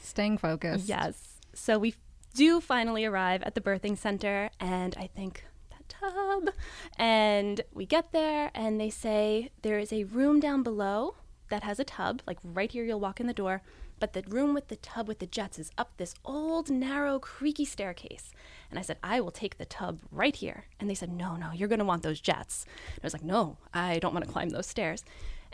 staying 0.00 0.38
focused. 0.38 0.88
yes. 0.88 1.40
So 1.54 1.78
we 1.78 1.94
do 2.34 2.60
finally 2.60 3.04
arrive 3.04 3.42
at 3.42 3.54
the 3.54 3.60
birthing 3.60 3.96
center, 3.96 4.50
and 4.60 4.94
I 4.98 5.06
think 5.08 5.44
that 5.44 5.47
tub. 5.88 6.50
And 6.96 7.62
we 7.72 7.86
get 7.86 8.12
there, 8.12 8.50
and 8.54 8.80
they 8.80 8.90
say 8.90 9.50
there 9.62 9.78
is 9.78 9.92
a 9.92 10.04
room 10.04 10.40
down 10.40 10.62
below 10.62 11.16
that 11.48 11.62
has 11.62 11.78
a 11.78 11.84
tub. 11.84 12.22
Like 12.26 12.38
right 12.42 12.70
here, 12.70 12.84
you'll 12.84 13.00
walk 13.00 13.20
in 13.20 13.26
the 13.26 13.32
door. 13.32 13.62
But 14.00 14.12
the 14.12 14.22
room 14.28 14.54
with 14.54 14.68
the 14.68 14.76
tub 14.76 15.08
with 15.08 15.18
the 15.18 15.26
jets 15.26 15.58
is 15.58 15.72
up 15.76 15.96
this 15.96 16.14
old, 16.24 16.70
narrow, 16.70 17.18
creaky 17.18 17.64
staircase. 17.64 18.32
And 18.70 18.78
I 18.78 18.82
said, 18.82 18.98
I 19.02 19.20
will 19.20 19.32
take 19.32 19.58
the 19.58 19.64
tub 19.64 20.00
right 20.12 20.36
here. 20.36 20.66
And 20.78 20.88
they 20.88 20.94
said, 20.94 21.10
No, 21.10 21.36
no, 21.36 21.50
you're 21.52 21.68
going 21.68 21.80
to 21.80 21.84
want 21.84 22.02
those 22.02 22.20
jets. 22.20 22.64
And 22.94 23.00
I 23.02 23.06
was 23.06 23.12
like, 23.12 23.24
No, 23.24 23.58
I 23.74 23.98
don't 23.98 24.14
want 24.14 24.24
to 24.24 24.30
climb 24.30 24.50
those 24.50 24.66
stairs. 24.66 25.04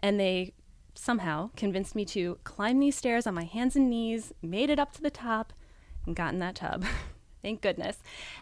And 0.01 0.21
they 0.21 0.53
somehow 0.95 1.51
convinced 1.57 1.95
me 1.95 2.05
to 2.05 2.39
climb 2.45 2.79
these 2.79 2.97
stairs 2.97 3.27
on 3.27 3.35
my 3.35 3.45
hands 3.45 3.77
and 3.77 3.89
knees, 3.89 4.33
made 4.43 4.71
it 4.71 4.79
up 4.79 4.93
to 4.93 5.03
the 5.03 5.11
top, 5.11 5.53
and 6.07 6.15
got 6.15 6.33
in 6.33 6.41
that 6.41 6.57
tub. 6.57 6.85
Thank 7.45 7.61
goodness. 7.61 7.99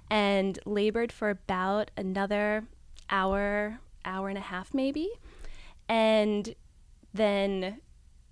And 0.09 0.61
labored 0.65 1.11
for 1.11 1.29
about 1.29 1.91
another 1.97 2.69
hour, 3.11 3.81
hour 4.05 4.29
and 4.29 4.38
a 4.38 4.43
half 4.43 4.73
maybe. 4.73 5.11
And 5.88 6.55
then 7.12 7.81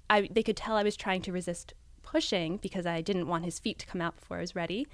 I 0.09 0.29
they 0.31 0.45
could 0.45 0.57
tell 0.57 0.77
I 0.77 0.85
was 0.85 0.97
trying 0.97 1.23
to 1.23 1.33
resist 1.33 1.75
pushing 2.05 2.57
because 2.59 2.87
I 2.87 3.01
didn't 3.01 3.27
want 3.27 3.45
his 3.45 3.59
feet 3.59 3.81
to 3.81 3.87
come 3.87 4.01
out 4.01 4.15
before 4.15 4.37
I 4.37 4.41
was 4.41 4.55
ready. 4.55 4.87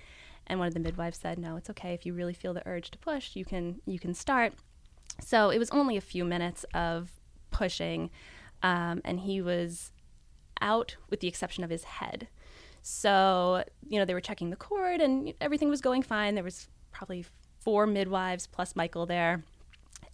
And 0.47 0.59
one 0.59 0.67
of 0.67 0.73
the 0.73 0.81
midwives 0.81 1.19
said, 1.19 1.39
"No, 1.39 1.57
it's 1.57 1.69
okay. 1.69 1.93
If 1.93 2.07
you 2.07 2.15
really 2.15 2.33
feel 2.33 2.55
the 2.55 2.67
urge 2.67 2.91
to 2.93 2.99
push, 2.99 3.37
you 3.37 3.45
can 3.45 3.83
you 3.85 3.99
can 3.99 4.15
start." 4.15 4.55
So 5.21 5.51
it 5.51 5.59
was 5.59 5.71
only 5.71 5.99
a 5.99 6.01
few 6.01 6.25
minutes 6.25 6.65
of 6.73 7.21
pushing, 7.51 8.09
um, 8.63 9.03
and 9.05 9.21
he 9.21 9.43
was 9.43 9.93
out 10.63 10.97
with 11.11 11.21
the 11.21 11.29
exception 11.29 11.65
of 11.65 11.69
his 11.69 11.85
head. 11.85 12.29
So, 12.89 13.65
you 13.89 13.99
know, 13.99 14.05
they 14.05 14.15
were 14.15 14.21
checking 14.21 14.51
the 14.51 14.57
cord 14.57 15.01
and 15.01 15.35
everything 15.41 15.69
was 15.69 15.81
going 15.81 16.03
fine. 16.05 16.37
There 16.37 16.45
was 16.45 16.69
probably 16.93 17.27
four 17.59 17.85
midwives 17.85 18.47
plus 18.47 18.77
Michael 18.77 19.07
there. 19.07 19.43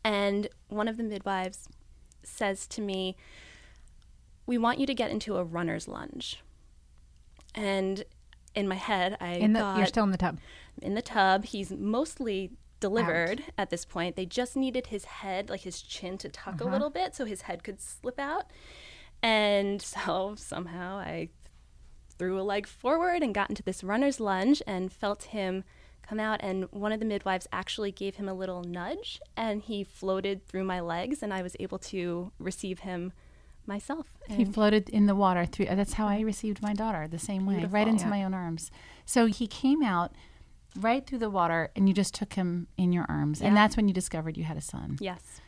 And 0.02 0.48
one 0.68 0.88
of 0.88 0.96
the 0.96 1.02
midwives 1.02 1.68
says 2.22 2.66
to 2.68 2.80
me, 2.80 3.14
"We 4.46 4.56
want 4.56 4.78
you 4.78 4.86
to 4.86 4.94
get 4.94 5.10
into 5.10 5.36
a 5.36 5.44
runner's 5.44 5.86
lunge." 5.86 6.42
And 7.54 8.04
in 8.54 8.66
my 8.66 8.76
head, 8.76 9.18
I 9.20 9.32
In 9.34 9.52
the, 9.52 9.60
thought, 9.60 9.76
you're 9.76 9.86
still 9.86 10.04
in 10.04 10.10
the 10.10 10.16
tub. 10.16 10.38
in 10.80 10.94
the 10.94 11.02
tub. 11.02 11.44
He's 11.44 11.72
mostly 11.72 12.52
delivered 12.80 13.44
at 13.58 13.68
this 13.68 13.84
point. 13.84 14.16
They 14.16 14.24
just 14.24 14.56
needed 14.56 14.86
his 14.86 15.04
head, 15.04 15.50
like 15.50 15.60
his 15.60 15.82
chin, 15.82 16.16
to 16.18 16.30
tuck 16.30 16.58
a 16.58 16.64
uh-huh. 16.64 16.72
little 16.72 16.90
bit 16.90 17.14
so 17.14 17.26
his 17.26 17.42
head 17.42 17.64
could 17.64 17.82
slip 17.82 18.18
out. 18.18 18.50
And 19.22 19.82
so 19.82 20.36
somehow 20.38 20.96
I 20.96 21.28
threw 22.18 22.40
a 22.40 22.42
leg 22.42 22.66
forward 22.66 23.22
and 23.22 23.34
got 23.34 23.48
into 23.50 23.62
this 23.62 23.82
runner's 23.84 24.20
lunge 24.20 24.62
and 24.66 24.92
felt 24.92 25.24
him 25.24 25.64
come 26.02 26.18
out. 26.20 26.40
And 26.42 26.66
one 26.70 26.92
of 26.92 27.00
the 27.00 27.06
midwives 27.06 27.46
actually 27.52 27.92
gave 27.92 28.16
him 28.16 28.28
a 28.28 28.34
little 28.34 28.62
nudge 28.62 29.20
and 29.36 29.62
he 29.62 29.84
floated 29.84 30.46
through 30.46 30.64
my 30.64 30.80
legs 30.80 31.22
and 31.22 31.32
I 31.32 31.42
was 31.42 31.56
able 31.60 31.78
to 31.78 32.32
receive 32.38 32.80
him 32.80 33.12
myself. 33.66 34.08
He 34.28 34.44
floated 34.44 34.88
in 34.88 35.06
the 35.06 35.14
water 35.14 35.46
through. 35.46 35.66
Uh, 35.66 35.74
that's 35.76 35.92
how 35.94 36.06
I 36.08 36.20
received 36.20 36.60
my 36.62 36.72
daughter, 36.74 37.06
the 37.06 37.18
same 37.18 37.46
way, 37.46 37.64
right 37.64 37.86
into 37.86 38.04
Yeah. 38.04 38.10
my 38.10 38.24
own 38.24 38.34
arms. 38.34 38.70
So 39.06 39.26
he 39.26 39.46
came 39.46 39.82
out 39.84 40.12
right 40.76 41.06
through 41.06 41.18
the 41.18 41.30
water, 41.30 41.70
and 41.76 41.86
you 41.86 41.94
just 41.94 42.12
took 42.14 42.32
him 42.32 42.66
in 42.76 42.92
your 42.92 43.04
arms, 43.08 43.40
and 43.42 43.54
that's 43.56 43.76
when 43.76 43.86
you 43.88 43.94
discovered 43.94 44.36
you 44.38 44.44
had 44.44 44.56
a 44.56 44.60
son. 44.62 44.96
yes. 45.00 45.40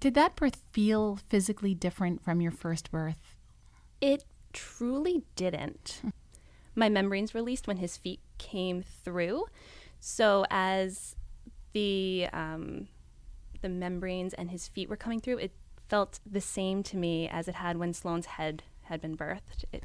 Did 0.00 0.14
that 0.14 0.36
birth 0.36 0.60
feel 0.72 1.16
physically 1.16 1.74
different 1.74 2.22
from 2.22 2.40
your 2.42 2.50
first 2.52 2.90
birth? 2.90 3.34
It 4.02 4.24
truly 4.54 5.24
didn't. 5.36 6.00
My 6.74 6.88
membranes 6.88 7.34
released 7.34 7.66
when 7.66 7.76
his 7.76 7.98
feet 7.98 8.20
came 8.38 8.82
through. 8.82 9.44
So 10.00 10.46
as 10.50 11.16
the 11.72 12.28
um, 12.32 12.88
the 13.60 13.68
membranes 13.68 14.32
and 14.34 14.50
his 14.50 14.66
feet 14.66 14.88
were 14.88 14.96
coming 14.96 15.20
through, 15.20 15.38
it 15.38 15.52
felt 15.88 16.20
the 16.24 16.40
same 16.40 16.82
to 16.84 16.96
me 16.96 17.28
as 17.28 17.48
it 17.48 17.56
had 17.56 17.76
when 17.76 17.92
Sloane's 17.92 18.26
head 18.26 18.62
had 18.82 19.00
been 19.00 19.16
birthed. 19.16 19.64
It, 19.72 19.84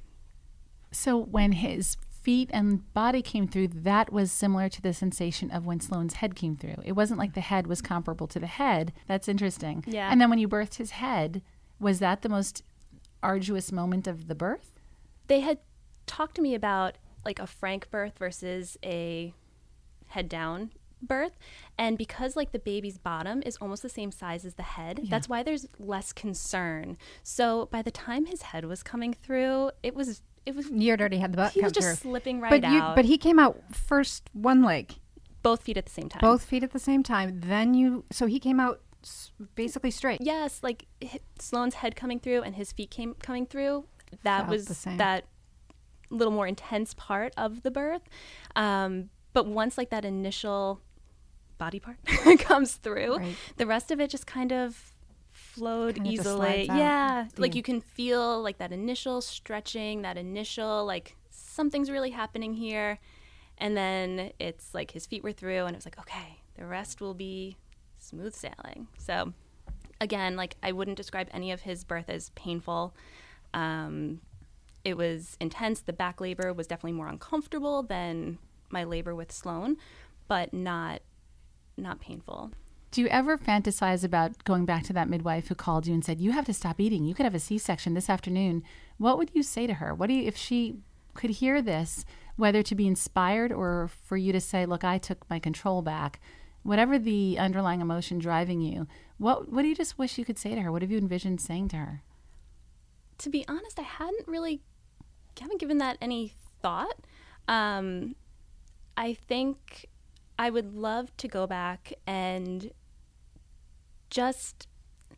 So 0.91 1.17
when 1.17 1.51
his 1.51 1.97
feet 2.09 2.49
and 2.53 2.91
body 2.93 3.21
came 3.21 3.47
through, 3.47 3.69
that 3.69 4.11
was 4.11 4.31
similar 4.31 4.69
to 4.69 4.81
the 4.81 4.93
sensation 4.93 5.49
of 5.51 5.65
when 5.65 5.79
Sloane's 5.79 6.15
head 6.15 6.35
came 6.35 6.55
through. 6.55 6.75
It 6.83 6.93
wasn't 6.93 7.19
like 7.19 7.33
the 7.33 7.41
head 7.41 7.67
was 7.67 7.81
comparable 7.81 8.27
to 8.27 8.39
the 8.39 8.47
head. 8.47 8.93
That's 9.07 9.27
interesting. 9.27 9.83
Yeah. 9.87 10.11
And 10.11 10.19
then 10.19 10.29
when 10.29 10.39
you 10.39 10.47
birthed 10.47 10.75
his 10.75 10.91
head, 10.91 11.41
was 11.79 11.99
that 11.99 12.21
the 12.21 12.29
most 12.29 12.63
arduous 13.23 13.71
moment 13.71 14.07
of 14.07 14.27
the 14.27 14.35
birth? 14.35 14.79
they 15.27 15.41
had 15.41 15.59
talked 16.07 16.35
to 16.35 16.41
me 16.41 16.55
about 16.55 16.97
like 17.23 17.37
a 17.39 17.45
frank 17.45 17.89
birth 17.91 18.17
versus 18.17 18.77
a 18.83 19.31
head 20.07 20.27
down 20.27 20.71
birth 21.01 21.37
and 21.77 21.97
because 21.97 22.35
like 22.35 22.51
the 22.51 22.59
baby's 22.59 22.97
bottom 22.97 23.41
is 23.45 23.55
almost 23.57 23.81
the 23.83 23.89
same 23.89 24.11
size 24.11 24.43
as 24.43 24.55
the 24.55 24.63
head 24.63 25.01
that's 25.09 25.29
why 25.29 25.41
there's 25.43 25.65
less 25.77 26.11
concern 26.11 26.97
so 27.23 27.67
by 27.71 27.81
the 27.81 27.91
time 27.91 28.25
his 28.25 28.41
head 28.41 28.65
was 28.65 28.81
coming 28.83 29.13
through 29.13 29.69
it 29.83 29.93
was 29.95 30.21
it 30.45 30.55
was 30.55 30.69
You 30.71 30.91
had 30.91 30.99
already 30.99 31.19
had 31.19 31.31
the 31.31 31.37
butt 31.37 31.51
he 31.53 31.61
was 31.61 31.71
just 31.71 31.87
through. 31.87 31.95
slipping 32.11 32.41
right 32.41 32.49
but 32.61 32.69
you, 32.69 32.79
out 32.79 32.95
but 32.95 33.05
he 33.05 33.17
came 33.17 33.39
out 33.39 33.61
first 33.71 34.29
one 34.33 34.61
leg, 34.63 34.95
both 35.43 35.61
feet 35.61 35.77
at 35.77 35.85
the 35.85 35.91
same 35.91 36.09
time 36.09 36.21
both 36.21 36.43
feet 36.43 36.63
at 36.63 36.71
the 36.71 36.79
same 36.79 37.03
time. 37.03 37.39
Then 37.45 37.73
you, 37.75 38.03
so 38.11 38.25
he 38.25 38.39
came 38.39 38.59
out 38.59 38.81
basically 39.55 39.91
straight. 39.91 40.19
yes 40.21 40.61
like 40.63 40.85
sloane's 41.39 41.75
head 41.75 41.95
coming 41.95 42.19
through 42.19 42.41
and 42.41 42.55
his 42.55 42.71
feet 42.71 42.91
came 42.91 43.13
coming 43.21 43.45
through 43.45 43.85
that 44.23 44.39
Felt 44.41 44.49
was 44.49 44.85
that 44.97 45.25
little 46.09 46.33
more 46.33 46.47
intense 46.47 46.93
part 46.95 47.33
of 47.37 47.61
the 47.63 47.71
birth 47.71 48.01
um, 48.55 49.09
but 49.33 49.45
once 49.45 49.77
like 49.77 49.89
that 49.91 50.03
initial 50.05 50.81
body 51.57 51.79
part 51.79 51.97
comes 52.39 52.75
through 52.75 53.17
Right. 53.17 53.35
the 53.57 53.65
rest 53.67 53.91
of 53.91 53.99
it 53.99 54.09
just 54.09 54.25
kind 54.25 54.51
of 54.51 54.93
flowed 55.29 55.95
just 55.97 56.07
easily 56.07 56.65
slides 56.65 56.69
out. 56.69 56.77
yeah 56.77 57.27
like 57.37 57.53
you 57.55 57.63
can 57.63 57.79
feel 57.81 58.41
like 58.41 58.57
that 58.57 58.71
initial 58.71 59.21
stretching 59.21 60.01
that 60.01 60.17
initial 60.17 60.85
like 60.85 61.15
something's 61.29 61.89
really 61.91 62.09
happening 62.11 62.53
here 62.53 62.99
and 63.57 63.75
then 63.77 64.31
it's 64.39 64.73
like 64.73 64.91
his 64.91 65.05
feet 65.05 65.23
were 65.23 65.31
through 65.33 65.65
and 65.65 65.71
it 65.75 65.77
was 65.77 65.85
like 65.85 65.99
okay 65.99 66.39
the 66.57 66.65
rest 66.65 67.01
will 67.01 67.13
be 67.13 67.55
smooth 68.09 68.33
sailing 68.33 68.87
so 68.97 69.33
again 70.01 70.35
like 70.35 70.55
i 70.63 70.71
wouldn't 70.71 70.97
describe 70.97 71.27
any 71.31 71.51
of 71.51 71.61
his 71.61 71.83
birth 71.83 72.09
as 72.09 72.29
painful 72.31 72.93
um, 73.53 74.21
it 74.83 74.95
was 74.95 75.35
intense 75.39 75.81
the 75.81 75.93
back 75.93 76.21
labor 76.21 76.53
was 76.53 76.67
definitely 76.67 76.93
more 76.93 77.07
uncomfortable 77.07 77.83
than 77.83 78.37
my 78.69 78.83
labor 78.83 79.13
with 79.15 79.31
sloan 79.31 79.77
but 80.27 80.53
not 80.53 81.01
not 81.77 81.99
painful 81.99 82.51
Do 82.91 83.01
you 83.01 83.07
ever 83.07 83.37
fantasize 83.37 84.03
about 84.03 84.43
going 84.43 84.65
back 84.65 84.83
to 84.83 84.93
that 84.93 85.09
midwife 85.09 85.47
who 85.47 85.55
called 85.55 85.85
you 85.87 85.93
and 85.93 86.03
said, 86.03 86.19
"You 86.19 86.31
have 86.31 86.45
to 86.45 86.53
stop 86.53 86.79
eating. 86.79 87.05
You 87.05 87.13
could 87.13 87.23
have 87.23 87.35
a 87.35 87.39
C-section 87.39 87.93
this 87.93 88.09
afternoon." 88.09 88.63
What 88.97 89.17
would 89.17 89.29
you 89.33 89.43
say 89.43 89.67
to 89.67 89.75
her? 89.75 89.93
What 89.93 90.07
do 90.07 90.13
you 90.13 90.23
if 90.27 90.35
she 90.35 90.79
could 91.13 91.29
hear 91.29 91.61
this, 91.61 92.03
whether 92.35 92.63
to 92.63 92.75
be 92.75 92.87
inspired 92.87 93.51
or 93.51 93.89
for 94.07 94.17
you 94.17 94.31
to 94.33 94.41
say, 94.41 94.65
"Look, 94.65 94.83
I 94.83 94.97
took 94.97 95.29
my 95.29 95.39
control 95.39 95.81
back," 95.83 96.19
whatever 96.63 96.99
the 96.99 97.37
underlying 97.39 97.81
emotion 97.81 98.19
driving 98.19 98.61
you, 98.61 98.87
what 99.17 99.51
what 99.51 99.63
do 99.63 99.67
you 99.67 99.75
just 99.75 99.97
wish 99.97 100.17
you 100.17 100.25
could 100.25 100.37
say 100.37 100.55
to 100.55 100.61
her? 100.61 100.71
What 100.71 100.81
have 100.81 100.91
you 100.91 100.97
envisioned 100.97 101.41
saying 101.41 101.69
to 101.69 101.77
her? 101.77 102.03
To 103.19 103.29
be 103.29 103.45
honest, 103.47 103.77
I 103.79 103.83
hadn't 103.83 104.27
really 104.27 104.61
haven't 105.39 105.59
given 105.59 105.77
that 105.77 105.97
any 106.01 106.33
thought. 106.61 107.05
Um, 107.47 108.15
I 108.97 109.13
think 109.13 109.87
I 110.37 110.49
would 110.49 110.73
love 110.73 111.15
to 111.17 111.27
go 111.27 111.47
back 111.47 111.93
and 112.05 112.71
just 114.09 114.67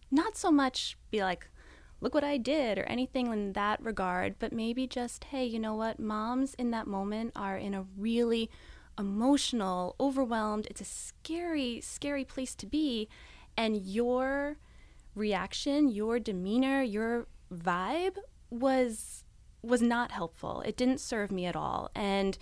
not 0.10 0.38
so 0.38 0.52
much 0.52 0.98
be 1.10 1.22
like, 1.22 1.48
look 2.02 2.14
what 2.14 2.24
I 2.24 2.38
did 2.38 2.78
or 2.78 2.84
anything 2.84 3.32
in 3.32 3.54
that 3.54 3.82
regard, 3.84 4.36
but 4.40 4.52
maybe 4.52 4.88
just, 4.88 5.26
hey, 5.26 5.46
you 5.46 5.60
know 5.60 5.76
what? 5.76 6.00
Moms 6.00 6.54
in 6.56 6.72
that 6.72 6.88
moment 6.88 7.32
are 7.36 7.58
in 7.58 7.74
a 7.74 7.86
really 7.98 8.50
emotional, 8.98 9.96
overwhelmed, 10.00 10.68
it's 10.70 10.82
a 10.82 10.86
scary, 10.86 11.82
scary 11.82 12.26
place 12.26 12.56
to 12.56 12.66
be. 12.66 13.08
And 13.58 13.78
your 13.78 14.58
reaction, 15.16 15.90
your 15.90 16.20
demeanor, 16.20 16.82
your 16.82 17.28
vibe 17.54 18.18
was 18.50 19.24
was 19.64 19.82
not 19.82 20.12
helpful. 20.12 20.62
It 20.66 20.76
didn't 20.76 21.00
serve 21.00 21.32
me 21.32 21.46
at 21.46 21.56
all. 21.56 21.92
And 21.94 22.38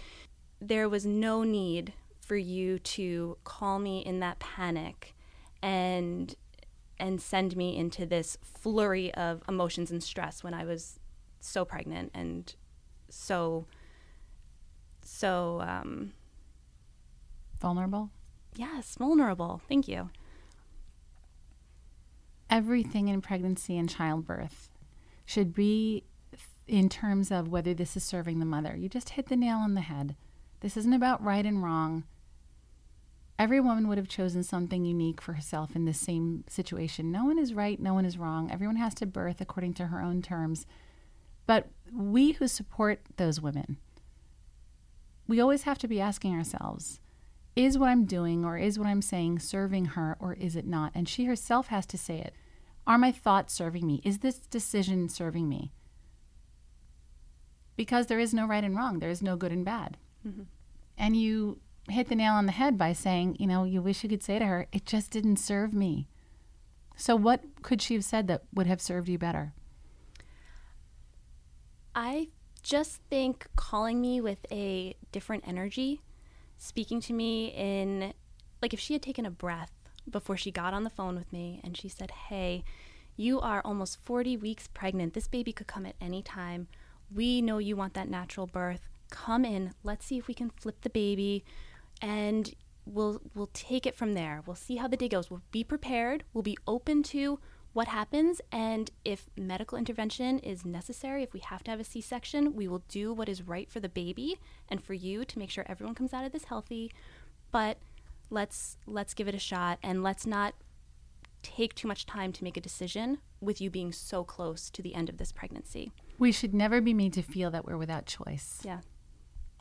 there 0.62 0.88
was 0.88 1.06
no 1.06 1.44
need 1.44 1.94
for 2.22 2.38
you 2.38 2.80
to 2.80 3.38
call 3.44 3.80
me 3.80 4.00
in 4.00 4.20
that 4.20 4.40
panic 4.40 5.16
and 5.62 6.36
and 7.00 7.22
send 7.22 7.56
me 7.56 7.78
into 7.78 8.06
this 8.06 8.38
flurry 8.42 9.14
of 9.16 9.42
emotions 9.48 9.90
and 9.90 10.04
stress 10.04 10.44
when 10.44 10.54
I 10.54 10.66
was 10.66 11.00
so 11.40 11.64
pregnant 11.66 12.12
and 12.14 12.54
so 13.10 13.66
so 15.02 15.62
um, 15.62 16.14
vulnerable. 17.60 18.10
Yes, 18.56 18.96
vulnerable. 18.98 19.62
Thank 19.68 19.88
you. 19.88 20.10
Everything 22.50 23.08
in 23.08 23.22
pregnancy 23.22 23.78
and 23.78 23.90
childbirth 23.90 24.70
should 25.26 25.54
be 25.54 26.04
in 26.68 26.90
terms 26.90 27.32
of 27.32 27.48
whether 27.48 27.74
this 27.74 27.96
is 27.96 28.04
serving 28.04 28.40
the 28.40 28.46
mother. 28.46 28.76
You 28.76 28.90
just 28.90 29.12
hit 29.12 29.28
the 29.28 29.36
nail 29.36 29.58
on 29.58 29.76
the 29.76 29.82
head. 29.82 30.16
This 30.62 30.78
isn't 30.78 30.94
about 30.94 31.24
right 31.24 31.46
and 31.46 31.64
wrong. 31.64 32.04
Every 33.38 33.62
woman 33.62 33.88
would 33.88 33.98
have 33.98 34.10
chosen 34.10 34.44
something 34.44 34.84
unique 34.84 35.22
for 35.22 35.34
herself 35.34 35.76
in 35.76 35.86
this 35.86 36.00
same 36.00 36.44
situation. 36.50 37.12
No 37.12 37.24
one 37.24 37.40
is 37.40 37.54
right, 37.54 37.80
no 37.80 37.94
one 37.94 38.06
is 38.06 38.18
wrong. 38.18 38.52
Everyone 38.52 38.76
has 38.76 38.94
to 38.96 39.06
birth 39.06 39.40
according 39.40 39.76
to 39.76 39.88
her 39.88 40.02
own 40.02 40.22
terms. 40.22 40.66
But 41.48 41.70
we 41.94 42.34
who 42.34 42.48
support 42.48 43.02
those 43.16 43.40
women, 43.40 43.78
we 45.28 45.40
always 45.40 45.64
have 45.64 45.78
to 45.80 45.88
be 45.88 46.02
asking 46.02 46.36
ourselves 46.36 47.00
is 47.60 47.78
what 47.78 47.90
I'm 47.90 48.06
doing 48.06 48.46
or 48.46 48.58
is 48.58 48.80
what 48.80 48.88
I'm 48.88 49.02
saying 49.02 49.40
serving 49.40 49.86
her 49.86 50.16
or 50.22 50.34
is 50.34 50.56
it 50.56 50.66
not? 50.66 50.94
And 50.96 51.10
she 51.10 51.26
herself 51.26 51.68
has 51.68 51.86
to 51.88 51.98
say 51.98 52.20
it. 52.20 52.34
Are 52.88 52.98
my 52.98 53.12
thoughts 53.12 53.54
serving 53.54 53.86
me? 53.86 54.02
Is 54.06 54.20
this 54.20 54.40
decision 54.40 55.10
serving 55.10 55.50
me? 55.50 55.74
Because 57.76 58.08
there 58.08 58.20
is 58.20 58.34
no 58.34 58.48
right 58.48 58.64
and 58.64 58.78
wrong, 58.78 59.00
there 59.00 59.10
is 59.10 59.22
no 59.22 59.36
good 59.36 59.52
and 59.52 59.66
bad. 59.66 59.98
Mm-hmm. 60.26 60.44
And 60.98 61.18
you 61.18 61.60
hit 61.90 62.08
the 62.08 62.16
nail 62.16 62.34
on 62.34 62.46
the 62.46 62.54
head 62.54 62.78
by 62.78 62.94
saying, 62.94 63.36
you 63.40 63.48
know, 63.48 63.66
you 63.66 63.82
wish 63.82 64.04
you 64.04 64.10
could 64.10 64.24
say 64.24 64.40
to 64.40 64.46
her, 64.46 64.68
it 64.72 64.86
just 64.86 65.12
didn't 65.12 65.38
serve 65.38 65.74
me. 65.74 66.08
So, 66.96 67.18
what 67.18 67.42
could 67.62 67.82
she 67.82 67.94
have 67.96 68.06
said 68.06 68.28
that 68.28 68.44
would 68.54 68.68
have 68.68 68.82
served 68.82 69.10
you 69.10 69.18
better? 69.18 69.54
I 71.94 72.30
just 72.64 73.02
think 73.10 73.48
calling 73.58 74.00
me 74.00 74.22
with 74.22 74.46
a 74.50 74.96
different 75.12 75.46
energy, 75.46 76.02
speaking 76.60 77.02
to 77.02 77.14
me 77.14 77.48
in, 77.48 78.14
like, 78.62 78.74
if 78.74 78.80
she 78.80 78.94
had 78.94 79.02
taken 79.02 79.26
a 79.26 79.32
breath 79.32 79.72
before 80.10 80.38
she 80.38 80.52
got 80.52 80.74
on 80.74 80.84
the 80.84 80.90
phone 80.90 81.16
with 81.16 81.34
me 81.34 81.60
and 81.64 81.76
she 81.76 81.90
said, 81.90 82.12
Hey, 82.12 82.64
you 83.16 83.40
are 83.42 83.62
almost 83.66 84.00
40 84.06 84.38
weeks 84.38 84.68
pregnant. 84.68 85.14
This 85.14 85.28
baby 85.28 85.52
could 85.52 85.68
come 85.68 85.86
at 85.86 85.96
any 86.00 86.22
time. 86.22 86.68
We 87.14 87.42
know 87.42 87.58
you 87.58 87.76
want 87.76 87.94
that 87.96 88.10
natural 88.10 88.48
birth. 88.48 88.88
Come 89.10 89.44
in. 89.44 89.74
Let's 89.84 90.06
see 90.06 90.18
if 90.18 90.28
we 90.28 90.34
can 90.34 90.52
flip 90.52 90.82
the 90.82 90.90
baby 90.90 91.44
and 92.02 92.54
we'll 92.86 93.22
we'll 93.34 93.50
take 93.54 93.86
it 93.86 93.96
from 93.96 94.14
there. 94.14 94.42
We'll 94.46 94.56
see 94.56 94.78
how 94.78 94.88
the 94.88 94.98
day 94.98 95.10
goes. 95.10 95.30
We'll 95.30 95.42
be 95.52 95.64
prepared. 95.64 96.24
We'll 96.34 96.44
be 96.44 96.58
open 96.68 97.04
to 97.04 97.40
what 97.74 97.88
happens 97.88 98.42
and 98.52 98.90
if 99.06 99.30
medical 99.38 99.78
intervention 99.78 100.40
is 100.40 100.66
necessary, 100.66 101.24
if 101.24 101.34
we 101.34 101.40
have 101.40 101.64
to 101.64 101.72
have 101.72 101.80
a 101.80 101.84
C-section, 101.84 102.56
we 102.56 102.68
will 102.68 102.84
do 102.88 103.14
what 103.14 103.30
is 103.30 103.44
right 103.44 103.70
for 103.70 103.80
the 103.80 103.90
baby 103.90 104.40
and 104.70 104.84
for 104.84 104.94
you 104.94 105.24
to 105.26 105.40
make 105.40 105.50
sure 105.50 105.66
everyone 105.68 105.96
comes 105.96 106.14
out 106.14 106.26
of 106.26 106.32
this 106.32 106.46
healthy. 106.46 106.92
But 107.52 107.78
let's 108.30 108.78
let's 108.86 109.14
give 109.14 109.28
it 109.28 109.36
a 109.36 109.40
shot 109.40 109.80
and 109.82 110.04
let's 110.04 110.26
not 110.26 110.54
take 111.42 111.74
too 111.74 111.88
much 111.88 112.06
time 112.06 112.32
to 112.34 112.44
make 112.44 112.58
a 112.58 112.62
decision 112.62 113.20
with 113.40 113.62
you 113.62 113.70
being 113.70 113.92
so 113.92 114.24
close 114.24 114.70
to 114.70 114.82
the 114.82 114.94
end 114.94 115.10
of 115.10 115.18
this 115.18 115.32
pregnancy. 115.32 115.92
We 116.18 116.32
should 116.32 116.54
never 116.54 116.82
be 116.82 116.94
made 116.94 117.14
to 117.14 117.22
feel 117.22 117.50
that 117.52 117.66
we're 117.66 117.78
without 117.78 118.06
choice. 118.06 118.60
Yeah. 118.64 118.80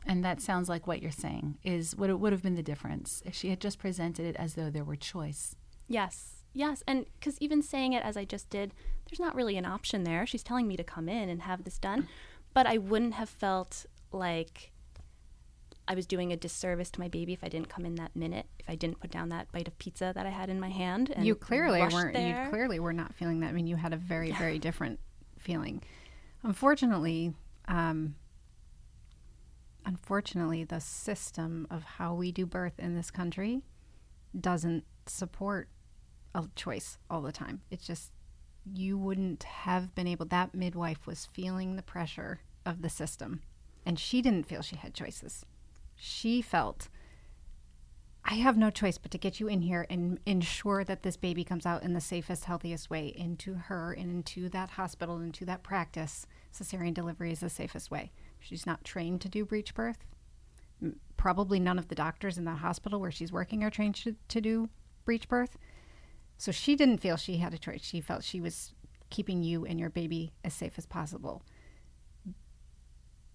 And 0.05 0.23
that 0.25 0.41
sounds 0.41 0.67
like 0.67 0.87
what 0.87 1.01
you're 1.01 1.11
saying 1.11 1.57
is 1.63 1.95
what 1.95 2.09
it 2.09 2.19
would 2.19 2.31
have 2.31 2.43
been 2.43 2.55
the 2.55 2.63
difference 2.63 3.21
if 3.25 3.35
she 3.35 3.49
had 3.49 3.59
just 3.59 3.79
presented 3.79 4.25
it 4.25 4.35
as 4.35 4.55
though 4.55 4.69
there 4.69 4.83
were 4.83 4.95
choice. 4.95 5.55
Yes. 5.87 6.38
Yes. 6.59 6.83
And 6.85 7.05
because 7.17 7.37
even 7.39 7.61
saying 7.61 7.93
it 7.93 8.03
as 8.03 8.17
I 8.17 8.25
just 8.25 8.49
did, 8.49 8.73
there's 9.09 9.17
not 9.19 9.33
really 9.33 9.55
an 9.55 9.65
option 9.65 10.03
there. 10.03 10.25
She's 10.25 10.43
telling 10.43 10.67
me 10.67 10.75
to 10.75 10.83
come 10.83 11.07
in 11.07 11.29
and 11.29 11.43
have 11.43 11.63
this 11.63 11.79
done. 11.79 12.09
But 12.53 12.67
I 12.67 12.77
wouldn't 12.77 13.13
have 13.13 13.29
felt 13.29 13.85
like 14.11 14.73
I 15.87 15.95
was 15.95 16.05
doing 16.05 16.33
a 16.33 16.35
disservice 16.35 16.91
to 16.91 16.99
my 16.99 17.07
baby 17.07 17.31
if 17.31 17.45
I 17.45 17.47
didn't 17.47 17.69
come 17.69 17.85
in 17.85 17.95
that 17.95 18.13
minute, 18.13 18.45
if 18.59 18.69
I 18.69 18.75
didn't 18.75 18.99
put 18.99 19.09
down 19.09 19.29
that 19.29 19.49
bite 19.53 19.69
of 19.69 19.79
pizza 19.79 20.11
that 20.13 20.25
I 20.25 20.31
had 20.31 20.49
in 20.49 20.59
my 20.59 20.67
hand. 20.67 21.13
you 21.17 21.33
clearly 21.33 21.79
weren't. 21.79 22.13
There. 22.13 22.43
You 22.43 22.49
clearly 22.49 22.77
were 22.81 22.91
not 22.91 23.15
feeling 23.15 23.39
that. 23.39 23.47
I 23.47 23.51
mean, 23.53 23.65
you 23.65 23.77
had 23.77 23.93
a 23.93 23.97
very, 23.97 24.31
very 24.33 24.59
different 24.59 24.99
feeling. 25.37 25.81
Unfortunately, 26.43 27.33
um, 27.69 28.15
unfortunately, 29.85 30.65
the 30.65 30.81
system 30.81 31.67
of 31.71 31.83
how 31.83 32.13
we 32.15 32.33
do 32.33 32.45
birth 32.45 32.77
in 32.79 32.95
this 32.95 33.11
country 33.11 33.61
doesn't 34.37 34.83
support 35.05 35.69
a 36.35 36.45
choice 36.55 36.97
all 37.09 37.21
the 37.21 37.31
time. 37.31 37.61
It's 37.71 37.85
just, 37.85 38.11
you 38.71 38.97
wouldn't 38.97 39.43
have 39.43 39.95
been 39.95 40.07
able, 40.07 40.25
that 40.27 40.53
midwife 40.53 41.07
was 41.07 41.29
feeling 41.33 41.75
the 41.75 41.81
pressure 41.81 42.41
of 42.65 42.81
the 42.81 42.89
system. 42.89 43.41
And 43.85 43.97
she 43.97 44.21
didn't 44.21 44.45
feel 44.47 44.61
she 44.61 44.75
had 44.75 44.93
choices. 44.93 45.45
She 45.95 46.41
felt, 46.41 46.89
I 48.23 48.35
have 48.35 48.57
no 48.57 48.69
choice 48.69 48.97
but 48.97 49.11
to 49.11 49.17
get 49.17 49.39
you 49.39 49.47
in 49.47 49.61
here 49.61 49.87
and 49.89 50.19
ensure 50.25 50.83
that 50.83 51.03
this 51.03 51.17
baby 51.17 51.43
comes 51.43 51.65
out 51.65 51.83
in 51.83 51.93
the 51.93 52.01
safest, 52.01 52.45
healthiest 52.45 52.89
way 52.89 53.07
into 53.07 53.55
her 53.55 53.93
and 53.93 54.11
into 54.11 54.49
that 54.49 54.71
hospital, 54.71 55.19
into 55.19 55.45
that 55.45 55.63
practice. 55.63 56.27
Cesarean 56.53 56.93
delivery 56.93 57.31
is 57.31 57.39
the 57.39 57.49
safest 57.49 57.89
way. 57.89 58.11
She's 58.39 58.65
not 58.65 58.83
trained 58.83 59.21
to 59.21 59.29
do 59.29 59.45
breech 59.45 59.73
birth. 59.73 60.05
Probably 61.17 61.59
none 61.59 61.79
of 61.79 61.87
the 61.87 61.95
doctors 61.95 62.37
in 62.37 62.45
that 62.45 62.59
hospital 62.59 63.01
where 63.01 63.11
she's 63.11 63.31
working 63.31 63.63
are 63.63 63.69
trained 63.69 63.95
to, 63.95 64.15
to 64.27 64.39
do 64.39 64.69
breech 65.05 65.27
birth. 65.27 65.57
So 66.39 66.53
she 66.53 66.77
didn't 66.77 66.99
feel 66.99 67.17
she 67.17 67.37
had 67.37 67.53
a 67.53 67.57
choice. 67.57 67.83
She 67.83 67.99
felt 67.99 68.23
she 68.23 68.39
was 68.39 68.73
keeping 69.09 69.43
you 69.43 69.65
and 69.65 69.77
your 69.77 69.89
baby 69.89 70.31
as 70.43 70.53
safe 70.53 70.75
as 70.77 70.85
possible. 70.85 71.43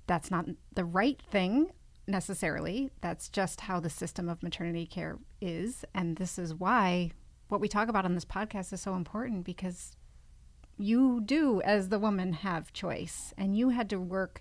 That's 0.07 0.31
not 0.31 0.47
the 0.73 0.87
right 0.87 1.21
thing 1.21 1.71
necessarily. 2.07 2.91
That's 3.03 3.29
just 3.29 3.61
how 3.61 3.79
the 3.79 3.91
system 3.91 4.27
of 4.27 4.43
maternity 4.43 4.87
care 4.87 5.19
is. 5.39 5.85
And 5.95 6.17
this 6.17 6.39
is 6.39 6.55
why 6.55 7.11
what 7.49 7.61
we 7.61 7.69
talk 7.69 7.89
about 7.89 8.07
on 8.07 8.15
this 8.15 8.25
podcast 8.25 8.73
is 8.73 8.81
so 8.81 8.95
important 8.95 9.45
because 9.45 9.97
you 10.79 11.21
do, 11.21 11.61
as 11.61 11.91
the 11.91 11.99
woman, 11.99 12.33
have 12.33 12.73
choice. 12.73 13.35
And 13.37 13.55
you 13.55 13.69
had 13.69 13.91
to 13.91 14.01
work 14.01 14.41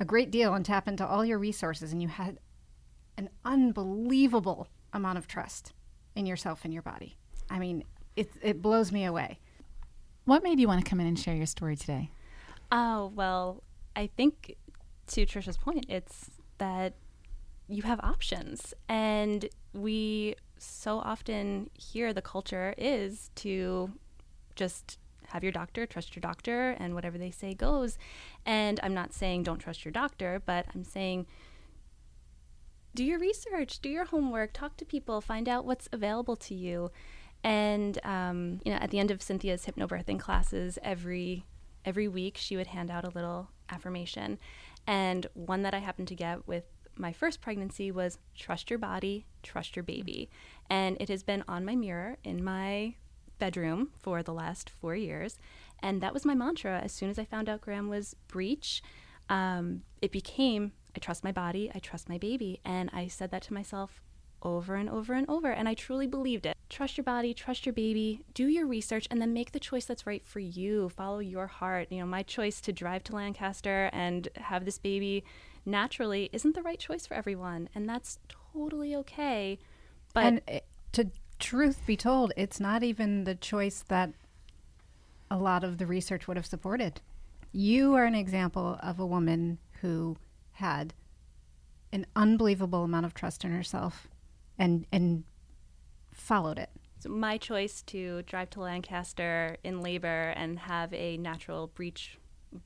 a 0.00 0.04
great 0.04 0.32
deal 0.32 0.52
and 0.52 0.64
tap 0.64 0.88
into 0.88 1.06
all 1.06 1.24
your 1.24 1.38
resources, 1.38 1.92
and 1.92 2.02
you 2.02 2.08
had 2.08 2.40
an 3.16 3.30
unbelievable 3.44 4.66
amount 4.92 5.18
of 5.18 5.28
trust 5.28 5.72
in 6.16 6.26
yourself 6.26 6.64
and 6.64 6.74
your 6.74 6.82
body. 6.82 7.16
I 7.50 7.58
mean, 7.58 7.84
it, 8.16 8.30
it 8.42 8.62
blows 8.62 8.92
me 8.92 9.04
away. 9.04 9.38
What 10.24 10.42
made 10.42 10.60
you 10.60 10.68
want 10.68 10.84
to 10.84 10.88
come 10.88 11.00
in 11.00 11.06
and 11.06 11.18
share 11.18 11.34
your 11.34 11.46
story 11.46 11.76
today? 11.76 12.10
Oh, 12.70 13.12
well, 13.14 13.62
I 13.96 14.08
think 14.16 14.56
to 15.08 15.24
Trisha's 15.24 15.56
point, 15.56 15.86
it's 15.88 16.30
that 16.58 16.94
you 17.68 17.82
have 17.82 18.00
options. 18.00 18.74
And 18.88 19.48
we 19.72 20.34
so 20.58 20.98
often 20.98 21.70
hear 21.74 22.12
the 22.12 22.22
culture 22.22 22.74
is 22.76 23.30
to 23.36 23.92
just 24.56 24.98
have 25.28 25.42
your 25.42 25.52
doctor, 25.52 25.86
trust 25.86 26.16
your 26.16 26.20
doctor, 26.20 26.70
and 26.78 26.94
whatever 26.94 27.18
they 27.18 27.30
say 27.30 27.54
goes. 27.54 27.98
And 28.44 28.80
I'm 28.82 28.94
not 28.94 29.12
saying 29.12 29.44
don't 29.44 29.58
trust 29.58 29.84
your 29.84 29.92
doctor, 29.92 30.42
but 30.44 30.66
I'm 30.74 30.84
saying 30.84 31.26
do 32.94 33.04
your 33.04 33.18
research, 33.18 33.80
do 33.80 33.88
your 33.88 34.06
homework, 34.06 34.52
talk 34.52 34.76
to 34.78 34.84
people, 34.84 35.20
find 35.20 35.48
out 35.48 35.64
what's 35.64 35.88
available 35.92 36.34
to 36.36 36.54
you. 36.54 36.90
And 37.44 37.98
um, 38.04 38.60
you 38.64 38.72
know, 38.72 38.78
at 38.78 38.90
the 38.90 38.98
end 38.98 39.10
of 39.10 39.22
Cynthia's 39.22 39.66
hypnobirthing 39.66 40.18
classes, 40.18 40.78
every 40.82 41.44
every 41.84 42.08
week 42.08 42.36
she 42.36 42.56
would 42.56 42.66
hand 42.66 42.90
out 42.90 43.04
a 43.04 43.10
little 43.10 43.48
affirmation, 43.70 44.38
And 44.86 45.26
one 45.34 45.62
that 45.62 45.74
I 45.74 45.78
happened 45.78 46.08
to 46.08 46.14
get 46.14 46.46
with 46.46 46.64
my 46.96 47.12
first 47.12 47.40
pregnancy 47.40 47.90
was 47.90 48.18
trust 48.34 48.70
your 48.70 48.78
body, 48.78 49.26
trust 49.42 49.76
your 49.76 49.82
baby. 49.82 50.28
And 50.68 50.96
it 51.00 51.08
has 51.08 51.22
been 51.22 51.44
on 51.46 51.64
my 51.64 51.76
mirror 51.76 52.16
in 52.24 52.42
my 52.42 52.94
bedroom 53.38 53.90
for 53.98 54.22
the 54.22 54.32
last 54.32 54.68
four 54.68 54.96
years. 54.96 55.38
And 55.80 56.00
that 56.00 56.12
was 56.12 56.24
my 56.24 56.34
mantra 56.34 56.80
as 56.80 56.92
soon 56.92 57.08
as 57.08 57.18
I 57.18 57.24
found 57.24 57.48
out 57.48 57.60
Graham 57.60 57.88
was 57.88 58.16
breech. 58.26 58.82
Um, 59.28 59.82
it 60.02 60.10
became 60.10 60.72
I 60.96 60.98
trust 60.98 61.22
my 61.22 61.32
body, 61.32 61.70
I 61.74 61.78
trust 61.78 62.08
my 62.08 62.18
baby. 62.18 62.60
And 62.64 62.90
I 62.92 63.06
said 63.06 63.30
that 63.30 63.42
to 63.42 63.54
myself 63.54 64.02
over 64.42 64.74
and 64.74 64.90
over 64.90 65.14
and 65.14 65.28
over. 65.28 65.50
And 65.50 65.68
I 65.68 65.74
truly 65.74 66.06
believed 66.06 66.46
it. 66.46 66.56
Trust 66.68 66.96
your 66.98 67.04
body, 67.04 67.32
trust 67.32 67.64
your 67.64 67.72
baby, 67.72 68.20
do 68.34 68.46
your 68.46 68.66
research, 68.66 69.08
and 69.10 69.22
then 69.22 69.32
make 69.32 69.52
the 69.52 69.60
choice 69.60 69.86
that's 69.86 70.06
right 70.06 70.24
for 70.24 70.40
you. 70.40 70.90
Follow 70.90 71.18
your 71.18 71.46
heart. 71.46 71.88
You 71.90 72.00
know, 72.00 72.06
my 72.06 72.22
choice 72.22 72.60
to 72.62 72.72
drive 72.72 73.04
to 73.04 73.14
Lancaster 73.14 73.88
and 73.92 74.28
have 74.36 74.64
this 74.64 74.78
baby 74.78 75.24
naturally 75.64 76.28
isn't 76.32 76.54
the 76.54 76.62
right 76.62 76.78
choice 76.78 77.06
for 77.06 77.14
everyone. 77.14 77.68
And 77.74 77.88
that's 77.88 78.18
totally 78.52 78.94
okay. 78.96 79.58
But 80.12 80.24
and 80.24 80.40
it, 80.46 80.64
to 80.92 81.10
truth 81.38 81.80
be 81.86 81.96
told, 81.96 82.32
it's 82.36 82.60
not 82.60 82.82
even 82.82 83.24
the 83.24 83.34
choice 83.34 83.84
that 83.88 84.12
a 85.30 85.36
lot 85.36 85.64
of 85.64 85.78
the 85.78 85.86
research 85.86 86.28
would 86.28 86.36
have 86.36 86.46
supported. 86.46 87.00
You 87.52 87.94
are 87.94 88.04
an 88.04 88.14
example 88.14 88.78
of 88.82 88.98
a 88.98 89.06
woman 89.06 89.58
who 89.80 90.16
had 90.52 90.92
an 91.92 92.06
unbelievable 92.14 92.84
amount 92.84 93.06
of 93.06 93.14
trust 93.14 93.44
in 93.44 93.52
herself 93.52 94.08
and 94.58 94.86
and 94.92 95.24
followed 96.28 96.58
it. 96.58 96.68
So 96.98 97.08
my 97.08 97.38
choice 97.38 97.80
to 97.86 98.20
drive 98.22 98.50
to 98.50 98.60
Lancaster 98.60 99.56
in 99.64 99.80
labor 99.80 100.34
and 100.36 100.58
have 100.58 100.92
a 100.92 101.16
natural 101.16 101.68
breech 101.68 102.18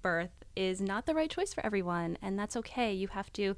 birth 0.02 0.32
is 0.56 0.80
not 0.80 1.06
the 1.06 1.14
right 1.14 1.30
choice 1.30 1.54
for 1.54 1.64
everyone, 1.64 2.18
and 2.20 2.36
that's 2.36 2.56
okay. 2.56 2.92
You 2.92 3.06
have 3.08 3.32
to 3.34 3.54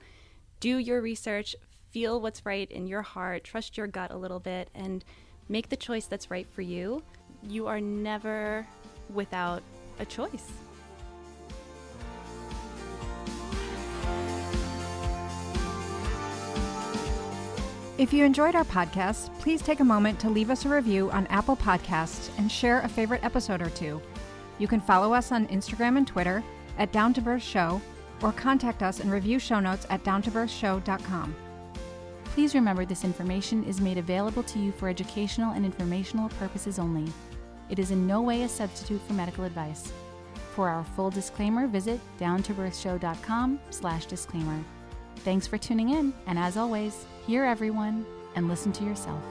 do 0.60 0.76
your 0.76 1.00
research, 1.00 1.56
feel 1.90 2.20
what's 2.20 2.44
right 2.44 2.70
in 2.70 2.86
your 2.86 3.00
heart, 3.00 3.44
trust 3.44 3.78
your 3.78 3.86
gut 3.86 4.10
a 4.10 4.16
little 4.16 4.40
bit, 4.40 4.68
and 4.74 5.02
make 5.48 5.70
the 5.70 5.76
choice 5.76 6.04
that's 6.04 6.30
right 6.30 6.46
for 6.52 6.60
you. 6.60 7.02
You 7.42 7.66
are 7.66 7.80
never 7.80 8.66
without 9.08 9.62
a 9.98 10.04
choice. 10.04 10.52
If 18.04 18.12
you 18.12 18.22
enjoyed 18.26 18.54
our 18.54 18.64
podcast, 18.64 19.32
please 19.38 19.62
take 19.62 19.80
a 19.80 19.84
moment 19.84 20.20
to 20.20 20.28
leave 20.28 20.50
us 20.50 20.66
a 20.66 20.68
review 20.68 21.10
on 21.10 21.26
Apple 21.28 21.56
Podcasts 21.56 22.28
and 22.36 22.52
share 22.52 22.82
a 22.82 22.88
favorite 22.88 23.24
episode 23.24 23.62
or 23.62 23.70
two. 23.70 23.98
You 24.58 24.68
can 24.68 24.82
follow 24.82 25.14
us 25.14 25.32
on 25.32 25.46
Instagram 25.46 25.96
and 25.96 26.06
Twitter 26.06 26.44
at 26.76 26.92
Down 26.92 27.14
to 27.14 27.22
Birth 27.22 27.42
Show 27.42 27.80
or 28.20 28.32
contact 28.32 28.82
us 28.82 29.00
and 29.00 29.10
review 29.10 29.38
show 29.38 29.58
notes 29.58 29.86
at 29.88 30.04
downtobirthshow.com. 30.04 31.34
Please 32.26 32.54
remember 32.54 32.84
this 32.84 33.04
information 33.04 33.64
is 33.64 33.80
made 33.80 33.96
available 33.96 34.42
to 34.42 34.58
you 34.58 34.70
for 34.70 34.90
educational 34.90 35.54
and 35.54 35.64
informational 35.64 36.28
purposes 36.38 36.78
only. 36.78 37.10
It 37.70 37.78
is 37.78 37.90
in 37.90 38.06
no 38.06 38.20
way 38.20 38.42
a 38.42 38.48
substitute 38.50 39.00
for 39.06 39.14
medical 39.14 39.44
advice. 39.44 39.94
For 40.54 40.68
our 40.68 40.84
full 40.84 41.08
disclaimer, 41.08 41.66
visit 41.66 41.98
downtobirthshow.com 42.20 43.60
slash 43.70 44.04
disclaimer. 44.04 44.62
Thanks 45.18 45.46
for 45.46 45.58
tuning 45.58 45.90
in, 45.90 46.12
and 46.26 46.38
as 46.38 46.56
always, 46.56 47.06
hear 47.26 47.44
everyone 47.44 48.04
and 48.36 48.48
listen 48.48 48.72
to 48.72 48.84
yourself. 48.84 49.22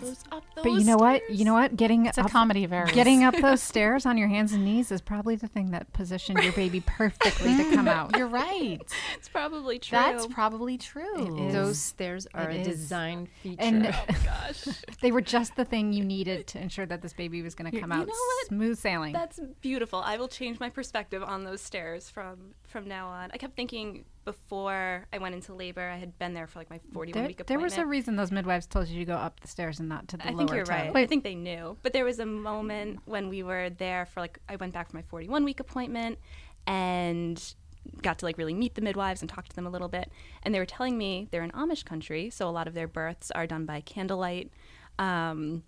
Those, 0.00 0.24
up 0.32 0.44
those 0.54 0.64
But 0.64 0.72
you 0.72 0.84
know 0.84 0.96
what? 0.96 1.22
stairs. 1.24 1.38
You 1.38 1.44
know 1.44 1.54
what? 1.54 1.76
Getting 1.76 2.06
It's 2.06 2.18
a 2.18 2.22
up, 2.22 2.30
comedy 2.30 2.64
of 2.64 2.72
errors. 2.72 2.92
getting 2.92 3.24
up 3.24 3.34
those 3.36 3.62
stairs 3.70 4.06
on 4.06 4.16
your 4.18 4.28
hands 4.28 4.52
and 4.52 4.64
knees 4.64 4.90
is 4.90 5.00
probably 5.00 5.36
the 5.36 5.46
thing 5.48 5.70
that 5.72 5.92
positioned 5.92 6.42
your 6.42 6.52
baby 6.52 6.80
perfectly 6.86 7.56
to 7.56 7.64
come 7.74 7.88
out. 7.88 8.16
You're 8.16 8.26
right. 8.26 8.78
It's 9.16 9.28
probably 9.28 9.78
true. 9.78 9.98
That's 9.98 10.26
probably 10.26 10.78
true. 10.78 11.38
It 11.38 11.46
is. 11.48 11.52
Those 11.54 11.78
stairs 11.78 12.26
are 12.34 12.50
It 12.50 12.56
a 12.56 12.60
is. 12.60 12.66
design 12.66 13.28
feature. 13.42 13.56
And 13.60 13.86
oh 13.86 14.04
my 14.08 14.16
gosh. 14.24 14.64
they 15.00 15.12
were 15.12 15.20
just 15.20 15.56
the 15.56 15.64
thing 15.64 15.92
you 15.92 16.04
needed 16.04 16.46
to 16.48 16.60
ensure 16.60 16.86
that 16.86 17.02
this 17.02 17.12
baby 17.12 17.42
was 17.42 17.54
going 17.54 17.70
to 17.70 17.80
come 17.80 17.90
you 17.92 17.98
out 17.98 18.06
know 18.06 18.12
what? 18.12 18.46
smooth 18.48 18.78
sailing. 18.78 19.12
That's 19.12 19.40
beautiful. 19.60 20.00
I 20.00 20.16
will 20.16 20.28
change 20.28 20.60
my 20.60 20.70
perspective 20.70 21.22
on 21.22 21.44
those 21.44 21.60
stairs 21.60 22.08
from 22.08 22.54
from 22.62 22.86
now 22.88 23.08
on. 23.08 23.30
I 23.32 23.36
kept 23.38 23.56
thinking 23.56 24.04
before 24.24 25.06
I 25.12 25.18
went 25.18 25.34
into 25.34 25.54
labor, 25.54 25.88
I 25.88 25.96
had 25.96 26.18
been 26.18 26.34
there 26.34 26.46
for 26.46 26.58
like 26.58 26.70
my 26.70 26.80
41 26.92 27.12
there, 27.12 27.28
week 27.28 27.40
appointment. 27.40 27.48
there 27.48 27.58
was 27.58 27.78
a 27.78 27.86
reason 27.86 28.16
those 28.16 28.30
midwives 28.30 28.66
told 28.66 28.88
you 28.88 28.98
to 29.00 29.04
go 29.04 29.14
up 29.14 29.40
the 29.40 29.48
stairs 29.48 29.80
and 29.80 29.88
not 29.88 30.08
to 30.08 30.16
the 30.16 30.26
I 30.26 30.30
lower 30.30 30.38
think 30.38 30.50
you're 30.52 30.64
right. 30.64 30.94
I 30.94 31.06
think 31.06 31.24
they 31.24 31.34
knew. 31.34 31.76
But 31.82 31.92
there 31.92 32.04
was 32.04 32.18
a 32.18 32.26
moment 32.26 33.00
when 33.06 33.28
we 33.28 33.42
were 33.42 33.70
there 33.70 34.06
for 34.06 34.20
like 34.20 34.38
I 34.48 34.56
went 34.56 34.72
back 34.74 34.90
for 34.90 34.96
my 34.96 35.02
41 35.02 35.44
week 35.44 35.60
appointment 35.60 36.18
and 36.66 37.54
got 38.02 38.18
to 38.18 38.26
like 38.26 38.36
really 38.36 38.54
meet 38.54 38.74
the 38.74 38.82
midwives 38.82 39.22
and 39.22 39.28
talk 39.30 39.48
to 39.48 39.56
them 39.56 39.66
a 39.66 39.70
little 39.70 39.88
bit. 39.88 40.12
And 40.42 40.54
they 40.54 40.58
were 40.58 40.66
telling 40.66 40.98
me 40.98 41.28
they're 41.30 41.42
in 41.42 41.50
Amish 41.52 41.84
country, 41.84 42.30
so 42.30 42.48
a 42.48 42.50
lot 42.50 42.68
of 42.68 42.74
their 42.74 42.88
births 42.88 43.30
are 43.30 43.46
done 43.46 43.64
by 43.64 43.80
candlelight. 43.80 44.50
Um, 44.98 45.64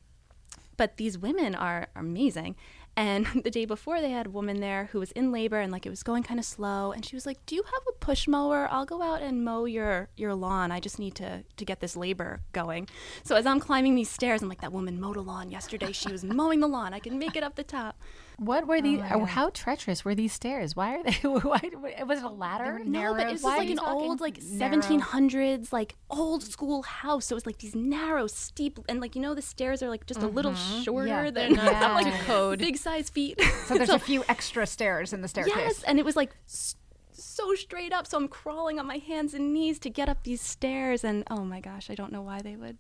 but 0.77 0.97
these 0.97 1.19
women 1.19 1.55
are 1.55 1.89
amazing. 1.97 2.57
And 2.97 3.27
the 3.45 3.51
day 3.51 3.65
before, 3.65 4.01
they 4.01 4.11
had 4.11 4.27
a 4.27 4.31
woman 4.31 4.61
there 4.61 4.89
who 4.93 5.01
was 5.01 5.13
in 5.13 5.33
labor 5.33 5.59
and 5.61 5.73
like 5.73 5.87
it 5.87 5.91
was 5.91 6.03
going 6.03 6.23
kind 6.23 6.39
of 6.39 6.47
slow. 6.47 6.93
And 6.93 7.05
she 7.05 7.17
was 7.17 7.27
like, 7.27 7.45
"Do 7.47 7.55
you 7.55 7.63
have 7.63 7.83
a 7.89 7.93
push 7.93 8.29
mower? 8.29 8.69
I'll 8.71 8.85
go 8.85 9.03
out 9.03 9.23
and 9.23 9.45
mow 9.45 9.65
your 9.65 10.09
your 10.17 10.35
lawn. 10.35 10.71
I 10.71 10.81
just 10.81 10.99
need 10.99 11.15
to 11.17 11.45
to 11.57 11.65
get 11.65 11.81
this 11.81 11.97
labor 11.97 12.41
going." 12.53 12.89
So 13.25 13.37
as 13.37 13.47
I'm 13.47 13.61
climbing 13.61 13.95
these 13.95 14.11
stairs, 14.11 14.43
I'm 14.43 14.49
like, 14.49 14.61
"That 14.61 14.73
woman 14.73 15.01
mowed 15.01 15.17
a 15.17 15.23
lawn 15.23 15.51
yesterday. 15.51 15.93
She 15.93 16.13
was 16.13 16.25
mowing 16.25 16.61
the 16.61 16.69
lawn. 16.69 16.93
I 16.93 16.99
can 16.99 17.19
make 17.19 17.37
it 17.37 17.43
up 17.43 17.57
the 17.57 17.65
top." 17.65 17.99
What 18.39 18.67
were 18.67 18.81
these? 18.81 19.01
my 19.01 19.11
uh, 19.11 19.25
how 19.25 19.51
treacherous 19.51 20.05
were 20.05 20.15
these 20.15 20.33
stairs? 20.33 20.75
Why 20.75 20.97
are 20.97 21.03
they? 21.03 21.13
Why, 21.23 21.61
was 22.07 22.19
it 22.19 22.25
a 22.25 22.29
ladder? 22.29 22.81
No, 22.85 23.15
but 23.15 23.27
it 23.29 23.33
was 23.33 23.43
Why 23.43 23.65
just 23.67 23.81
are 23.83 23.85
like 23.87 23.95
an 23.97 24.03
old, 24.09 24.21
like 24.21 24.43
narrow? 24.43 24.77
1700s, 24.77 25.73
like 25.73 25.95
old 26.11 26.43
school 26.43 26.83
house. 26.83 27.27
So 27.27 27.35
it 27.35 27.37
was 27.37 27.47
like 27.47 27.59
these 27.59 27.75
narrow, 27.75 28.27
steep, 28.27 28.79
and 28.89 29.01
like 29.01 29.15
you 29.15 29.23
know, 29.23 29.35
the 29.35 29.43
stairs 29.43 29.83
are 29.83 29.89
like 29.89 30.07
just 30.07 30.23
a 30.23 30.27
little 30.27 30.55
shorter 30.55 31.09
Yeah. 31.09 31.31
than 31.31 31.55
They're 31.55 31.73
not 31.73 31.95
like 32.05 32.13
code. 32.23 32.59
big 32.59 32.77
size 32.77 33.09
feet. 33.11 33.41
So 33.67 33.75
there's 33.77 33.89
a 33.91 33.99
few 33.99 34.25
extra 34.29 34.67
stairs 34.67 35.13
in 35.13 35.23
the 35.23 35.29
staircase. 35.29 35.55
Yes, 35.57 35.83
and 35.85 35.99
it 35.99 36.05
was 36.05 36.17
like 36.17 36.35
so 36.47 37.55
straight 37.55 37.93
up. 37.93 38.07
So 38.07 38.17
I'm 38.19 38.29
crawling 38.29 38.79
on 38.81 38.87
my 38.87 38.99
hands 38.99 39.35
and 39.35 39.53
knees 39.53 39.79
to 39.81 39.91
get 39.91 40.09
up 40.09 40.25
these 40.25 40.41
stairs, 40.41 41.05
and 41.05 41.23
oh 41.31 41.45
my 41.45 41.61
gosh, 41.61 41.89
I 41.91 41.95
don't 41.95 42.13
know 42.13 42.23
why 42.23 42.41
they 42.43 42.57
would 42.57 42.77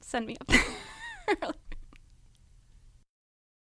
send 0.00 0.26
me 0.26 0.36
up 0.40 0.46
there. 0.46 1.52